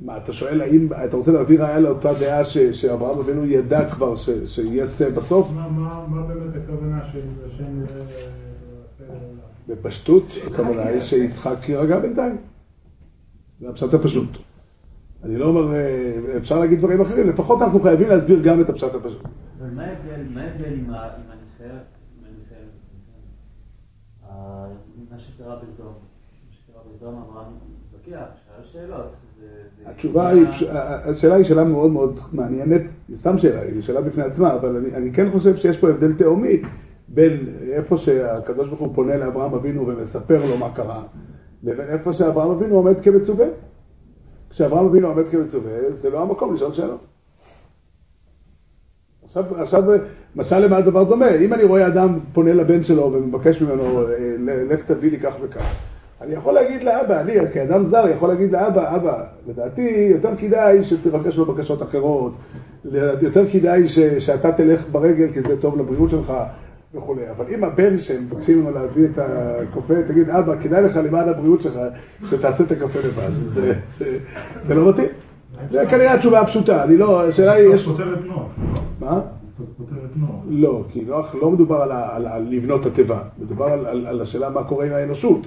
מה, 0.00 0.16
אתה 0.16 0.32
שואל 0.32 0.60
האם, 0.60 0.88
אתה 1.04 1.16
רוצה 1.16 1.32
להביא 1.32 1.60
ראיה 1.60 1.78
לאותה 1.80 2.12
דעה 2.20 2.44
ש, 2.44 2.58
שאברהם 2.58 3.18
אבינו 3.18 3.46
ידע 3.46 3.90
כבר 3.90 4.16
ש, 4.16 4.30
שיהיה 4.46 4.86
שא 4.86 5.10
בסוף? 5.10 5.50
מה- 5.54 5.68
מה 5.68 6.06
מה 6.08 6.22
באמת 6.26 6.56
הכוונה 6.64 7.04
של 7.12 7.20
השם 7.46 7.64
יראה 7.82 8.02
עשה 8.04 9.04
לעולם? 9.08 9.38
בפשטות, 9.68 10.24
הכוונה 10.46 10.82
היא 10.86 11.00
שיצחק 11.00 11.68
יירגע 11.68 11.98
בינתיים. 11.98 12.36
זה 13.60 13.68
הפשט 13.70 13.94
הפשוט. 13.94 14.28
אני 15.24 15.36
לא 15.38 15.46
אומר, 15.46 15.74
אה, 15.74 16.12
אפשר 16.36 16.60
להגיד 16.60 16.78
דברים 16.78 17.00
אחרים, 17.00 17.28
לפחות 17.28 17.62
אנחנו 17.62 17.80
חייבים 17.80 18.08
להסביר 18.08 18.40
גם 18.42 18.60
את 18.60 18.68
הפשט 18.68 18.94
הפשוט. 18.94 19.22
אבל 19.58 19.70
מה 19.70 19.82
ההבדל 19.84 20.22
מה 20.34 20.40
ההבדל 20.42 20.72
עם 20.74 20.90
הניסיון, 20.94 21.78
אה, 24.30 24.66
מה 25.10 25.18
שקרה 25.18 25.56
בסדום, 25.56 25.92
התשובה 29.86 30.28
היא, 30.28 30.46
השאלה 30.70 31.34
היא 31.34 31.44
שאלה 31.44 31.64
מאוד 31.64 31.90
מאוד 31.90 32.20
מעניינת, 32.32 32.82
היא 33.08 33.16
סתם 33.16 33.38
שאלה, 33.38 33.60
היא 33.60 33.82
שאלה 33.82 34.00
בפני 34.00 34.22
עצמה, 34.22 34.54
אבל 34.54 34.76
אני, 34.76 34.94
אני 34.94 35.12
כן 35.12 35.30
חושב 35.32 35.56
שיש 35.56 35.78
פה 35.78 35.88
הבדל 35.88 36.12
תהומי 36.12 36.62
בין 37.08 37.46
איפה 37.72 37.96
שהקדוש 37.96 38.68
ברוך 38.68 38.80
הוא 38.80 38.94
פונה 38.94 39.16
לאברהם 39.16 39.54
אבינו 39.54 39.86
ומספר 39.86 40.46
לו 40.46 40.58
מה 40.58 40.74
קרה, 40.74 41.02
לבין 41.62 41.86
איפה 41.88 42.12
שאברהם 42.12 42.50
אבינו 42.50 42.74
עומד 42.74 43.00
כמצווה. 43.02 43.46
כשאברהם 44.50 44.86
אבינו 44.86 45.08
עומד 45.08 45.28
כמצווה, 45.28 45.72
זה 45.92 46.10
לא 46.10 46.22
המקום 46.22 46.54
לשאול 46.54 46.72
שאלות. 46.72 47.06
עכשיו, 49.24 49.60
עכשיו, 49.60 49.82
משל 50.36 50.58
למה 50.58 50.76
הדבר 50.76 51.04
דומה? 51.04 51.34
אם 51.34 51.54
אני 51.54 51.64
רואה 51.64 51.86
אדם 51.86 52.18
פונה 52.32 52.52
לבן 52.52 52.82
שלו 52.82 53.12
ומבקש 53.12 53.62
ממנו, 53.62 54.08
אה, 54.08 54.64
לך 54.70 54.84
תביא 54.84 55.10
לי 55.10 55.20
כך 55.20 55.34
וכך, 55.42 55.74
אני 56.24 56.34
יכול 56.34 56.54
להגיד 56.54 56.82
לאבא, 56.82 57.20
אני 57.20 57.32
כאדם 57.52 57.86
זר 57.86 58.04
יכול 58.08 58.28
להגיד 58.28 58.52
לאבא, 58.52 58.96
אבא, 58.96 59.24
לדעתי 59.48 60.08
יותר 60.14 60.36
כדאי 60.36 60.84
שתבקש 60.84 61.36
לו 61.36 61.44
בקשות 61.44 61.82
אחרות, 61.82 62.32
יותר 63.22 63.50
כדאי 63.50 63.88
ש, 63.88 63.98
שאתה 63.98 64.52
תלך 64.52 64.84
ברגל 64.92 65.32
כי 65.32 65.42
זה 65.42 65.60
טוב 65.60 65.78
לבריאות 65.78 66.10
שלך 66.10 66.32
וכולי. 66.94 67.22
אבל 67.36 67.44
אם 67.54 67.64
הבן 67.64 67.98
שמבקשים 67.98 68.58
ממנו 68.60 68.70
להביא 68.74 69.04
את 69.04 69.18
הקפה, 69.18 69.94
תגיד, 70.08 70.30
אבא, 70.30 70.56
כדאי 70.62 70.82
לך 70.82 70.96
למען 71.04 71.28
הבריאות 71.28 71.62
שלך 71.62 71.78
שתעשה 72.30 72.64
את 72.64 72.72
הקפה 72.72 72.98
לבד. 72.98 73.30
זה, 73.46 73.72
זה, 73.98 74.18
זה 74.62 74.74
לא 74.74 74.88
מתאים. 74.88 75.08
זה 75.70 75.86
כנראה 75.90 76.14
התשובה 76.14 76.40
הפשוטה, 76.40 76.84
אני 76.84 76.96
לא, 76.96 77.28
השאלה 77.28 77.52
היא, 77.52 77.68
יש... 77.74 77.86
נוח, 77.88 78.00
לא? 78.00 78.46
מה? 79.00 79.20
לא, 80.48 80.82
כי 80.88 81.04
נוח 81.06 81.34
לא 81.34 81.50
מדובר 81.50 81.82
על, 81.82 81.92
ה- 81.92 82.16
על, 82.16 82.26
על 82.26 82.46
לבנות 82.50 82.86
התיבה, 82.86 83.18
מדובר 83.38 83.64
על, 83.64 83.86
על, 83.86 84.06
על 84.06 84.20
השאלה 84.20 84.50
מה 84.50 84.64
קורה 84.64 84.86
עם 84.86 84.92
האנושות. 84.92 85.46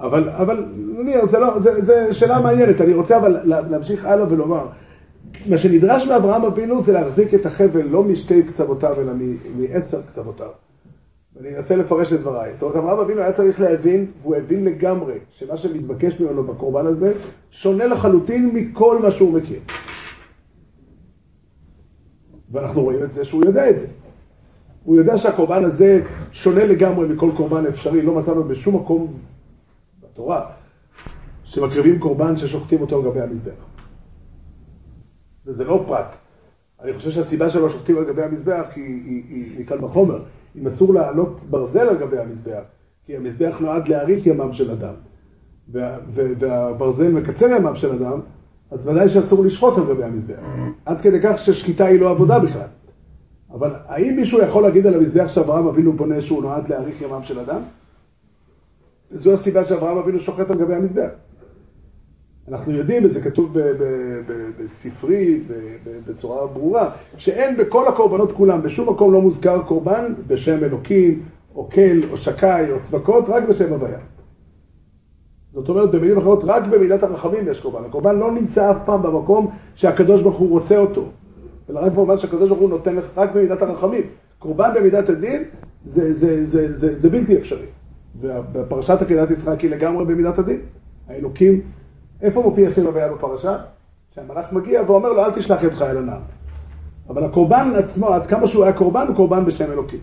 אבל, 0.00 0.28
אבל 0.28 0.64
נניח, 0.76 1.24
זה, 1.24 1.38
לא, 1.38 1.58
זה, 1.58 1.84
זה 1.84 2.14
שאלה 2.14 2.40
מעניינת, 2.40 2.80
אני 2.80 2.94
רוצה 2.94 3.16
אבל 3.16 3.40
לה- 3.44 3.60
להמשיך 3.60 4.04
הלאה 4.04 4.26
ולומר, 4.30 4.66
מה 5.46 5.58
שנדרש 5.58 6.06
מאברהם 6.06 6.44
אבינו 6.44 6.82
זה 6.82 6.92
להחזיק 6.92 7.34
את 7.34 7.46
החבל 7.46 7.82
לא 7.82 8.02
משתי 8.04 8.42
קצוותיו 8.42 9.00
אלא 9.00 9.12
מעשר 9.56 10.02
קצוותיו. 10.02 10.48
ואני 11.36 11.56
אנסה 11.56 11.76
לפרש 11.76 12.12
את 12.12 12.20
דבריי. 12.20 12.52
זאת 12.54 12.62
אומרת, 12.62 12.76
אברהם 12.76 12.98
אבינו 12.98 13.20
היה 13.20 13.32
צריך 13.32 13.60
להבין, 13.60 14.06
והוא 14.22 14.36
הבין 14.36 14.64
לגמרי, 14.64 15.14
שמה 15.30 15.56
שמתבקש 15.56 16.20
ממנו 16.20 16.44
בקורבן 16.44 16.86
הזה, 16.86 17.12
שונה 17.50 17.86
לחלוטין 17.86 18.50
מכל 18.54 18.98
מה 19.02 19.10
שהוא 19.10 19.32
מכיר. 19.32 19.60
ואנחנו 22.52 22.82
רואים 22.82 23.02
את 23.02 23.12
זה 23.12 23.24
שהוא 23.24 23.44
יודע 23.44 23.70
את 23.70 23.78
זה. 23.78 23.86
הוא 24.84 24.96
יודע 24.96 25.18
שהקורבן 25.18 25.64
הזה 25.64 26.02
שונה 26.32 26.66
לגמרי 26.66 27.08
מכל 27.08 27.30
קורבן 27.36 27.66
אפשרי, 27.66 28.02
לא 28.02 28.14
מצאנו 28.14 28.44
בשום 28.44 28.76
מקום 28.76 29.12
בתורה 30.18 30.46
שמקריבים 31.44 31.98
קורבן 31.98 32.36
ששוחטים 32.36 32.80
אותו 32.80 32.96
על 32.96 33.02
גבי 33.02 33.20
המזבח. 33.20 33.52
וזה 35.46 35.64
לא 35.64 35.84
פרט. 35.86 36.16
אני 36.82 36.92
חושב 36.92 37.10
שהסיבה 37.10 37.50
שלא 37.50 37.68
שוחטים 37.68 37.98
על 37.98 38.04
גבי 38.04 38.22
המזבח 38.22 38.66
היא, 38.76 38.84
היא, 38.84 39.22
היא, 39.28 39.58
היא 39.58 39.66
קל 39.66 39.84
וחומר. 39.84 40.22
אם 40.56 40.66
אסור 40.66 40.94
להעלות 40.94 41.40
ברזל 41.50 41.88
על 41.88 41.96
גבי 41.96 42.18
המזבח, 42.18 42.62
כי 43.06 43.16
המזבח 43.16 43.56
נועד 43.60 43.88
להאריך 43.88 44.26
ימיו 44.26 44.54
של 44.54 44.70
אדם, 44.70 44.94
וה, 45.68 45.98
והברזל 46.14 47.08
מקצר 47.08 47.46
ימיו 47.46 47.76
של 47.76 47.92
אדם, 47.92 48.20
אז 48.70 48.88
ודאי 48.88 49.08
שאסור 49.08 49.44
לשחוט 49.44 49.78
על 49.78 49.84
גבי 49.84 50.04
המזבח. 50.04 50.40
עד 50.84 51.00
כדי 51.00 51.18
כך 51.22 51.38
ששחיטה 51.38 51.86
היא 51.86 52.00
לא 52.00 52.10
עבודה 52.10 52.38
בכלל. 52.38 52.68
אבל 53.50 53.70
האם 53.86 54.16
מישהו 54.16 54.42
יכול 54.42 54.62
להגיד 54.62 54.86
על 54.86 54.94
המזבח 54.94 55.28
שאברהם 55.28 55.66
אבינו 55.66 55.92
בונה 55.92 56.20
שהוא 56.20 56.42
נועד 56.42 56.68
להאריך 56.68 57.02
ימיו 57.02 57.20
של 57.22 57.38
אדם? 57.38 57.60
זו 59.10 59.32
הסיבה 59.32 59.64
שאברהם 59.64 59.98
אבינו 59.98 60.18
שוחט 60.18 60.50
על 60.50 60.58
גבי 60.58 60.74
המזבח. 60.74 61.10
אנחנו 62.48 62.72
יודעים, 62.72 63.04
וזה 63.04 63.20
כתוב 63.20 63.58
בספרי 64.58 65.40
בצורה 66.06 66.46
ברורה, 66.46 66.90
שאין 67.16 67.56
בכל 67.56 67.88
הקורבנות 67.88 68.32
כולם, 68.32 68.62
בשום 68.62 68.88
מקום 68.88 69.12
לא 69.12 69.20
מוזכר 69.20 69.62
קורבן 69.62 70.14
בשם 70.26 70.64
אלוקים, 70.64 71.22
או 71.54 71.70
כל, 71.70 72.10
או 72.10 72.16
שקי, 72.16 72.70
או 72.70 72.76
צבקות, 72.82 73.28
רק 73.28 73.48
בשם 73.48 73.72
הוויה. 73.72 73.98
זאת 75.52 75.68
אומרת, 75.68 75.90
במילים 75.90 76.18
אחרות, 76.18 76.44
רק 76.44 76.64
במידת 76.66 77.02
הרחמים 77.02 77.48
יש 77.48 77.60
קורבן. 77.60 77.84
הקורבן 77.84 78.18
לא 78.18 78.32
נמצא 78.32 78.70
אף 78.70 78.76
פעם 78.84 79.02
במקום 79.02 79.50
שהקדוש 79.74 80.22
ברוך 80.22 80.36
הוא 80.36 80.50
רוצה 80.50 80.78
אותו, 80.78 81.04
אלא 81.70 81.80
רק 81.80 81.92
במובן 81.92 82.18
שהקדוש 82.18 82.48
ברוך 82.48 82.60
הוא 82.60 82.70
נותן 82.70 82.96
לך 82.96 83.04
רק 83.16 83.30
במידת 83.34 83.62
הרחמים. 83.62 84.02
קורבן 84.38 84.70
במידת 84.74 85.08
הדין 85.08 85.44
זה, 85.86 86.12
זה, 86.12 86.46
זה, 86.46 86.76
זה, 86.76 86.98
זה 86.98 87.10
בלתי 87.10 87.36
אפשרי. 87.36 87.66
ובפרשת 88.20 89.02
עקדת 89.02 89.30
יצחק 89.30 89.60
היא 89.60 89.70
לגמרי 89.70 90.04
במידת 90.04 90.38
הדין. 90.38 90.60
האלוקים, 91.08 91.60
איפה 92.22 92.42
מופיע 92.42 92.72
שם 92.72 92.86
הוויה 92.86 93.12
בפרשה? 93.12 93.56
שהמלאך 94.14 94.52
מגיע 94.52 94.82
ואומר 94.86 95.12
לו, 95.12 95.24
אל 95.24 95.30
תשלח 95.30 95.62
ידך 95.62 95.82
אל 95.82 95.96
הנער. 95.96 96.20
אבל 97.08 97.24
הקורבן 97.24 97.72
עצמו, 97.76 98.08
עד 98.08 98.26
כמה 98.26 98.46
שהוא 98.46 98.64
היה 98.64 98.72
קורבן, 98.72 99.06
הוא 99.08 99.16
קורבן 99.16 99.44
בשם 99.44 99.72
אלוקים. 99.72 100.00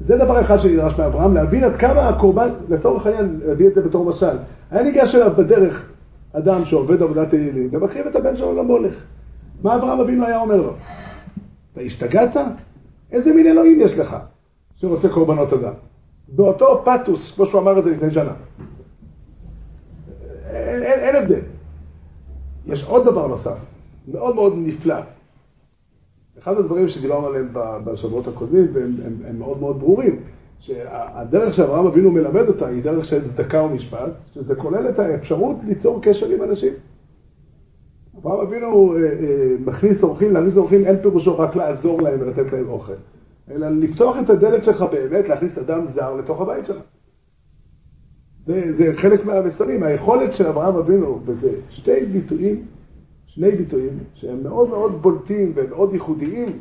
זה 0.00 0.16
דבר 0.16 0.40
אחד 0.40 0.58
שנדרש 0.58 0.98
מאברהם, 0.98 1.34
להבין 1.34 1.64
עד 1.64 1.76
כמה 1.76 2.08
הקורבן, 2.08 2.48
לצורך 2.68 3.06
העניין, 3.06 3.40
להביא 3.46 3.68
את 3.68 3.74
זה 3.74 3.80
בתור 3.82 4.04
משל. 4.04 4.36
היה 4.70 4.82
ניגש 4.82 5.14
אליו 5.14 5.32
בדרך 5.38 5.90
אדם 6.32 6.64
שעובד 6.64 7.02
עבודת 7.02 7.34
אלילים, 7.34 7.68
ומקריב 7.72 8.06
את 8.06 8.16
הבן 8.16 8.36
שלו 8.36 8.62
למולך. 8.62 8.94
מה 9.62 9.76
אברהם 9.76 10.00
אבינו 10.00 10.26
היה 10.26 10.40
אומר 10.40 10.56
לו? 10.56 10.72
אתה 11.72 11.80
השתגעת? 11.80 12.36
איזה 13.12 13.34
מין 13.34 13.46
אלוהים 13.46 13.80
יש 13.80 13.98
לך 13.98 14.16
שרוצה 14.76 15.08
קורבנות 15.08 15.52
אדם? 15.52 15.72
באותו 16.30 16.84
פתוס, 16.84 17.34
כמו 17.34 17.46
שהוא 17.46 17.60
אמר 17.60 17.78
את 17.78 17.84
זה 17.84 17.90
לפני 17.90 18.10
שנה. 18.10 18.32
אין, 20.50 20.82
אין, 20.82 21.00
אין 21.00 21.16
הבדל. 21.16 21.40
יש 22.66 22.84
עוד 22.84 23.04
דבר 23.04 23.26
נוסף, 23.26 23.56
מאוד 24.08 24.34
מאוד 24.34 24.54
נפלא. 24.56 24.96
אחד 26.38 26.56
הדברים 26.56 26.88
שדיברנו 26.88 27.26
עליהם 27.26 27.48
בשבועות 27.84 28.28
הקודמים, 28.28 28.66
והם 28.72 28.96
הם, 29.04 29.16
הם 29.28 29.38
מאוד 29.38 29.60
מאוד 29.60 29.80
ברורים, 29.80 30.20
שהדרך 30.60 31.54
שאברהם 31.54 31.86
אבינו 31.86 32.10
מלמד 32.10 32.48
אותה 32.48 32.66
היא 32.66 32.82
דרך 32.82 33.04
של 33.04 33.28
צדקה 33.28 33.62
ומשפט, 33.62 34.10
שזה 34.34 34.54
כולל 34.54 34.88
את 34.88 34.98
האפשרות 34.98 35.56
ליצור 35.66 35.98
קשר 36.02 36.26
עם 36.26 36.42
אנשים. 36.42 36.72
אברהם 38.18 38.40
אבינו 38.40 38.96
אה, 38.96 39.02
אה, 39.02 39.54
מכניס 39.64 40.02
אורחים, 40.02 40.32
להכניס 40.34 40.56
אורחים 40.56 40.84
אין 40.84 40.96
פירושו 41.02 41.38
רק 41.38 41.56
לעזור 41.56 42.02
להם 42.02 42.20
ולתת 42.20 42.52
להם 42.52 42.68
אוכל, 42.68 42.92
אלא 43.50 43.68
לפתוח 43.68 44.16
את 44.24 44.30
הדלת 44.30 44.64
שלך 44.64 44.82
באמת, 44.82 45.28
להכניס 45.28 45.58
אדם 45.58 45.86
זר 45.86 46.14
לתוך 46.14 46.40
הבית 46.40 46.66
שלך. 46.66 46.82
זה, 48.46 48.72
זה 48.72 48.92
חלק 48.96 49.24
מהמסרים, 49.24 49.82
היכולת 49.82 50.34
של 50.34 50.46
אברהם 50.46 50.76
אבינו, 50.76 51.20
וזה 51.24 51.52
שתי 51.70 52.06
ביטויים, 52.06 52.66
שני 53.26 53.50
ביטויים, 53.50 53.98
שהם 54.14 54.42
מאוד 54.42 54.68
מאוד 54.68 55.02
בולטים 55.02 55.52
ומאוד 55.54 55.92
ייחודיים, 55.92 56.60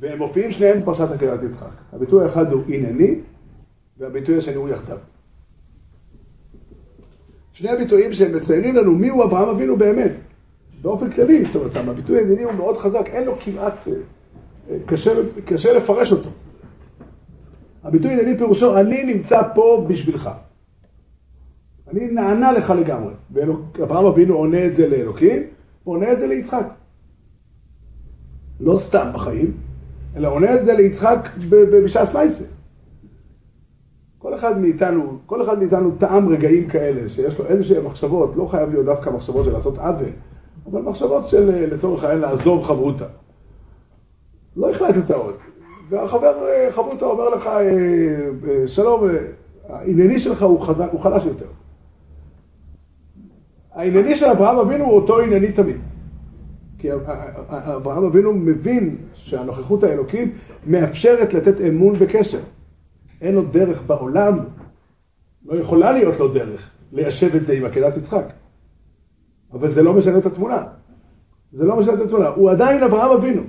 והם 0.00 0.18
מופיעים 0.18 0.50
שניהם 0.50 0.80
בפרשת 0.80 1.10
עקדת 1.10 1.42
יצחק. 1.42 1.72
הביטוי 1.92 2.24
האחד 2.24 2.52
הוא 2.52 2.62
הנני, 2.68 3.14
והביטוי 3.98 4.38
השני 4.38 4.54
הוא 4.54 4.68
יחדיו. 4.68 4.98
שני 7.52 7.70
הביטויים 7.70 8.12
שהם 8.12 8.36
מציירים 8.36 8.76
לנו 8.76 8.92
מיהו 8.92 9.24
אברהם 9.24 9.48
אבינו 9.48 9.76
באמת. 9.76 10.12
באופן 10.82 11.10
כללי, 11.10 11.44
זאת 11.44 11.56
אומרת, 11.56 11.76
הביטוי 11.76 12.20
הנני 12.20 12.42
הוא 12.42 12.52
מאוד 12.52 12.76
חזק, 12.76 13.06
אין 13.06 13.24
לו 13.24 13.36
כמעט, 13.40 13.88
אה, 13.88 13.92
קשה, 14.86 15.12
קשה 15.44 15.72
לפרש 15.72 16.12
אותו. 16.12 16.30
הביטוי 17.84 18.10
הנני 18.12 18.38
פירושו, 18.38 18.76
אני 18.76 19.04
נמצא 19.04 19.42
פה 19.54 19.86
בשבילך. 19.88 20.30
אני 21.90 22.06
נענה 22.10 22.52
לך 22.52 22.70
לגמרי. 22.70 23.12
ואברהם 23.32 24.06
אבינו 24.06 24.34
עונה 24.34 24.66
את 24.66 24.74
זה 24.74 24.88
לאלוקים, 24.88 25.42
הוא 25.84 25.94
עונה 25.94 26.12
את 26.12 26.18
זה 26.18 26.26
ליצחק. 26.26 26.66
לא 28.60 28.78
סתם 28.78 29.06
בחיים, 29.14 29.52
אלא 30.16 30.28
עונה 30.28 30.54
את 30.54 30.64
זה 30.64 30.72
ליצחק 30.72 31.28
בש"ס 31.50 32.14
מייסר. 32.14 32.44
כל 34.18 34.34
אחד 34.34 34.60
מאיתנו, 34.60 35.18
כל 35.26 35.42
אחד 35.42 35.58
מאיתנו 35.58 35.90
טעם 35.98 36.28
רגעים 36.28 36.68
כאלה, 36.68 37.08
שיש 37.08 37.38
לו 37.38 37.46
איזשהם 37.46 37.86
מחשבות, 37.86 38.36
לא 38.36 38.46
חייב 38.46 38.70
להיות 38.70 38.86
דווקא 38.86 39.10
מחשבות 39.10 39.44
של 39.44 39.52
לעשות 39.52 39.78
עוול, 39.78 40.08
אבל 40.70 40.82
מחשבות 40.82 41.28
של 41.28 41.66
לצורך 41.74 42.04
העניין 42.04 42.20
לעזוב 42.20 42.64
חברותה. 42.64 43.06
לא 44.56 44.70
החלטת 44.70 45.10
עוד. 45.10 45.34
והחבר 45.88 46.34
חברותה 46.70 47.04
אומר 47.04 47.28
לך, 47.28 47.46
אה, 47.46 47.60
אה, 48.48 48.68
שלום, 48.68 49.08
אה, 49.08 49.16
הענייני 49.68 50.18
שלך 50.18 50.42
הוא, 50.42 50.60
חזק, 50.60 50.88
הוא 50.92 51.00
חלש 51.00 51.24
יותר. 51.24 51.46
הענייני 53.72 54.16
של 54.16 54.26
אברהם 54.26 54.58
אבינו 54.58 54.84
הוא 54.84 54.92
אותו 54.92 55.20
ענייני 55.20 55.52
תמיד. 55.52 55.76
כי 56.78 56.88
אברהם 57.48 58.04
אבינו 58.04 58.32
מבין 58.32 58.96
שהנוכחות 59.14 59.82
האלוקית 59.82 60.32
מאפשרת 60.66 61.34
לתת 61.34 61.60
אמון 61.60 61.94
בקשר. 61.94 62.40
אין 63.20 63.34
לו 63.34 63.42
דרך 63.42 63.82
בעולם, 63.82 64.38
לא 65.44 65.56
יכולה 65.56 65.92
להיות 65.92 66.18
לו 66.18 66.28
דרך 66.28 66.70
ליישב 66.92 67.36
את 67.36 67.46
זה 67.46 67.52
עם 67.52 67.64
עקדת 67.64 67.96
יצחק. 67.96 68.24
אבל 69.52 69.70
זה 69.70 69.82
לא 69.82 69.94
משנה 69.94 70.18
את 70.18 70.26
התמונה. 70.26 70.64
זה 71.52 71.64
לא 71.64 71.76
משנה 71.76 71.94
את 71.94 72.00
התמונה. 72.00 72.28
הוא 72.28 72.50
עדיין 72.50 72.82
אברהם 72.82 73.10
אבינו. 73.10 73.42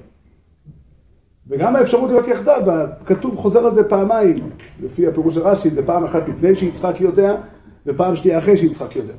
וגם 1.54 1.76
האפשרות 1.76 2.10
להיות 2.10 2.28
יחדיו, 2.28 2.62
כתוב, 3.06 3.36
חוזר 3.36 3.66
על 3.66 3.74
זה 3.74 3.84
פעמיים, 3.84 4.49
לפי 4.84 5.08
הפירוש 5.08 5.36
של 5.36 5.41
רש"י, 5.41 5.70
זה 5.70 5.86
פעם 5.86 6.04
אחת 6.04 6.30
לפני 6.30 6.56
שיצחק 6.56 7.01
יודע, 7.01 7.36
ופעם 7.88 8.16
שנייה 8.16 8.38
אחרי 8.38 8.58
שיצחק 8.58 8.95
יודע. 8.95 9.14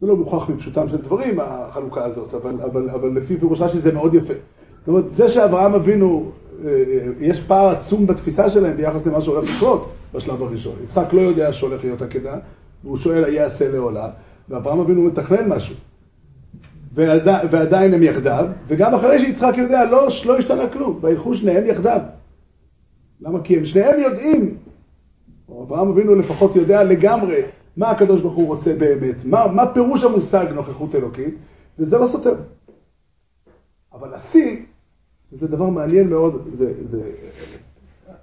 זה 0.00 0.06
לא 0.06 0.16
מוכח 0.16 0.48
מפשוטם 0.48 0.88
של 0.88 0.96
דברים, 0.96 1.40
החלוקה 1.40 2.04
הזאת, 2.04 2.34
אבל, 2.34 2.54
אבל, 2.64 2.90
אבל 2.90 3.08
לפי 3.08 3.36
פירוש 3.36 3.60
רש"י 3.60 3.78
זה 3.78 3.92
מאוד 3.92 4.14
יפה. 4.14 4.34
זאת 4.78 4.88
אומרת, 4.88 5.12
זה 5.12 5.28
שאברהם 5.28 5.74
אבינו, 5.74 6.30
אה, 6.64 6.70
אה, 6.70 6.74
יש 7.20 7.40
פער 7.40 7.68
עצום 7.68 8.06
בתפיסה 8.06 8.50
שלהם 8.50 8.76
ביחס 8.76 9.06
למה 9.06 9.20
שהולך 9.20 9.50
לקרות 9.56 9.88
בשלב 10.14 10.42
הראשון. 10.42 10.74
יצחק 10.84 11.12
לא 11.12 11.20
יודע 11.20 11.52
שהולך 11.52 11.84
להיות 11.84 12.02
עקדה, 12.02 12.36
והוא 12.84 12.96
שואל, 12.96 13.24
היעשה 13.24 13.68
לעולה, 13.68 14.10
ואברהם 14.48 14.80
אבינו 14.80 15.02
מתכנן 15.02 15.48
משהו. 15.48 15.74
ועדי, 16.94 17.46
ועדיין 17.50 17.94
הם 17.94 18.02
יחדיו, 18.02 18.46
וגם 18.68 18.94
אחרי 18.94 19.20
שיצחק 19.20 19.54
יודע, 19.58 19.84
לא, 19.84 20.08
לא 20.26 20.38
השתנה 20.38 20.68
כלום, 20.68 20.98
וילכו 21.02 21.34
שניהם 21.34 21.66
יחדיו. 21.66 22.00
למה? 23.20 23.42
כי 23.42 23.56
הם 23.56 23.64
שניהם 23.64 24.00
יודעים, 24.00 24.56
או 25.48 25.62
אברהם 25.64 25.88
אבינו 25.88 26.14
לפחות 26.14 26.56
יודע 26.56 26.84
לגמרי 26.84 27.42
מה 27.76 27.90
הקדוש 27.90 28.20
ברוך 28.20 28.34
הוא 28.34 28.46
רוצה 28.46 28.74
באמת, 28.74 29.24
מה, 29.24 29.46
מה 29.46 29.72
פירוש 29.74 30.04
המושג 30.04 30.46
נוכחות 30.54 30.94
אלוקית, 30.94 31.34
וזה 31.78 31.98
לא 31.98 32.06
סותר. 32.06 32.34
אבל 33.92 34.14
השיא, 34.14 34.56
זה 35.32 35.48
דבר 35.48 35.66
מעניין 35.66 36.10
מאוד, 36.10 36.48
זה, 36.54 36.72
זה, 36.90 37.00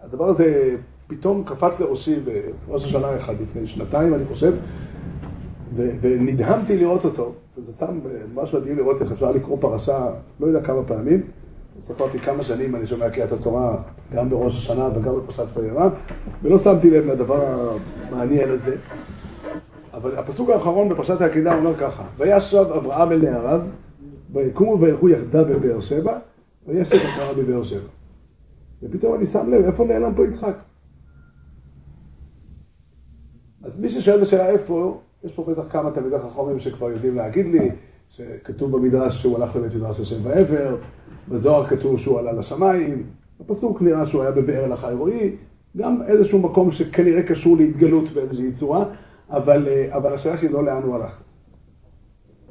הדבר 0.01 0.29
הזה 0.29 0.75
פתאום 1.07 1.43
קפץ 1.43 1.79
לראשי 1.79 2.15
בראש 2.67 2.85
השנה 2.85 3.17
אחד 3.17 3.33
לפני 3.41 3.67
שנתיים, 3.67 4.13
אני 4.13 4.25
חושב, 4.25 4.53
ו, 5.75 5.89
ונדהמתי 6.01 6.77
לראות 6.77 7.05
אותו, 7.05 7.33
וזה 7.57 7.73
סתם 7.73 7.99
ממש 8.33 8.53
מדהים 8.53 8.77
לראות 8.77 9.01
איך 9.01 9.11
אפשר 9.11 9.31
לקרוא 9.31 9.57
פרשה, 9.61 10.09
לא 10.39 10.47
יודע 10.47 10.61
כמה 10.61 10.83
פעמים, 10.83 11.21
ספרתי 11.81 12.19
כמה 12.19 12.43
שנים 12.43 12.75
אני 12.75 12.87
שומע 12.87 13.09
קריאת 13.09 13.31
התורה, 13.31 13.77
גם 14.13 14.29
בראש 14.29 14.55
השנה 14.55 14.89
וגם 14.95 15.15
בפרשת 15.17 15.57
וירא, 15.57 15.89
ולא 16.43 16.57
שמתי 16.57 16.89
לב 16.89 17.05
לדבר 17.05 17.69
המעניין 18.09 18.49
הזה. 18.49 18.75
אבל 19.93 20.17
הפסוק 20.17 20.49
האחרון 20.49 20.89
בפרשת 20.89 21.21
העקידה 21.21 21.57
אומר 21.57 21.77
ככה, 21.77 22.03
וישב 22.17 22.65
אברהם 22.77 23.11
אל 23.11 23.21
נעריו, 23.21 23.61
ויקומו 24.33 24.81
וילכו 24.81 25.09
יחדיו 25.09 25.47
אל 25.47 25.59
באר 25.59 25.79
שבע, 25.79 26.19
וישב 26.67 26.95
אברהם 26.95 27.35
בבאר 27.37 27.63
שבע. 27.63 27.89
ופתאום 28.83 29.15
אני 29.15 29.25
שם 29.25 29.49
לב, 29.49 29.65
איפה 29.65 29.85
נעלם 29.85 30.15
פה 30.15 30.25
יצחק? 30.25 30.55
אז 33.63 33.79
מי 33.79 33.89
ששואל 33.89 34.17
את 34.17 34.21
השאלה 34.21 34.49
איפה, 34.49 35.01
יש 35.23 35.33
פה 35.33 35.43
בטח 35.43 35.63
כמה 35.71 35.91
תלמידי 35.91 36.15
חכמים 36.19 36.59
שכבר 36.59 36.89
יודעים 36.89 37.15
להגיד 37.15 37.45
לי, 37.45 37.69
שכתוב 38.09 38.77
במדרש 38.77 39.21
שהוא 39.21 39.37
הלך 39.37 39.55
לבית 39.55 39.75
מדרש 39.75 39.99
השם 39.99 40.23
בעבר, 40.23 40.77
בזוהר 41.27 41.67
כתוב 41.67 41.99
שהוא 41.99 42.19
עלה 42.19 42.31
לשמיים, 42.31 43.03
בפסוק 43.39 43.81
נראה 43.81 44.05
שהוא 44.05 44.21
היה 44.21 44.31
בבאר 44.31 44.67
לחי 44.67 44.93
רועי, 44.97 45.35
גם 45.77 46.01
איזשהו 46.07 46.39
מקום 46.39 46.71
שכנראה 46.71 47.23
קשור 47.23 47.57
להתגלות 47.57 48.09
באיזושהי 48.09 48.51
צורה, 48.51 48.85
אבל, 49.29 49.67
אה, 49.67 49.95
אבל 49.97 50.13
השאלה 50.13 50.37
שלי 50.37 50.49
לא 50.49 50.65
לאן 50.65 50.83
הוא 50.83 50.95
הלך. 50.95 51.17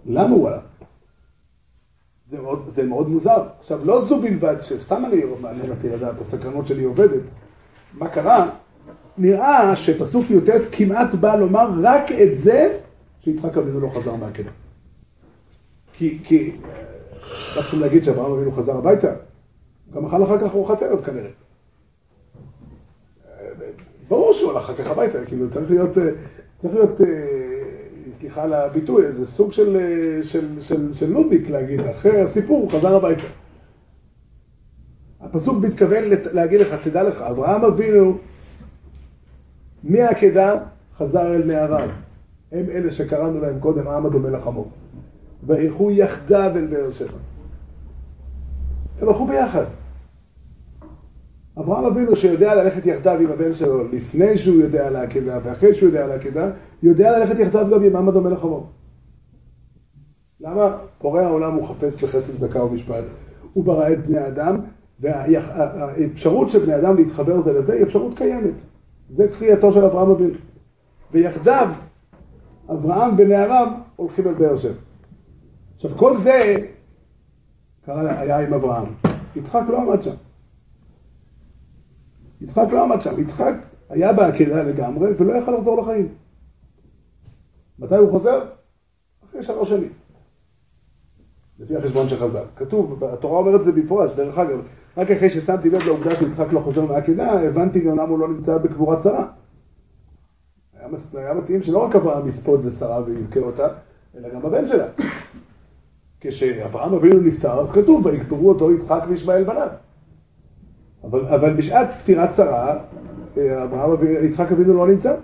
למה 0.07 0.35
הוא 0.35 0.49
הלך? 0.49 0.63
זה 2.31 2.41
מאוד, 2.41 2.65
זה 2.69 2.87
מאוד 2.87 3.09
מוזר. 3.09 3.43
עכשיו, 3.61 3.85
לא 3.85 4.01
זו 4.01 4.21
בלבד 4.21 4.57
שסתם 4.63 5.05
אני 5.05 5.23
מעניין 5.41 5.71
אותי 5.71 5.89
לדעת, 5.89 6.21
הסקרנות 6.21 6.67
שלי 6.67 6.85
עובדת. 6.85 7.23
מה 7.95 8.09
קרה? 8.09 8.51
נראה 9.19 9.77
שפסוק 9.77 10.31
י"ט 10.31 10.51
כמעט 10.73 11.15
בא 11.15 11.37
לומר 11.37 11.71
רק 11.83 12.13
את 12.13 12.37
זה 12.37 12.79
שיצחק 13.21 13.57
אבינו 13.57 13.81
לא 13.81 13.91
חזר 13.95 14.15
מהקדם. 14.15 14.53
כי, 15.93 16.19
כי, 16.25 16.53
לא 17.57 17.63
צריכים 17.63 17.81
להגיד 17.81 18.05
שאברהם 18.05 18.33
אבינו 18.33 18.53
חזר 18.53 18.77
הביתה, 18.77 19.13
גם 19.95 20.07
אכל 20.07 20.23
אחר 20.23 20.39
כך 20.39 20.55
ארוחת 20.55 20.83
ערב 20.83 21.05
כנראה. 21.05 21.31
ברור 24.09 24.33
שהוא 24.33 24.51
הלך 24.53 24.65
אחר 24.65 24.75
כך 24.75 24.87
הביתה, 24.87 25.25
כאילו 25.25 25.51
צריך 25.51 25.71
להיות, 25.71 25.99
אה, 25.99 26.05
צריך 26.63 26.75
להיות, 26.75 27.01
אה, 27.01 27.07
סליחה 28.19 28.43
על 28.43 28.53
הביטוי, 28.53 29.07
איזה 29.07 29.27
סוג 29.27 29.53
של, 29.53 29.77
אה, 29.77 30.25
של, 30.25 30.63
של, 30.63 30.95
של 30.95 31.07
נודניק 31.07 31.51
להגיד, 31.51 31.81
אחרי 31.81 32.21
הסיפור 32.21 32.59
הוא 32.59 32.71
חזר 32.71 32.97
הביתה. 32.97 33.27
הפסוק 35.21 35.65
מתכוון 35.65 36.05
להגיד 36.33 36.61
לך, 36.61 36.75
תדע 36.85 37.03
לך, 37.03 37.21
אברהם 37.21 37.65
אבינו 37.65 38.19
מהעקדה 39.89 40.55
חזר 40.99 41.35
אל 41.35 41.45
נעריו. 41.45 41.89
הם 42.53 42.65
אלה 42.71 42.93
שקראנו 42.93 43.41
להם 43.41 43.61
קודם 43.61 43.89
עם 43.89 44.07
הדומה 44.07 44.31
לחמור. 44.31 44.69
וילכו 45.47 45.91
יחדיו 45.91 46.53
אל 46.57 46.67
באר 46.67 46.91
שבע. 46.91 47.19
הם 49.01 49.09
הלכו 49.09 49.27
ביחד. 49.27 49.65
אברהם 51.59 51.85
אבינו 51.85 52.17
שיודע 52.17 52.55
ללכת 52.55 52.87
יחדיו 52.87 53.21
עם 53.21 53.31
הבן 53.31 53.55
שלו 53.55 53.85
לפני 53.93 54.39
שהוא 54.39 54.57
יודע 54.57 54.87
על 54.87 54.97
העקדה 54.97 55.39
ואחרי 55.45 55.75
שהוא 55.75 55.89
יודע 55.89 56.05
על 56.05 56.11
העקדה, 56.11 56.51
יודע 56.83 57.19
ללכת 57.19 57.39
יחדיו 57.39 57.67
גם 57.71 57.85
עם 57.85 57.93
מעמד 57.93 58.13
דומה 58.13 58.31
לחמור. 58.31 58.67
למה? 60.41 60.79
פורע 60.99 61.23
העולם 61.23 61.55
הוא 61.55 61.69
חפש 61.69 62.05
בחסד 62.05 62.37
צדקה 62.37 62.65
ומשפט. 62.65 63.05
הוא 63.53 63.65
ברא 63.65 63.93
את 63.93 64.07
בני 64.07 64.19
האדם, 64.19 64.61
והאפשרות 65.01 66.51
של 66.51 66.59
בני 66.59 66.77
אדם 66.77 66.97
להתחבר 66.97 67.43
זה 67.43 67.53
לזה 67.53 67.73
היא 67.73 67.83
אפשרות 67.83 68.19
קיימת. 68.19 68.55
זה 69.09 69.29
קריאתו 69.39 69.73
של 69.73 69.85
אברהם 69.85 70.11
אבינו. 70.11 70.39
ויחדיו, 71.13 71.69
אברהם 72.71 73.15
ונעריו 73.19 73.69
הולכים 73.97 74.27
אל 74.27 74.35
באר 74.35 74.59
שבע. 74.59 74.73
עכשיו, 75.77 75.99
כל 75.99 76.17
זה 76.17 76.57
קרה, 77.85 78.21
היה 78.21 78.39
עם 78.39 78.55
אברהם. 78.55 78.95
יצחק 79.37 79.63
לא 79.69 79.83
עמד 79.83 80.03
שם. 80.03 80.15
יצחק 82.41 82.67
לא 82.73 82.83
עמד 82.83 83.01
שם, 83.01 83.21
יצחק 83.21 83.55
היה 83.89 84.13
בעקדה 84.13 84.63
לגמרי 84.63 85.11
ולא 85.19 85.33
יכל 85.39 85.51
לחזור 85.51 85.83
לחיים. 85.83 86.09
מתי 87.79 87.97
הוא 87.97 88.11
חוזר? 88.11 88.45
אחרי 89.29 89.43
שלוש 89.43 89.69
שנים. 89.69 89.93
לפי 91.59 91.77
החשבון 91.77 92.09
שחזר. 92.09 92.45
כתוב, 92.57 93.05
התורה 93.05 93.39
אומרת 93.39 93.65
זה 93.65 93.73
במפורש, 93.73 94.11
דרך 94.11 94.39
אגב, 94.39 94.59
רק 94.99 95.11
אחרי 95.11 95.31
ששמתי 95.31 95.71
לב 95.71 95.83
לעובדה 95.83 96.17
שיצחק 96.17 96.53
לא 96.53 96.61
חוזר 96.61 96.85
מהעקדה, 96.85 97.33
הבנתי 97.33 97.81
גם 97.81 97.99
למה 97.99 98.09
הוא 98.09 98.19
לא 98.19 98.29
נמצא 98.29 98.59
בקבורת 98.59 99.03
שרה. 99.03 99.27
היה, 100.75 100.89
היה 101.15 101.35
מתאים 101.35 101.63
שלא 101.63 101.79
רק 101.79 101.97
אברהם 101.97 102.29
יספוד 102.29 102.65
לשרה 102.65 103.03
ויבכה 103.07 103.41
אותה, 103.41 103.69
אלא 104.17 104.29
גם 104.29 104.47
הבן 104.47 104.67
שלה. 104.67 104.87
כשאברהם 106.21 106.95
אבינו 106.95 107.21
נפטר, 107.21 107.61
אז 107.61 107.73
כתוב, 107.73 108.07
ויקברו 108.07 108.49
אותו 108.49 108.73
יצחק 108.73 109.01
וישמעאל 109.09 109.45
בניו. 109.45 109.69
אבל, 111.05 111.27
אבל 111.27 111.53
בשעת 111.53 111.89
פטירת 112.03 112.35
שרה, 112.35 112.79
אברהם, 113.35 114.25
יצחק 114.25 114.53
אבינו 114.53 114.75
לא 114.75 114.87
נמצא. 114.87 115.15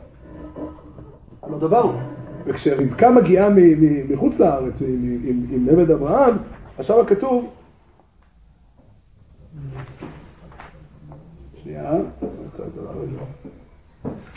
על 1.42 1.54
הדבר 1.54 1.80
הוא. 1.80 1.94
וכשרבקה 2.46 3.10
מגיעה 3.10 3.48
מחוץ 4.08 4.38
לארץ, 4.38 4.74
עם 5.50 5.66
עבד 5.70 5.90
אברהם, 5.90 6.34
עכשיו 6.78 7.00
הכתוב, 7.00 7.50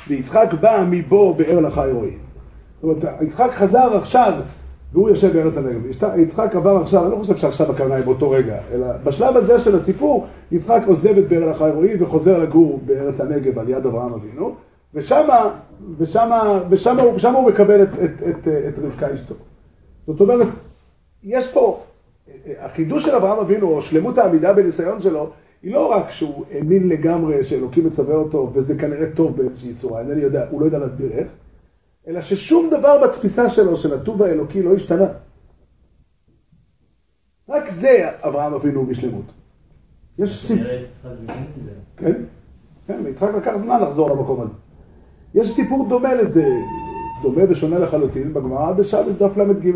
ויצחק 0.07 0.53
בא 0.61 0.85
מבו 0.89 1.33
באר 1.33 1.59
לחי 1.59 1.89
רואים. 1.91 2.17
זאת 2.81 2.83
אומרת, 2.83 3.21
יצחק 3.21 3.51
חזר 3.51 3.97
עכשיו, 3.97 4.33
והוא 4.93 5.09
יושב 5.09 5.33
בארץ 5.33 5.57
הנגב. 5.57 5.85
יצחק 6.17 6.55
עבר 6.55 6.77
עכשיו, 6.77 7.03
אני 7.03 7.11
לא 7.11 7.17
חושב 7.17 7.35
שעכשיו 7.35 7.71
הכוונה 7.71 7.95
היא 7.95 8.05
באותו 8.05 8.29
רגע, 8.29 8.57
אלא 8.73 8.87
בשלב 9.03 9.37
הזה 9.37 9.59
של 9.59 9.75
הסיפור, 9.75 10.27
יצחק 10.51 10.81
עוזב 10.87 11.17
את 11.17 11.27
באר 11.27 11.49
לחי 11.49 11.69
רואים 11.75 12.03
וחוזר 12.03 12.37
לגור 12.37 12.79
בארץ 12.85 13.19
הנגב 13.19 13.59
על 13.59 13.69
יד 13.69 13.85
אברהם 13.85 14.13
אבינו, 14.13 14.55
ושמה, 14.93 15.49
ושמה, 15.97 16.59
ושמה, 16.69 17.03
ושמה 17.15 17.39
הוא 17.39 17.49
מקבל 17.49 17.83
את, 17.83 17.89
את, 18.03 18.27
את, 18.29 18.47
את 18.47 18.73
רבקה 18.83 19.13
אשתו. 19.13 19.35
זאת 20.07 20.21
אומרת, 20.21 20.47
יש 21.23 21.51
פה, 21.51 21.79
החידוש 22.59 23.05
של 23.05 23.15
אברהם 23.15 23.39
אבינו, 23.39 23.67
או 23.67 23.81
שלמות 23.81 24.17
העמידה 24.17 24.53
בניסיון 24.53 25.01
שלו, 25.01 25.29
היא 25.63 25.73
לא 25.73 25.91
רק 25.91 26.11
שהוא 26.11 26.45
האמין 26.51 26.87
לגמרי 26.87 27.43
שאלוקים 27.43 27.87
מצווה 27.87 28.15
אותו, 28.15 28.49
וזה 28.53 28.77
כנראה 28.77 29.11
טוב 29.15 29.37
באיזושהי 29.37 29.75
צורה, 29.75 30.01
אינני 30.01 30.21
יודע, 30.21 30.47
הוא 30.49 30.61
לא 30.61 30.65
יודע 30.65 30.77
להסביר 30.77 31.11
איך, 31.11 31.27
אלא 32.07 32.21
ששום 32.21 32.69
דבר 32.69 33.07
בתפיסה 33.07 33.49
שלו 33.49 33.77
של 33.77 33.93
הטוב 33.93 34.23
האלוקי 34.23 34.61
לא 34.61 34.73
השתנה. 34.73 35.07
רק 37.49 37.69
זה 37.69 38.09
אברהם 38.21 38.53
אבינו 38.53 38.85
בשלמות. 38.85 39.25
יש 40.19 40.47
סיפור... 40.47 40.65
כן, 41.97 42.21
כן, 42.87 43.03
ליצחק 43.03 43.29
לקח 43.37 43.57
זמן 43.57 43.81
לחזור 43.81 44.09
למקום 44.09 44.41
הזה. 44.41 44.53
יש 45.35 45.55
סיפור 45.55 45.89
דומה 45.89 46.13
לזה, 46.13 46.45
דומה 47.21 47.41
ושונה 47.49 47.79
לחלוטין, 47.79 48.33
בגמרא 48.33 48.71
בשבס 48.71 49.17
דף 49.17 49.37
ל"ג. 49.37 49.71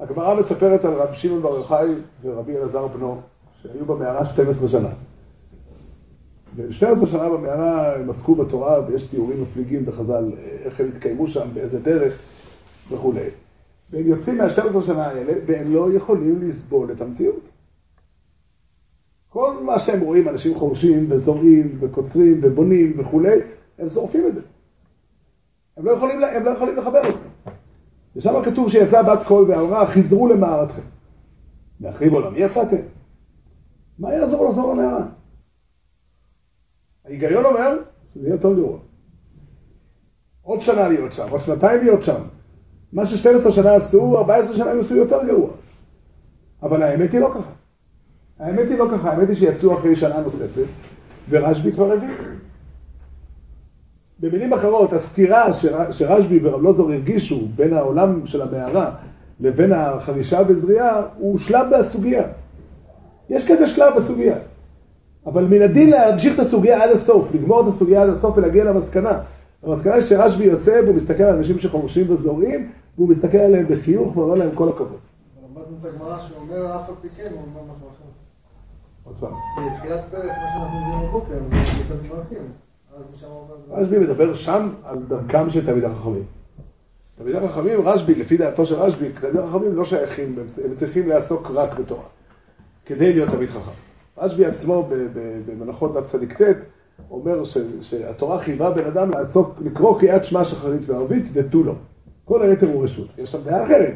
הגמרא 0.00 0.34
מספרת 0.34 0.84
על 0.84 0.94
רבי 0.94 1.16
שמעון 1.16 1.42
בר 1.42 1.56
יוחאי 1.56 1.88
ורבי 2.22 2.56
אלעזר 2.56 2.86
בנו, 2.86 3.20
שהיו 3.62 3.84
במערה 3.84 4.26
12 4.26 4.68
שנה. 4.68 4.88
ו-12 6.56 7.06
שנה 7.06 7.28
במערה 7.28 7.96
הם 7.96 8.10
עסקו 8.10 8.34
בתורה, 8.34 8.80
ויש 8.86 9.06
תיאורים 9.06 9.42
מפליגים 9.42 9.86
בחז"ל, 9.86 10.32
איך 10.64 10.80
הם 10.80 10.88
התקיימו 10.88 11.26
שם, 11.26 11.48
באיזה 11.54 11.78
דרך 11.80 12.18
וכולי. 12.90 13.28
והם 13.90 14.06
יוצאים 14.06 14.38
מה-12 14.38 14.82
שנה 14.86 15.06
האלה, 15.06 15.32
והם 15.46 15.74
לא 15.74 15.92
יכולים 15.92 16.48
לסבול 16.48 16.92
את 16.92 17.00
המציאות. 17.00 17.40
כל 19.28 19.54
מה 19.62 19.78
שהם 19.78 20.00
רואים, 20.00 20.28
אנשים 20.28 20.54
חורשים 20.54 21.06
וזורעים 21.08 21.76
וקוצרים 21.80 22.40
ובונים 22.42 22.92
וכולי, 22.96 23.40
הם 23.78 23.90
שורפים 23.90 24.26
את 24.26 24.34
זה. 24.34 24.40
הם 25.76 25.84
לא 25.84 25.90
יכולים, 25.90 26.24
הם 26.24 26.44
לא 26.44 26.50
יכולים 26.50 26.76
לחבר 26.76 27.08
את 27.08 27.14
זה. 27.14 27.50
ושם 28.16 28.42
כתוב 28.44 28.70
שיצא 28.70 29.02
בת 29.02 29.18
קול 29.26 29.50
ואמרה, 29.50 29.86
חזרו 29.86 30.28
למערתכם. 30.28 30.82
להחריב 31.80 32.12
עולמי 32.12 32.38
יצאתם? 32.38 32.76
מה 33.98 34.14
יעזור 34.14 34.48
לחזור 34.48 34.74
למערה? 34.74 35.06
ההיגיון 37.04 37.44
אומר 37.44 37.78
שזה 38.14 38.26
יהיה 38.26 38.34
יותר 38.34 38.54
גרוע. 38.54 38.78
עוד 40.42 40.62
שנה 40.62 40.88
להיות 40.88 41.14
שם, 41.14 41.28
עוד 41.30 41.40
שנתיים 41.40 41.80
להיות 41.84 42.04
שם. 42.04 42.22
מה 42.92 43.06
ש-12 43.06 43.50
שנה 43.50 43.74
עשו, 43.74 44.18
14 44.18 44.56
שנה 44.56 44.70
הם 44.70 44.80
עשו 44.80 44.96
יותר 44.96 45.24
גרוע. 45.26 45.50
אבל 46.62 46.82
האמת 46.82 47.12
היא 47.12 47.20
לא 47.20 47.30
ככה. 47.34 47.50
האמת 48.38 48.68
היא 48.70 48.78
לא 48.78 48.88
ככה, 48.92 49.10
האמת 49.10 49.28
היא 49.28 49.36
שיצאו 49.36 49.78
אחרי 49.78 49.96
שנה 49.96 50.20
נוספת, 50.20 50.64
ורשב"י 51.28 51.72
כבר 51.72 51.92
הביא. 51.92 52.08
במילים 54.20 54.52
אחרות, 54.52 54.92
הסתירה 54.92 55.54
שרשב"י 55.92 56.40
ורב 56.42 56.62
לוזור 56.62 56.92
הרגישו 56.92 57.46
בין 57.56 57.72
העולם 57.72 58.26
של 58.26 58.42
המערה 58.42 58.94
לבין 59.40 59.72
החרישה 59.72 60.44
בזריעה, 60.44 61.02
הוא 61.16 61.38
שלב 61.38 61.66
בסוגיה. 61.78 62.22
יש 63.30 63.48
כזה 63.48 63.68
שלב 63.68 63.96
בסוגיה. 63.96 64.36
אבל 65.26 65.44
מן 65.44 65.62
הדין 65.62 65.90
להמשיך 65.90 66.34
את 66.34 66.38
הסוגיה 66.38 66.82
עד 66.82 66.90
הסוף, 66.90 67.34
לגמור 67.34 67.60
את 67.60 67.74
הסוגיה 67.74 68.02
עד 68.02 68.08
הסוף 68.08 68.38
ולהגיע 68.38 68.64
למסקנה. 68.64 69.20
המסקנה 69.62 69.94
היא 69.94 70.02
שרשב"י 70.02 70.44
יוצא 70.44 70.80
והוא 70.84 70.94
מסתכל 70.94 71.22
על 71.22 71.36
אנשים 71.36 71.58
שחורשים 71.58 72.10
וזורעים, 72.10 72.70
והוא 72.96 73.08
מסתכל 73.08 73.38
עליהם 73.38 73.66
בחיוך 73.68 74.16
ואומר 74.16 74.34
להם 74.34 74.50
כל 74.54 74.68
הכבוד. 74.68 74.98
למדנו 75.42 75.76
את 75.80 75.94
הגמרא 75.94 76.18
שאומר 76.28 76.76
אף 76.76 76.88
על 76.88 76.94
פי 77.02 77.08
כן, 77.16 77.30
הוא 77.32 77.40
אומר 77.40 77.60
משהו 77.76 77.88
אחר. 77.88 78.04
עוד 79.04 79.16
פעם. 79.20 79.66
בתחילת 79.66 80.00
פרק, 80.10 80.32
מה 80.42 80.48
שאנחנו 80.52 80.78
יודעים 80.78 81.00
בבוקר, 81.08 81.34
זה 81.50 81.82
יותר 81.82 81.94
מברכים. 82.04 82.42
רשב"י 83.70 83.98
מדבר 83.98 84.34
שם 84.34 84.70
על 84.84 84.98
דרכם 85.08 85.50
של 85.50 85.66
תלמידי 85.66 85.86
החכמים. 85.86 86.24
תלמידי 87.18 87.38
החכמים, 87.38 87.88
רשב"י, 87.88 88.14
לפי 88.14 88.36
דעתו 88.36 88.66
של 88.66 88.74
רשב"י, 88.74 89.12
תלמידי 89.12 89.38
החכמים 89.38 89.74
לא 89.74 89.84
שייכים, 89.84 90.36
הם 90.64 90.74
צריכים 90.74 91.08
לעסוק 91.08 91.50
רק 91.50 91.78
בתורה, 91.78 92.02
כדי 92.86 93.12
להיות 93.12 93.30
תלמיד 93.30 93.48
חכם. 93.48 93.70
רשב"י 94.18 94.44
עצמו 94.44 94.88
במנחות 95.46 95.94
דף 95.94 96.12
צדיק 96.12 96.42
ט' 96.42 96.54
אומר 97.10 97.42
שהתורה 97.82 98.42
חייבה 98.42 98.70
בן 98.70 98.84
אדם 98.84 99.10
לעסוק, 99.10 99.54
לקרוא 99.60 100.00
קריאת 100.00 100.24
שמע 100.24 100.44
שחרית 100.44 100.90
וערבית 100.90 101.24
ותו 101.32 101.64
לא. 101.64 101.72
כל 102.24 102.42
היתר 102.42 102.66
הוא 102.66 102.84
רשות. 102.84 103.08
יש 103.18 103.32
שם 103.32 103.38
דעה 103.44 103.64
אחרת, 103.64 103.94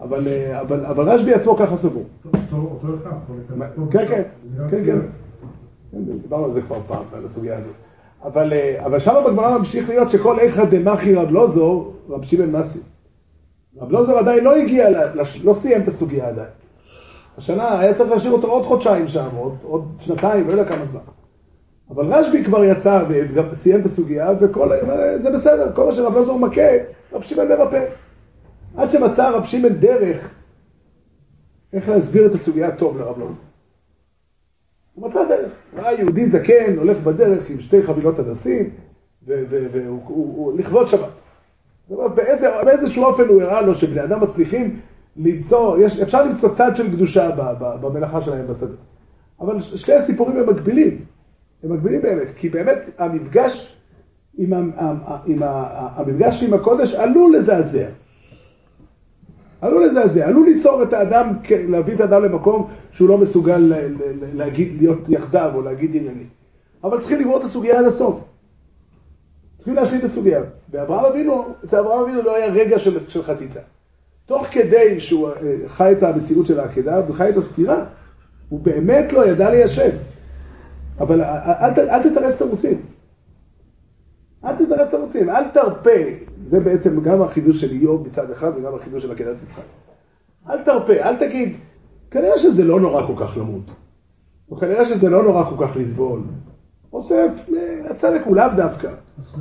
אבל, 0.00 0.28
אבל, 0.60 0.86
אבל 0.86 1.08
רשב"י 1.08 1.34
עצמו 1.34 1.56
ככה 1.56 1.76
סבור. 1.76 2.04
כן, 3.90 4.06
כן, 4.08 4.22
כן, 4.70 4.84
כן. 4.86 4.98
דיברנו 6.22 6.44
על 6.44 6.52
זה 6.52 6.62
כבר 6.62 6.80
פעם, 6.86 7.04
על 7.12 7.24
הסוגיה 7.24 7.58
הזאת. 7.58 7.74
אבל, 8.24 8.52
אבל 8.78 8.98
שם 8.98 9.14
בגמרא 9.26 9.58
ממשיך 9.58 9.88
להיות 9.88 10.10
שכל 10.10 10.38
איכא 10.38 10.64
דמחי 10.64 11.14
רב 11.14 11.30
לוזור, 11.30 11.94
רב 12.08 12.24
שמעון 12.24 12.52
מסי. 12.56 12.80
רב 13.80 13.90
לוזור 13.90 14.18
עדיין 14.18 14.44
לא 14.44 14.56
הגיע, 14.56 14.88
לא 15.44 15.54
סיים 15.54 15.82
את 15.82 15.88
הסוגיה 15.88 16.28
עדיין. 16.28 16.48
השנה 17.38 17.80
היה 17.80 17.94
צריך 17.94 18.10
להשאיר 18.10 18.32
אותו 18.32 18.46
עוד 18.46 18.64
חודשיים 18.64 19.08
שם, 19.08 19.28
עוד, 19.36 19.56
עוד 19.62 19.88
שנתיים, 20.00 20.46
לא 20.46 20.52
יודע 20.52 20.64
כמה 20.68 20.84
זמן. 20.84 21.00
אבל 21.90 22.14
רשב"י 22.14 22.44
כבר 22.44 22.64
יצא 22.64 23.04
וגם 23.08 23.44
סיים 23.54 23.80
את 23.80 23.86
הסוגיה, 23.86 24.30
וכל, 24.40 24.70
זה 25.22 25.30
בסדר, 25.30 25.72
כל 25.74 25.86
מה 25.86 25.92
שרב 25.92 26.14
לוזור 26.14 26.38
מכה, 26.38 26.70
רב 27.12 27.22
שמעון 27.22 27.48
מרפא. 27.48 27.84
עד 28.76 28.90
שמצא 28.90 29.30
רב 29.30 29.44
שמעון 29.44 29.72
דרך 29.72 30.30
איך 31.72 31.88
להסביר 31.88 32.26
את 32.26 32.34
הסוגיה 32.34 32.76
טוב 32.76 32.98
לרב 32.98 33.18
לוזור. 33.18 33.36
הוא 34.94 35.08
מצא 35.08 35.28
דרך. 35.28 35.52
ראה 35.76 35.92
יהודי 35.92 36.26
זקן, 36.26 36.76
הולך 36.76 36.98
בדרך 36.98 37.50
עם 37.50 37.60
שתי 37.60 37.82
חבילות 37.82 38.18
הדסים, 38.18 38.70
לכבוד 40.56 40.88
שבת. 40.88 41.08
זאת 41.88 41.98
אומרת, 41.98 42.14
באיזשהו 42.64 43.04
אופן 43.04 43.28
הוא 43.28 43.42
הראה 43.42 43.60
לו 43.60 43.74
שבני 43.74 44.04
אדם 44.04 44.22
מצליחים 44.22 44.80
למצוא, 45.16 45.78
יש, 45.78 46.00
אפשר 46.00 46.24
למצוא 46.24 46.54
צד 46.54 46.76
של 46.76 46.92
קדושה 46.92 47.30
במלאכה 47.58 48.22
שלהם 48.22 48.46
בשדה. 48.46 48.74
אבל 49.40 49.60
שני 49.60 49.94
הסיפורים 49.94 50.36
הם 50.36 50.50
מקבילים. 50.50 50.98
הם 51.62 51.72
מקבילים 51.72 52.02
באמת, 52.02 52.28
כי 52.36 52.48
באמת 52.48 52.78
המפגש 52.98 53.76
עם, 54.38 54.52
עם 55.26 55.42
המפגש 55.42 56.42
עם 56.42 56.54
הקודש 56.54 56.94
עלול 56.94 57.36
לזעזע. 57.36 57.86
עלול 59.60 59.84
לזעזע, 59.86 60.26
עלול 60.26 60.46
ליצור 60.46 60.82
את 60.82 60.92
האדם, 60.92 61.32
להביא 61.68 61.94
את 61.94 62.00
האדם 62.00 62.24
למקום 62.24 62.70
שהוא 62.92 63.08
לא 63.08 63.18
מסוגל 63.18 63.72
להגיד, 64.34 64.76
להיות 64.78 65.08
יחדיו 65.08 65.50
או 65.54 65.62
להגיד 65.62 65.96
עניינים. 65.96 66.26
אבל 66.84 67.00
צריכים 67.00 67.20
לגמור 67.20 67.38
את 67.38 67.44
הסוגיה 67.44 67.78
עד 67.78 67.84
הסוף. 67.84 68.20
צריכים 69.56 69.74
להשלים 69.74 70.00
את 70.00 70.04
הסוגיה. 70.04 70.42
ואברהם 70.70 71.04
אבינו, 71.04 71.44
אצל 71.64 71.76
אברהם 71.76 72.00
אבינו 72.00 72.22
לא 72.22 72.36
היה 72.36 72.46
רגע 72.46 72.78
של, 72.78 73.08
של 73.08 73.22
חציצה. 73.22 73.60
תוך 74.26 74.46
כדי 74.46 75.00
שהוא 75.00 75.28
אה, 75.28 75.32
חי 75.68 75.92
את 75.92 76.02
המציאות 76.02 76.46
של 76.46 76.60
העקדה 76.60 77.00
וחי 77.08 77.28
את 77.28 77.36
הסתירה, 77.36 77.84
הוא 78.48 78.60
באמת 78.60 79.12
לא 79.12 79.26
ידע 79.26 79.50
ליישב. 79.50 79.90
אבל 81.00 81.22
אל, 81.24 81.70
אל, 81.78 81.90
אל 81.90 82.10
תתרס 82.10 82.36
תירוצים. 82.38 82.82
אל 84.44 84.56
תתרס 84.56 84.90
תירוצים, 84.90 85.30
אל 85.30 85.48
תרפה. 85.48 85.90
זה 86.48 86.60
בעצם 86.60 87.00
גם 87.00 87.22
החידוש 87.22 87.60
של 87.60 87.70
איוב 87.70 88.06
מצד 88.06 88.30
אחד 88.30 88.50
וגם 88.56 88.74
החידוש 88.74 89.02
של 89.02 89.12
עקדת 89.12 89.36
יצחק. 89.46 89.62
אל 90.50 90.62
תרפה, 90.62 90.92
אל 90.92 91.16
תגיד, 91.16 91.56
כנראה 92.10 92.38
שזה 92.38 92.64
לא 92.64 92.80
נורא 92.80 93.06
כל 93.06 93.24
כך 93.26 93.36
למות. 93.36 93.70
או 94.50 94.56
כנראה 94.56 94.84
שזה 94.84 95.10
לא 95.10 95.22
נורא 95.22 95.50
כל 95.50 95.66
כך 95.66 95.76
לסבול. 95.76 96.20
אוסף, 96.92 97.30
הצדק 97.90 98.20
הוא 98.24 98.36
לאו 98.36 98.44
דווקא. 98.56 98.88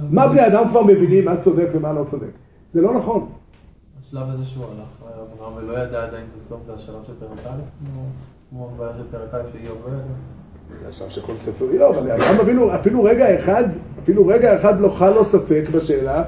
מה 0.09 0.27
בני 0.27 0.47
אדם 0.47 0.69
כבר 0.69 0.83
מבינים 0.83 1.25
מה 1.25 1.41
צודק 1.41 1.67
ומה 1.73 1.93
לא 1.93 2.05
צודק? 2.11 2.31
זה 2.73 2.81
לא 2.81 2.93
נכון. 2.93 3.29
השלב 4.13 4.29
הזה 4.29 4.45
שהוא 4.45 4.65
הלך, 4.65 5.11
אברהם 5.35 5.53
ולא 5.57 5.77
ידע 5.77 6.03
עדיין 6.03 6.25
בסוף 6.45 6.59
זה 6.65 6.73
השלב 6.73 7.03
של 7.07 7.13
פרק 7.19 7.45
א', 7.45 7.59
כמו 8.49 8.69
הבעיה 8.75 8.91
של 8.97 9.03
פרק 9.11 9.33
א' 9.33 9.37
לא 9.37 9.89
ידע. 9.89 10.03
זה 10.81 10.87
השלב 10.89 11.09
של 11.09 11.21
כל 11.21 11.37
ספר 11.37 11.65
איוב, 11.71 11.95
אבל 11.95 12.11
אברהם 12.11 12.39
אבינו, 12.39 12.75
אפילו 12.75 13.03
רגע 13.03 13.39
אחד, 13.39 13.63
אפילו 14.03 14.27
רגע 14.27 14.55
אחד 14.55 14.79
לא 14.79 14.89
חל 14.89 15.09
לו 15.09 15.25
ספק 15.25 15.63
בשאלה. 15.71 16.23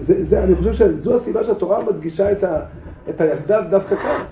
זה, 0.00 0.24
זה, 0.24 0.44
אני 0.44 0.54
חושב 0.54 0.74
שזו 0.74 1.16
הסיבה 1.16 1.44
שהתורה 1.44 1.84
מדגישה 1.84 2.32
את, 2.32 2.44
ה, 2.44 2.60
את 3.08 3.20
היחדיו 3.20 3.62
דווקא 3.70 3.96
כאן. 3.96 4.24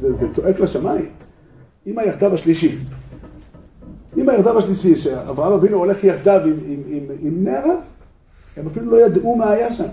זה, 0.00 0.12
זה 0.12 0.26
צועק 0.34 0.60
לשמיים. 0.60 1.08
עם 1.86 1.98
היחדיו 1.98 2.34
השלישי. 2.34 2.78
עם 4.16 4.28
היחדיו 4.28 4.58
השלישי, 4.58 4.96
שאברהם 4.96 5.52
אבינו 5.52 5.76
הולך 5.76 6.04
יחדיו 6.04 6.40
עם, 6.44 6.58
עם, 6.66 6.82
עם, 6.88 7.02
עם 7.20 7.44
נערה, 7.44 7.74
הם 8.56 8.66
אפילו 8.66 8.90
לא 8.90 9.06
ידעו 9.06 9.36
מה 9.36 9.50
היה 9.50 9.72
שם. 9.72 9.88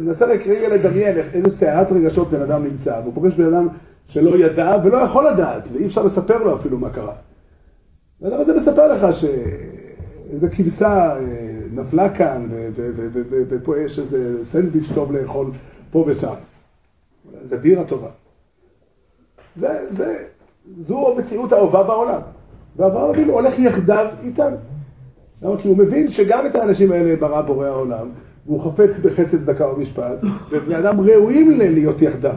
ננסה 0.00 0.24
רגע 0.26 0.68
לדמיין 0.68 1.18
איזה 1.18 1.48
סערת 1.48 1.92
רגשות 1.92 2.30
בן 2.30 2.42
אדם 2.42 2.64
נמצא, 2.64 3.00
והוא 3.02 3.14
פוגש 3.14 3.34
בן 3.34 3.54
אדם 3.54 3.68
שלא 4.08 4.36
ידע 4.36 4.76
ולא 4.84 4.96
יכול 4.96 5.28
לדעת, 5.28 5.68
ואי 5.72 5.86
אפשר 5.86 6.02
לספר 6.02 6.42
לו 6.42 6.56
אפילו 6.56 6.78
מה 6.78 6.90
קרה. 6.90 7.14
והאדם 8.20 8.40
הזה 8.40 8.56
מספר 8.56 8.92
לך 8.92 9.16
שאיזה 9.16 10.48
כבשה 10.48 11.16
אה, 11.16 11.18
נפלה 11.74 12.08
כאן, 12.08 12.46
ופה 13.48 13.78
יש 13.78 13.98
איזה 13.98 14.44
סנדוויץ' 14.44 14.88
טוב 14.94 15.12
לאכול 15.12 15.50
פה 15.90 16.04
ושם. 16.08 16.34
זה 17.48 17.56
בירה 17.56 17.84
טובה. 17.84 18.08
זה, 19.56 19.68
זה, 19.90 20.24
זו 20.80 21.12
המציאות 21.12 21.52
האהובה 21.52 21.82
בעולם. 21.82 22.20
ואברהם 22.76 23.10
אבינו 23.10 23.32
הולך 23.32 23.58
יחדיו 23.58 24.06
איתם. 24.22 24.52
למה? 25.42 25.62
כי 25.62 25.68
הוא 25.68 25.76
מבין 25.76 26.10
שגם 26.10 26.46
את 26.46 26.54
האנשים 26.54 26.92
האלה 26.92 27.16
ברא 27.16 27.42
בורא 27.42 27.66
העולם, 27.66 28.08
והוא 28.46 28.64
חפץ 28.64 28.98
בחסד 28.98 29.38
צדקה 29.38 29.68
ומשפט, 29.68 30.18
ובני 30.50 30.78
אדם 30.78 31.00
ראויים 31.00 31.58
להיות 31.58 32.02
יחדיו. 32.02 32.34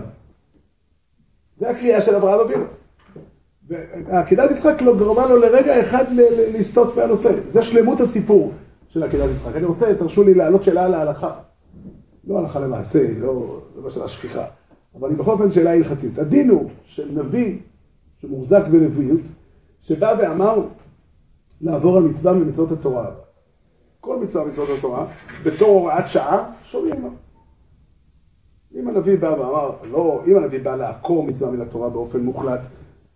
זה 1.57 1.69
הקריאה 1.69 2.01
של 2.01 2.15
אברהם 2.15 2.39
אבינו. 2.39 2.63
ועקדת 3.67 4.51
יצחק 4.51 4.81
לא 4.81 4.97
גרמה 4.97 5.25
לו 5.25 5.37
לרגע 5.37 5.81
אחד 5.81 6.05
לסטות 6.53 6.95
מהנושא. 6.95 7.31
זה 7.49 7.63
שלמות 7.63 8.01
הסיפור 8.01 8.51
של 8.89 9.03
עקדת 9.03 9.29
יצחק. 9.35 9.55
אני 9.55 9.65
רוצה, 9.65 9.95
תרשו 9.99 10.23
לי 10.23 10.33
להעלות 10.33 10.63
שאלה 10.63 10.85
על 10.85 10.93
ההלכה. 10.93 11.31
לא 12.27 12.39
הלכה 12.39 12.59
למעשה, 12.59 13.07
לא, 13.19 13.61
לא 13.83 13.89
של 13.89 14.03
השכיחה, 14.03 14.45
אבל 14.95 15.09
היא 15.09 15.17
בכל 15.17 15.31
אופן 15.31 15.51
שאלה 15.51 15.73
הלכתית. 15.73 16.19
הדין 16.19 16.49
הוא 16.49 16.69
של 16.85 17.11
נביא 17.11 17.57
שמוחזק 18.21 18.67
בנביאות, 18.71 19.21
שבא 19.81 20.15
ואמר 20.19 20.61
לעבור 21.61 21.97
על 21.97 22.03
מצווה 22.03 22.33
ממצוות 22.33 22.71
התורה. 22.71 23.11
כל 24.05 24.19
מצווה 24.19 24.45
ממצוות 24.45 24.69
התורה, 24.77 25.05
בתור 25.45 25.69
הוראת 25.69 26.09
שעה, 26.09 26.51
שומעים 26.63 27.01
לו. 27.01 27.09
אם 28.75 28.87
הנביא 28.87 29.17
בא 29.17 29.27
ואמר, 29.27 29.71
לא, 29.91 30.21
אם 30.27 30.37
הנביא 30.37 30.59
בא 30.63 30.75
לעקור 30.75 31.23
מצווה 31.23 31.51
מן 31.51 31.61
התורה 31.61 31.89
באופן 31.89 32.19
מוחלט, 32.19 32.59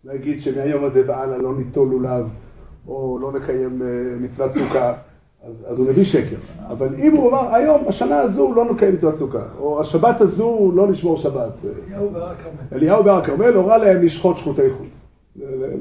להגיד 0.03 0.41
שמהיום 0.41 0.83
הזה 0.83 1.01
והלאה 1.07 1.37
לא 1.37 1.55
ניטול 1.57 1.87
לולב, 1.87 2.27
או 2.87 3.17
לא 3.21 3.31
נקיים 3.31 3.81
אה, 3.81 3.87
מצוות 4.21 4.53
סוכה, 4.53 4.93
אז, 5.43 5.65
אז 5.69 5.77
הוא 5.79 5.87
נביא 5.89 6.03
שקר. 6.05 6.35
אבל 6.67 6.95
אם 6.97 7.15
הוא 7.15 7.29
אמר, 7.29 7.55
היום, 7.55 7.81
השנה 7.87 8.19
הזו 8.19 8.53
לא 8.53 8.65
נקיים 8.73 8.93
מצוות 8.93 9.17
סוכה, 9.17 9.43
או 9.59 9.81
השבת 9.81 10.21
הזו 10.21 10.71
לא 10.75 10.87
נשמור 10.87 11.17
שבת. 11.17 11.51
אה, 11.65 11.69
אליהו 11.95 12.09
בהר 12.09 12.29
הכרמל. 12.31 12.55
אליהו 12.73 13.03
בהר 13.03 13.17
הכרמל 13.17 13.53
הורה 13.53 13.77
להם 13.77 14.01
לשחוט 14.03 14.37
שחוטי 14.37 14.69
חוץ. 14.77 15.05
זה- 15.35 15.73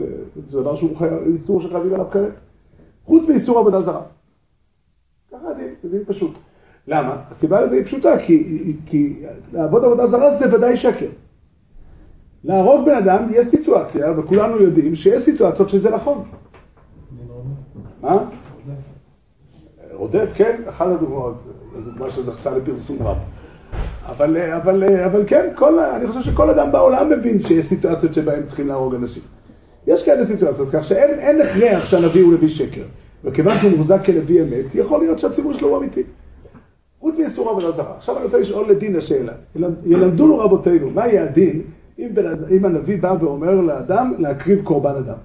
דבר 0.50 0.76
שהוא 0.76 0.90
איסור 1.26 1.60
שחייבים 1.60 1.94
עליו 1.94 2.06
כרת. 2.10 2.32
חוץ 3.04 3.28
מאיסור 3.28 3.58
עבודה 3.58 3.80
זרה. 3.80 4.00
זה 5.86 5.98
דין 5.98 6.04
פשוט. 6.06 6.38
למה? 6.88 7.16
הסיבה 7.30 7.60
לזה 7.60 7.76
היא 7.76 7.84
פשוטה, 7.84 8.18
כי, 8.18 8.76
כי 8.86 9.22
לעבוד 9.52 9.84
עבודה 9.84 10.06
זרה 10.06 10.36
זה 10.36 10.56
ודאי 10.56 10.76
שקר. 10.76 11.06
להרוג 12.44 12.86
בן 12.86 12.94
אדם 12.94 13.26
יש 13.34 13.46
סיטואציה, 13.46 14.12
וכולנו 14.18 14.62
יודעים 14.62 14.96
שיש 14.96 15.24
סיטואציות 15.24 15.68
שזה 15.68 15.90
נכון. 15.90 16.24
מה? 18.02 18.24
רודף, 19.92 20.30
כן, 20.34 20.60
אחת 20.68 20.86
הדוגמאות, 20.86 21.34
הדוגמה 21.78 22.10
שזכתה 22.10 22.50
לפרסום 22.50 23.02
רב. 23.02 23.16
אבל, 24.06 24.36
אבל, 24.36 24.84
אבל 25.04 25.22
כן, 25.26 25.48
כל, 25.54 25.78
אני 25.78 26.06
חושב 26.06 26.22
שכל 26.22 26.50
אדם 26.50 26.72
בעולם 26.72 27.10
מבין 27.10 27.42
שיש 27.42 27.66
סיטואציות 27.66 28.14
שבהן 28.14 28.42
צריכים 28.46 28.68
להרוג 28.68 28.94
אנשים. 28.94 29.22
יש 29.86 30.04
כאלה 30.04 30.24
סיטואציות, 30.24 30.68
כך 30.72 30.84
שאין 30.84 31.18
אין 31.18 31.40
הכרח 31.40 31.84
שהנביא 31.84 32.22
הוא 32.24 32.32
נביא 32.32 32.48
שקר. 32.48 32.82
וכיוון 33.26 33.58
שהוא 33.58 33.70
מוחזק 33.70 34.00
כנביא 34.04 34.42
אמת, 34.42 34.74
יכול 34.74 35.00
להיות 35.00 35.18
שהציבור 35.18 35.52
שלו 35.52 35.68
הוא 35.68 35.78
אמיתי. 35.78 36.02
חוץ 37.00 37.18
מאיסור 37.18 37.50
עבודה 37.50 37.70
זרה. 37.70 37.96
עכשיו 37.96 38.16
אני 38.16 38.24
רוצה 38.24 38.38
לשאול 38.38 38.70
לדין 38.70 38.96
השאלה. 38.96 39.32
ילמדונו 39.84 40.38
רבותינו, 40.38 40.90
מה 40.90 41.06
יהיה 41.06 41.24
הדין 41.24 41.62
אם, 41.98 42.08
בן, 42.14 42.34
אם 42.50 42.64
הנביא 42.64 43.02
בא 43.02 43.16
ואומר 43.20 43.60
לאדם 43.60 44.14
להקריב 44.18 44.62
קורבן 44.64 44.94
אדם? 44.96 45.16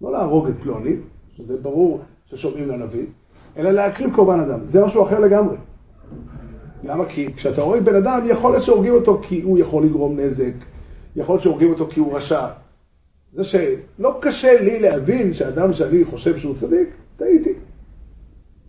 לא 0.00 0.12
להרוג 0.12 0.48
את 0.48 0.54
פלוני, 0.62 0.96
שזה 1.36 1.56
ברור 1.56 2.00
ששומעים 2.26 2.68
לנביא, 2.68 3.04
אלא 3.56 3.70
להקריב 3.70 4.14
קורבן 4.14 4.40
אדם. 4.40 4.58
זה 4.64 4.84
משהו 4.84 5.06
אחר 5.06 5.20
לגמרי. 5.20 5.56
למה? 6.84 7.04
כי 7.08 7.32
כשאתה 7.32 7.62
הורג 7.62 7.82
בן 7.82 7.94
אדם, 7.94 8.20
יכול 8.26 8.50
להיות 8.50 8.64
שהורגים 8.64 8.94
אותו 8.94 9.20
כי 9.22 9.42
הוא 9.42 9.58
יכול 9.58 9.84
לגרום 9.84 10.20
נזק, 10.20 10.52
יכול 11.16 11.34
להיות 11.34 11.42
שהורגים 11.42 11.70
אותו 11.70 11.86
כי 11.90 12.00
הוא 12.00 12.16
רשע. 12.16 12.46
זה 13.32 13.44
שלא 13.44 14.18
קשה 14.20 14.60
לי 14.62 14.80
להבין 14.80 15.34
שאדם 15.34 15.72
שאני 15.72 16.04
חושב 16.04 16.38
שהוא 16.38 16.54
צדיק, 16.56 16.88
טעיתי. 17.16 17.52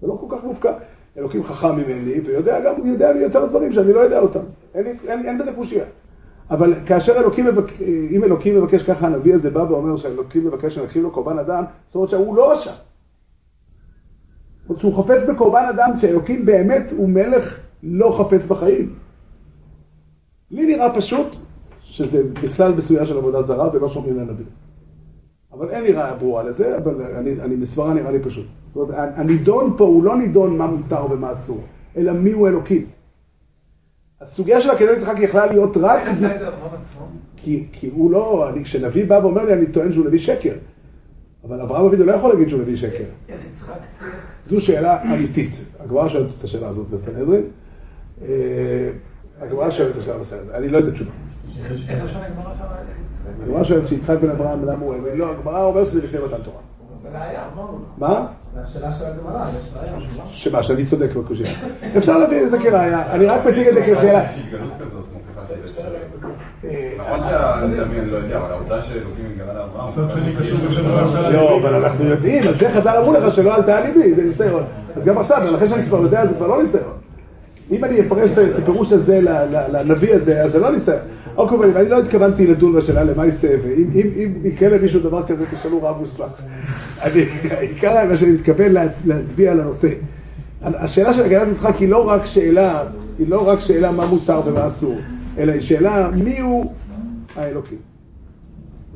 זה 0.01 0.07
לא 0.07 0.17
כל 0.19 0.35
כך 0.35 0.43
מופקע. 0.43 0.73
אלוקים 1.19 1.43
חכם 1.43 1.75
ממני, 1.75 2.19
ויודע 2.19 2.59
גם, 2.59 2.75
הוא 2.75 2.87
יודע 2.87 3.11
לי 3.11 3.19
יותר 3.19 3.45
דברים 3.45 3.73
שאני 3.73 3.93
לא 3.93 3.99
יודע 3.99 4.19
אותם. 4.19 4.39
אין, 4.75 4.85
אין, 5.07 5.25
אין 5.25 5.37
בזה 5.37 5.51
קושייה. 5.51 5.85
אבל 6.51 6.73
כאשר 6.85 7.19
אלוקים, 7.19 7.45
מבק... 7.45 7.81
אם 8.11 8.23
אלוקים 8.23 8.57
מבקש 8.61 8.83
ככה, 8.83 9.07
הנביא 9.07 9.33
הזה 9.33 9.49
בא 9.49 9.59
ואומר 9.59 9.97
שאלוקים 9.97 10.45
מבקש 10.45 10.75
שנקריב 10.75 11.03
לו 11.03 11.11
קורבן 11.11 11.39
אדם, 11.39 11.63
זאת 11.87 11.95
אומרת 11.95 12.09
שהוא 12.09 12.35
לא 12.35 12.51
רשע. 12.51 12.71
שהוא 14.77 15.03
חפץ 15.03 15.29
בקורבן 15.29 15.65
אדם, 15.69 15.89
שאלוקים 15.97 16.45
באמת 16.45 16.91
הוא 16.97 17.09
מלך 17.09 17.59
לא 17.83 18.17
חפץ 18.19 18.45
בחיים. 18.45 18.95
לי 20.51 20.65
נראה 20.65 20.95
פשוט 20.95 21.35
שזה 21.81 22.23
בכלל 22.43 22.71
בסוגיה 22.71 23.05
של 23.05 23.17
עבודה 23.17 23.41
זרה 23.41 23.69
ולא 23.73 23.89
שומעים 23.89 24.17
לנביא. 24.17 24.45
אבל 25.59 25.69
אין 25.69 25.83
לי 25.83 25.91
ראיה 25.91 26.13
ברורה 26.13 26.43
לזה, 26.43 26.77
אבל 26.77 27.01
אני, 27.15 27.41
אני 27.41 27.55
מסברה 27.55 27.93
נראה 27.93 28.11
לי 28.11 28.19
פשוט. 28.19 28.45
זאת 28.73 28.89
אומרת, 28.89 29.13
הנידון 29.15 29.73
פה 29.77 29.83
הוא 29.83 30.03
לא 30.03 30.17
נידון 30.17 30.57
מה 30.57 30.67
מותר 30.67 31.11
ומה 31.11 31.33
אסור, 31.33 31.63
אלא 31.97 32.13
מי 32.13 32.31
הוא 32.31 32.47
אלוקים. 32.47 32.85
הסוגיה 34.21 34.61
של 34.61 34.71
הקדמת 34.71 34.97
יצחק 34.97 35.19
יכלה 35.19 35.45
להיות 35.45 35.77
רק... 35.77 36.01
איך 36.01 36.13
זה? 36.13 36.37
כי, 37.37 37.67
כי 37.71 37.89
הוא 37.93 38.11
לא, 38.11 38.49
אני, 38.49 38.63
כשנביא 38.63 39.05
בא 39.05 39.19
ואומר 39.23 39.45
לי, 39.45 39.53
אני 39.53 39.67
טוען 39.67 39.93
שהוא 39.93 40.05
נביא 40.05 40.19
שקר. 40.19 40.53
אבל 41.43 41.61
אברהם 41.61 41.85
אבינו 41.85 42.03
לא 42.03 42.11
יכול 42.11 42.29
להגיד 42.29 42.49
שהוא 42.49 42.61
נביא 42.61 42.75
שקר. 42.75 43.03
זו 44.49 44.59
שאלה 44.59 45.13
אמיתית. 45.13 45.59
הגמרא 45.79 46.09
שואלת 46.09 46.27
את 46.39 46.43
השאלה 46.43 46.67
הזאת 46.67 46.89
בסנהדרין. 46.89 47.43
אה, 48.21 48.27
הגמרא 49.41 49.69
שואלת 49.69 49.95
את 49.95 50.01
השאלה 50.01 50.17
בסנהדרין. 50.17 50.55
אני 50.55 50.69
לא 50.69 50.77
יודע 50.77 50.91
תשובה. 50.91 51.11
איך 51.89 52.03
השנה 52.05 52.25
הגמרא 52.25 52.53
הגמרא 53.43 53.63
שואלת 53.63 53.87
שיצחק 53.87 54.17
בן 54.21 54.29
אברהם 54.29 54.65
למה 54.65 54.85
הוא 54.85 54.95
אבן. 54.95 55.17
לא, 55.17 55.31
הגמרא 55.31 55.63
אומרת 55.63 55.87
שזה 55.87 56.01
לפני 56.03 56.19
מתן 56.19 56.37
תורה. 56.43 56.57
זה 57.03 57.09
ראייה, 57.19 57.41
אמרנו. 57.55 57.77
מה? 57.97 58.25
זה 58.55 58.59
השאלה 58.63 58.93
של 58.93 59.05
הגמרא, 59.05 59.45
יש 59.49 59.69
ראייה. 59.81 59.93
שמה, 60.29 60.63
שאני 60.63 60.85
צודק 60.85 61.09
בקושייה. 61.15 61.51
אפשר 61.97 62.17
להביא 62.17 62.43
את 62.43 62.49
זה 62.49 62.57
כראיה. 62.59 63.11
אני 63.11 63.25
רק 63.25 63.45
מציג 63.45 63.67
את 63.67 63.73
זה 63.73 63.81
כשאלה. 63.81 64.23
אה, 66.65 66.89
לא 68.05 68.17
יודע, 68.17 68.37
אבל 68.37 68.51
העובדה 68.51 68.83
שאלוקים 68.83 69.25
התגלה 69.31 69.53
לאברהם, 69.53 69.89
מצד 69.89 70.19
שני 70.23 70.35
קשור 70.35 70.65
יש- 70.69 70.77
בשנה 70.77 71.29
לא, 71.29 71.57
אבל 71.59 71.75
אנחנו 71.75 72.05
יודעים, 72.05 72.43
על 72.47 72.53
זה 72.57 72.69
חז"ל 72.75 72.97
אמרו 72.97 73.13
לך 73.13 73.33
שלא 73.35 73.55
עלתה 73.55 73.77
על 73.77 73.83
ליבי, 73.87 74.13
זה 74.13 74.23
ניסיון. 74.23 74.63
אז 74.95 75.03
גם 75.03 75.17
עכשיו, 75.17 75.37
אבל 75.37 75.55
אחרי 75.55 75.67
שאני 75.67 75.85
כבר 75.85 75.97
יודע, 76.01 76.25
זה 76.25 76.35
כבר 76.35 76.47
לא 76.47 76.61
ניסיון. 76.61 76.98
אם 77.71 77.83
אני 77.85 78.01
אפרש 78.01 78.31
את 78.31 78.59
הפירוש 78.61 78.91
הזה 78.93 79.19
לנביא 79.71 80.13
הזה, 80.15 80.43
אז 80.43 80.51
זה 80.51 80.59
לא 80.59 80.71
ניסיון. 80.71 80.97
אוקיי, 81.37 81.57
אבל 81.57 81.77
אני 81.77 81.89
לא 81.89 81.99
התכוונתי 81.99 82.47
לדון 82.47 82.73
בשאלה 82.73 83.03
למה 83.03 83.25
יעשה, 83.25 83.55
ואם 83.63 83.87
אם- 83.95 84.09
אם 84.15 84.33
יקרה 84.43 84.69
למישהו 84.77 84.99
דבר 84.99 85.23
כזה, 85.27 85.45
תשאלו 85.51 85.83
רב 85.83 85.97
מוסמך. 85.99 86.27
אני, 87.01 87.25
העיקר 87.51 88.05
מה 88.09 88.17
שאני 88.17 88.31
מתכוון 88.31 88.71
להצ- 88.77 89.01
להצביע 89.05 89.51
על 89.51 89.59
הנושא. 89.59 89.87
השאלה 90.61 91.13
של 91.13 91.23
הגנת 91.23 91.47
יצחק 91.51 91.75
היא 91.75 91.89
לא 91.89 92.07
רק 92.09 92.25
שאלה, 92.25 92.83
היא 93.19 93.27
לא 93.29 93.47
רק 93.47 93.59
שאלה 93.59 93.91
מה 93.91 94.05
מותר 94.05 94.41
ומה 94.45 94.67
אסור, 94.67 94.95
אלא 95.37 95.51
היא 95.51 95.61
שאלה 95.61 96.09
מי 96.15 96.39
הוא 96.39 96.73
האלוקים. 97.35 97.77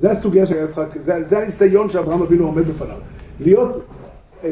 זה 0.01 0.11
הסוגיה 0.11 0.45
של 0.45 0.55
יצחק, 0.63 0.87
זה, 1.05 1.13
זה 1.25 1.37
הניסיון 1.39 1.89
שאברהם 1.89 2.21
אבינו 2.21 2.45
עומד 2.45 2.67
בפניו. 2.67 2.95
להיות 3.39 3.81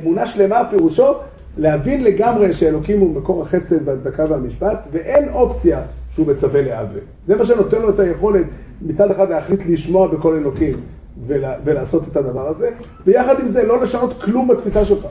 אמונה 0.03 0.25
שלמה 0.27 0.61
פירושו 0.69 1.13
להבין 1.57 2.03
לגמרי 2.03 2.53
שאלוקים 2.53 2.99
הוא 2.99 3.15
מקור 3.15 3.43
החסד 3.43 3.87
והצדקה 3.87 4.25
והמשפט, 4.29 4.87
ואין 4.91 5.29
אופציה 5.29 5.81
שהוא 6.13 6.27
מצווה 6.27 6.61
לעוול. 6.61 6.99
זה 7.27 7.35
מה 7.35 7.45
שנותן 7.45 7.81
לו 7.81 7.89
את 7.89 7.99
היכולת 7.99 8.45
מצד 8.81 9.11
אחד 9.11 9.29
להחליט 9.29 9.59
לשמוע 9.65 10.07
בכל 10.07 10.35
אלוקים 10.35 10.81
ולה, 11.27 11.53
ולעשות 11.63 12.03
את 12.11 12.17
הדבר 12.17 12.47
הזה, 12.47 12.69
ויחד 13.05 13.39
עם 13.39 13.47
זה 13.47 13.63
לא 13.63 13.81
לשנות 13.81 14.21
כלום 14.21 14.47
בתפיסה 14.47 14.85
שלך. 14.85 15.07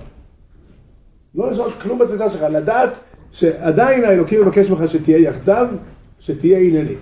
לא 1.35 1.51
לשנות 1.51 1.73
כלום 1.83 1.99
בתפיסה 1.99 2.31
שלך, 2.31 2.43
לדעת 2.51 2.91
שעדיין 3.33 4.05
האלוקים 4.05 4.41
מבקש 4.41 4.71
ממך 4.71 4.91
שתהיה 4.91 5.19
יחדיו, 5.19 5.69
שתהיה 6.21 6.59
ענייני. 6.59 6.95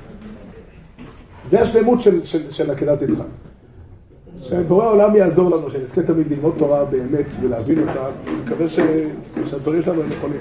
זה 1.50 1.60
השלמות 1.60 2.02
של, 2.02 2.24
של, 2.24 2.50
של 2.50 2.70
עקדת 2.70 3.02
יצחק. 3.02 3.24
שבורא 4.42 4.84
העולם 4.84 5.16
יעזור 5.16 5.50
לנו, 5.50 5.70
שנזכה 5.70 6.02
תמיד 6.02 6.26
ללמוד 6.30 6.54
תורה 6.58 6.84
באמת 6.84 7.26
ולהבין 7.42 7.88
אותה, 7.88 8.06
אני 8.26 8.36
מקווה. 8.44 8.68
שהדברים 8.68 9.82
שלנו 9.82 10.02
הם 10.02 10.08
נכונים. 10.08 10.40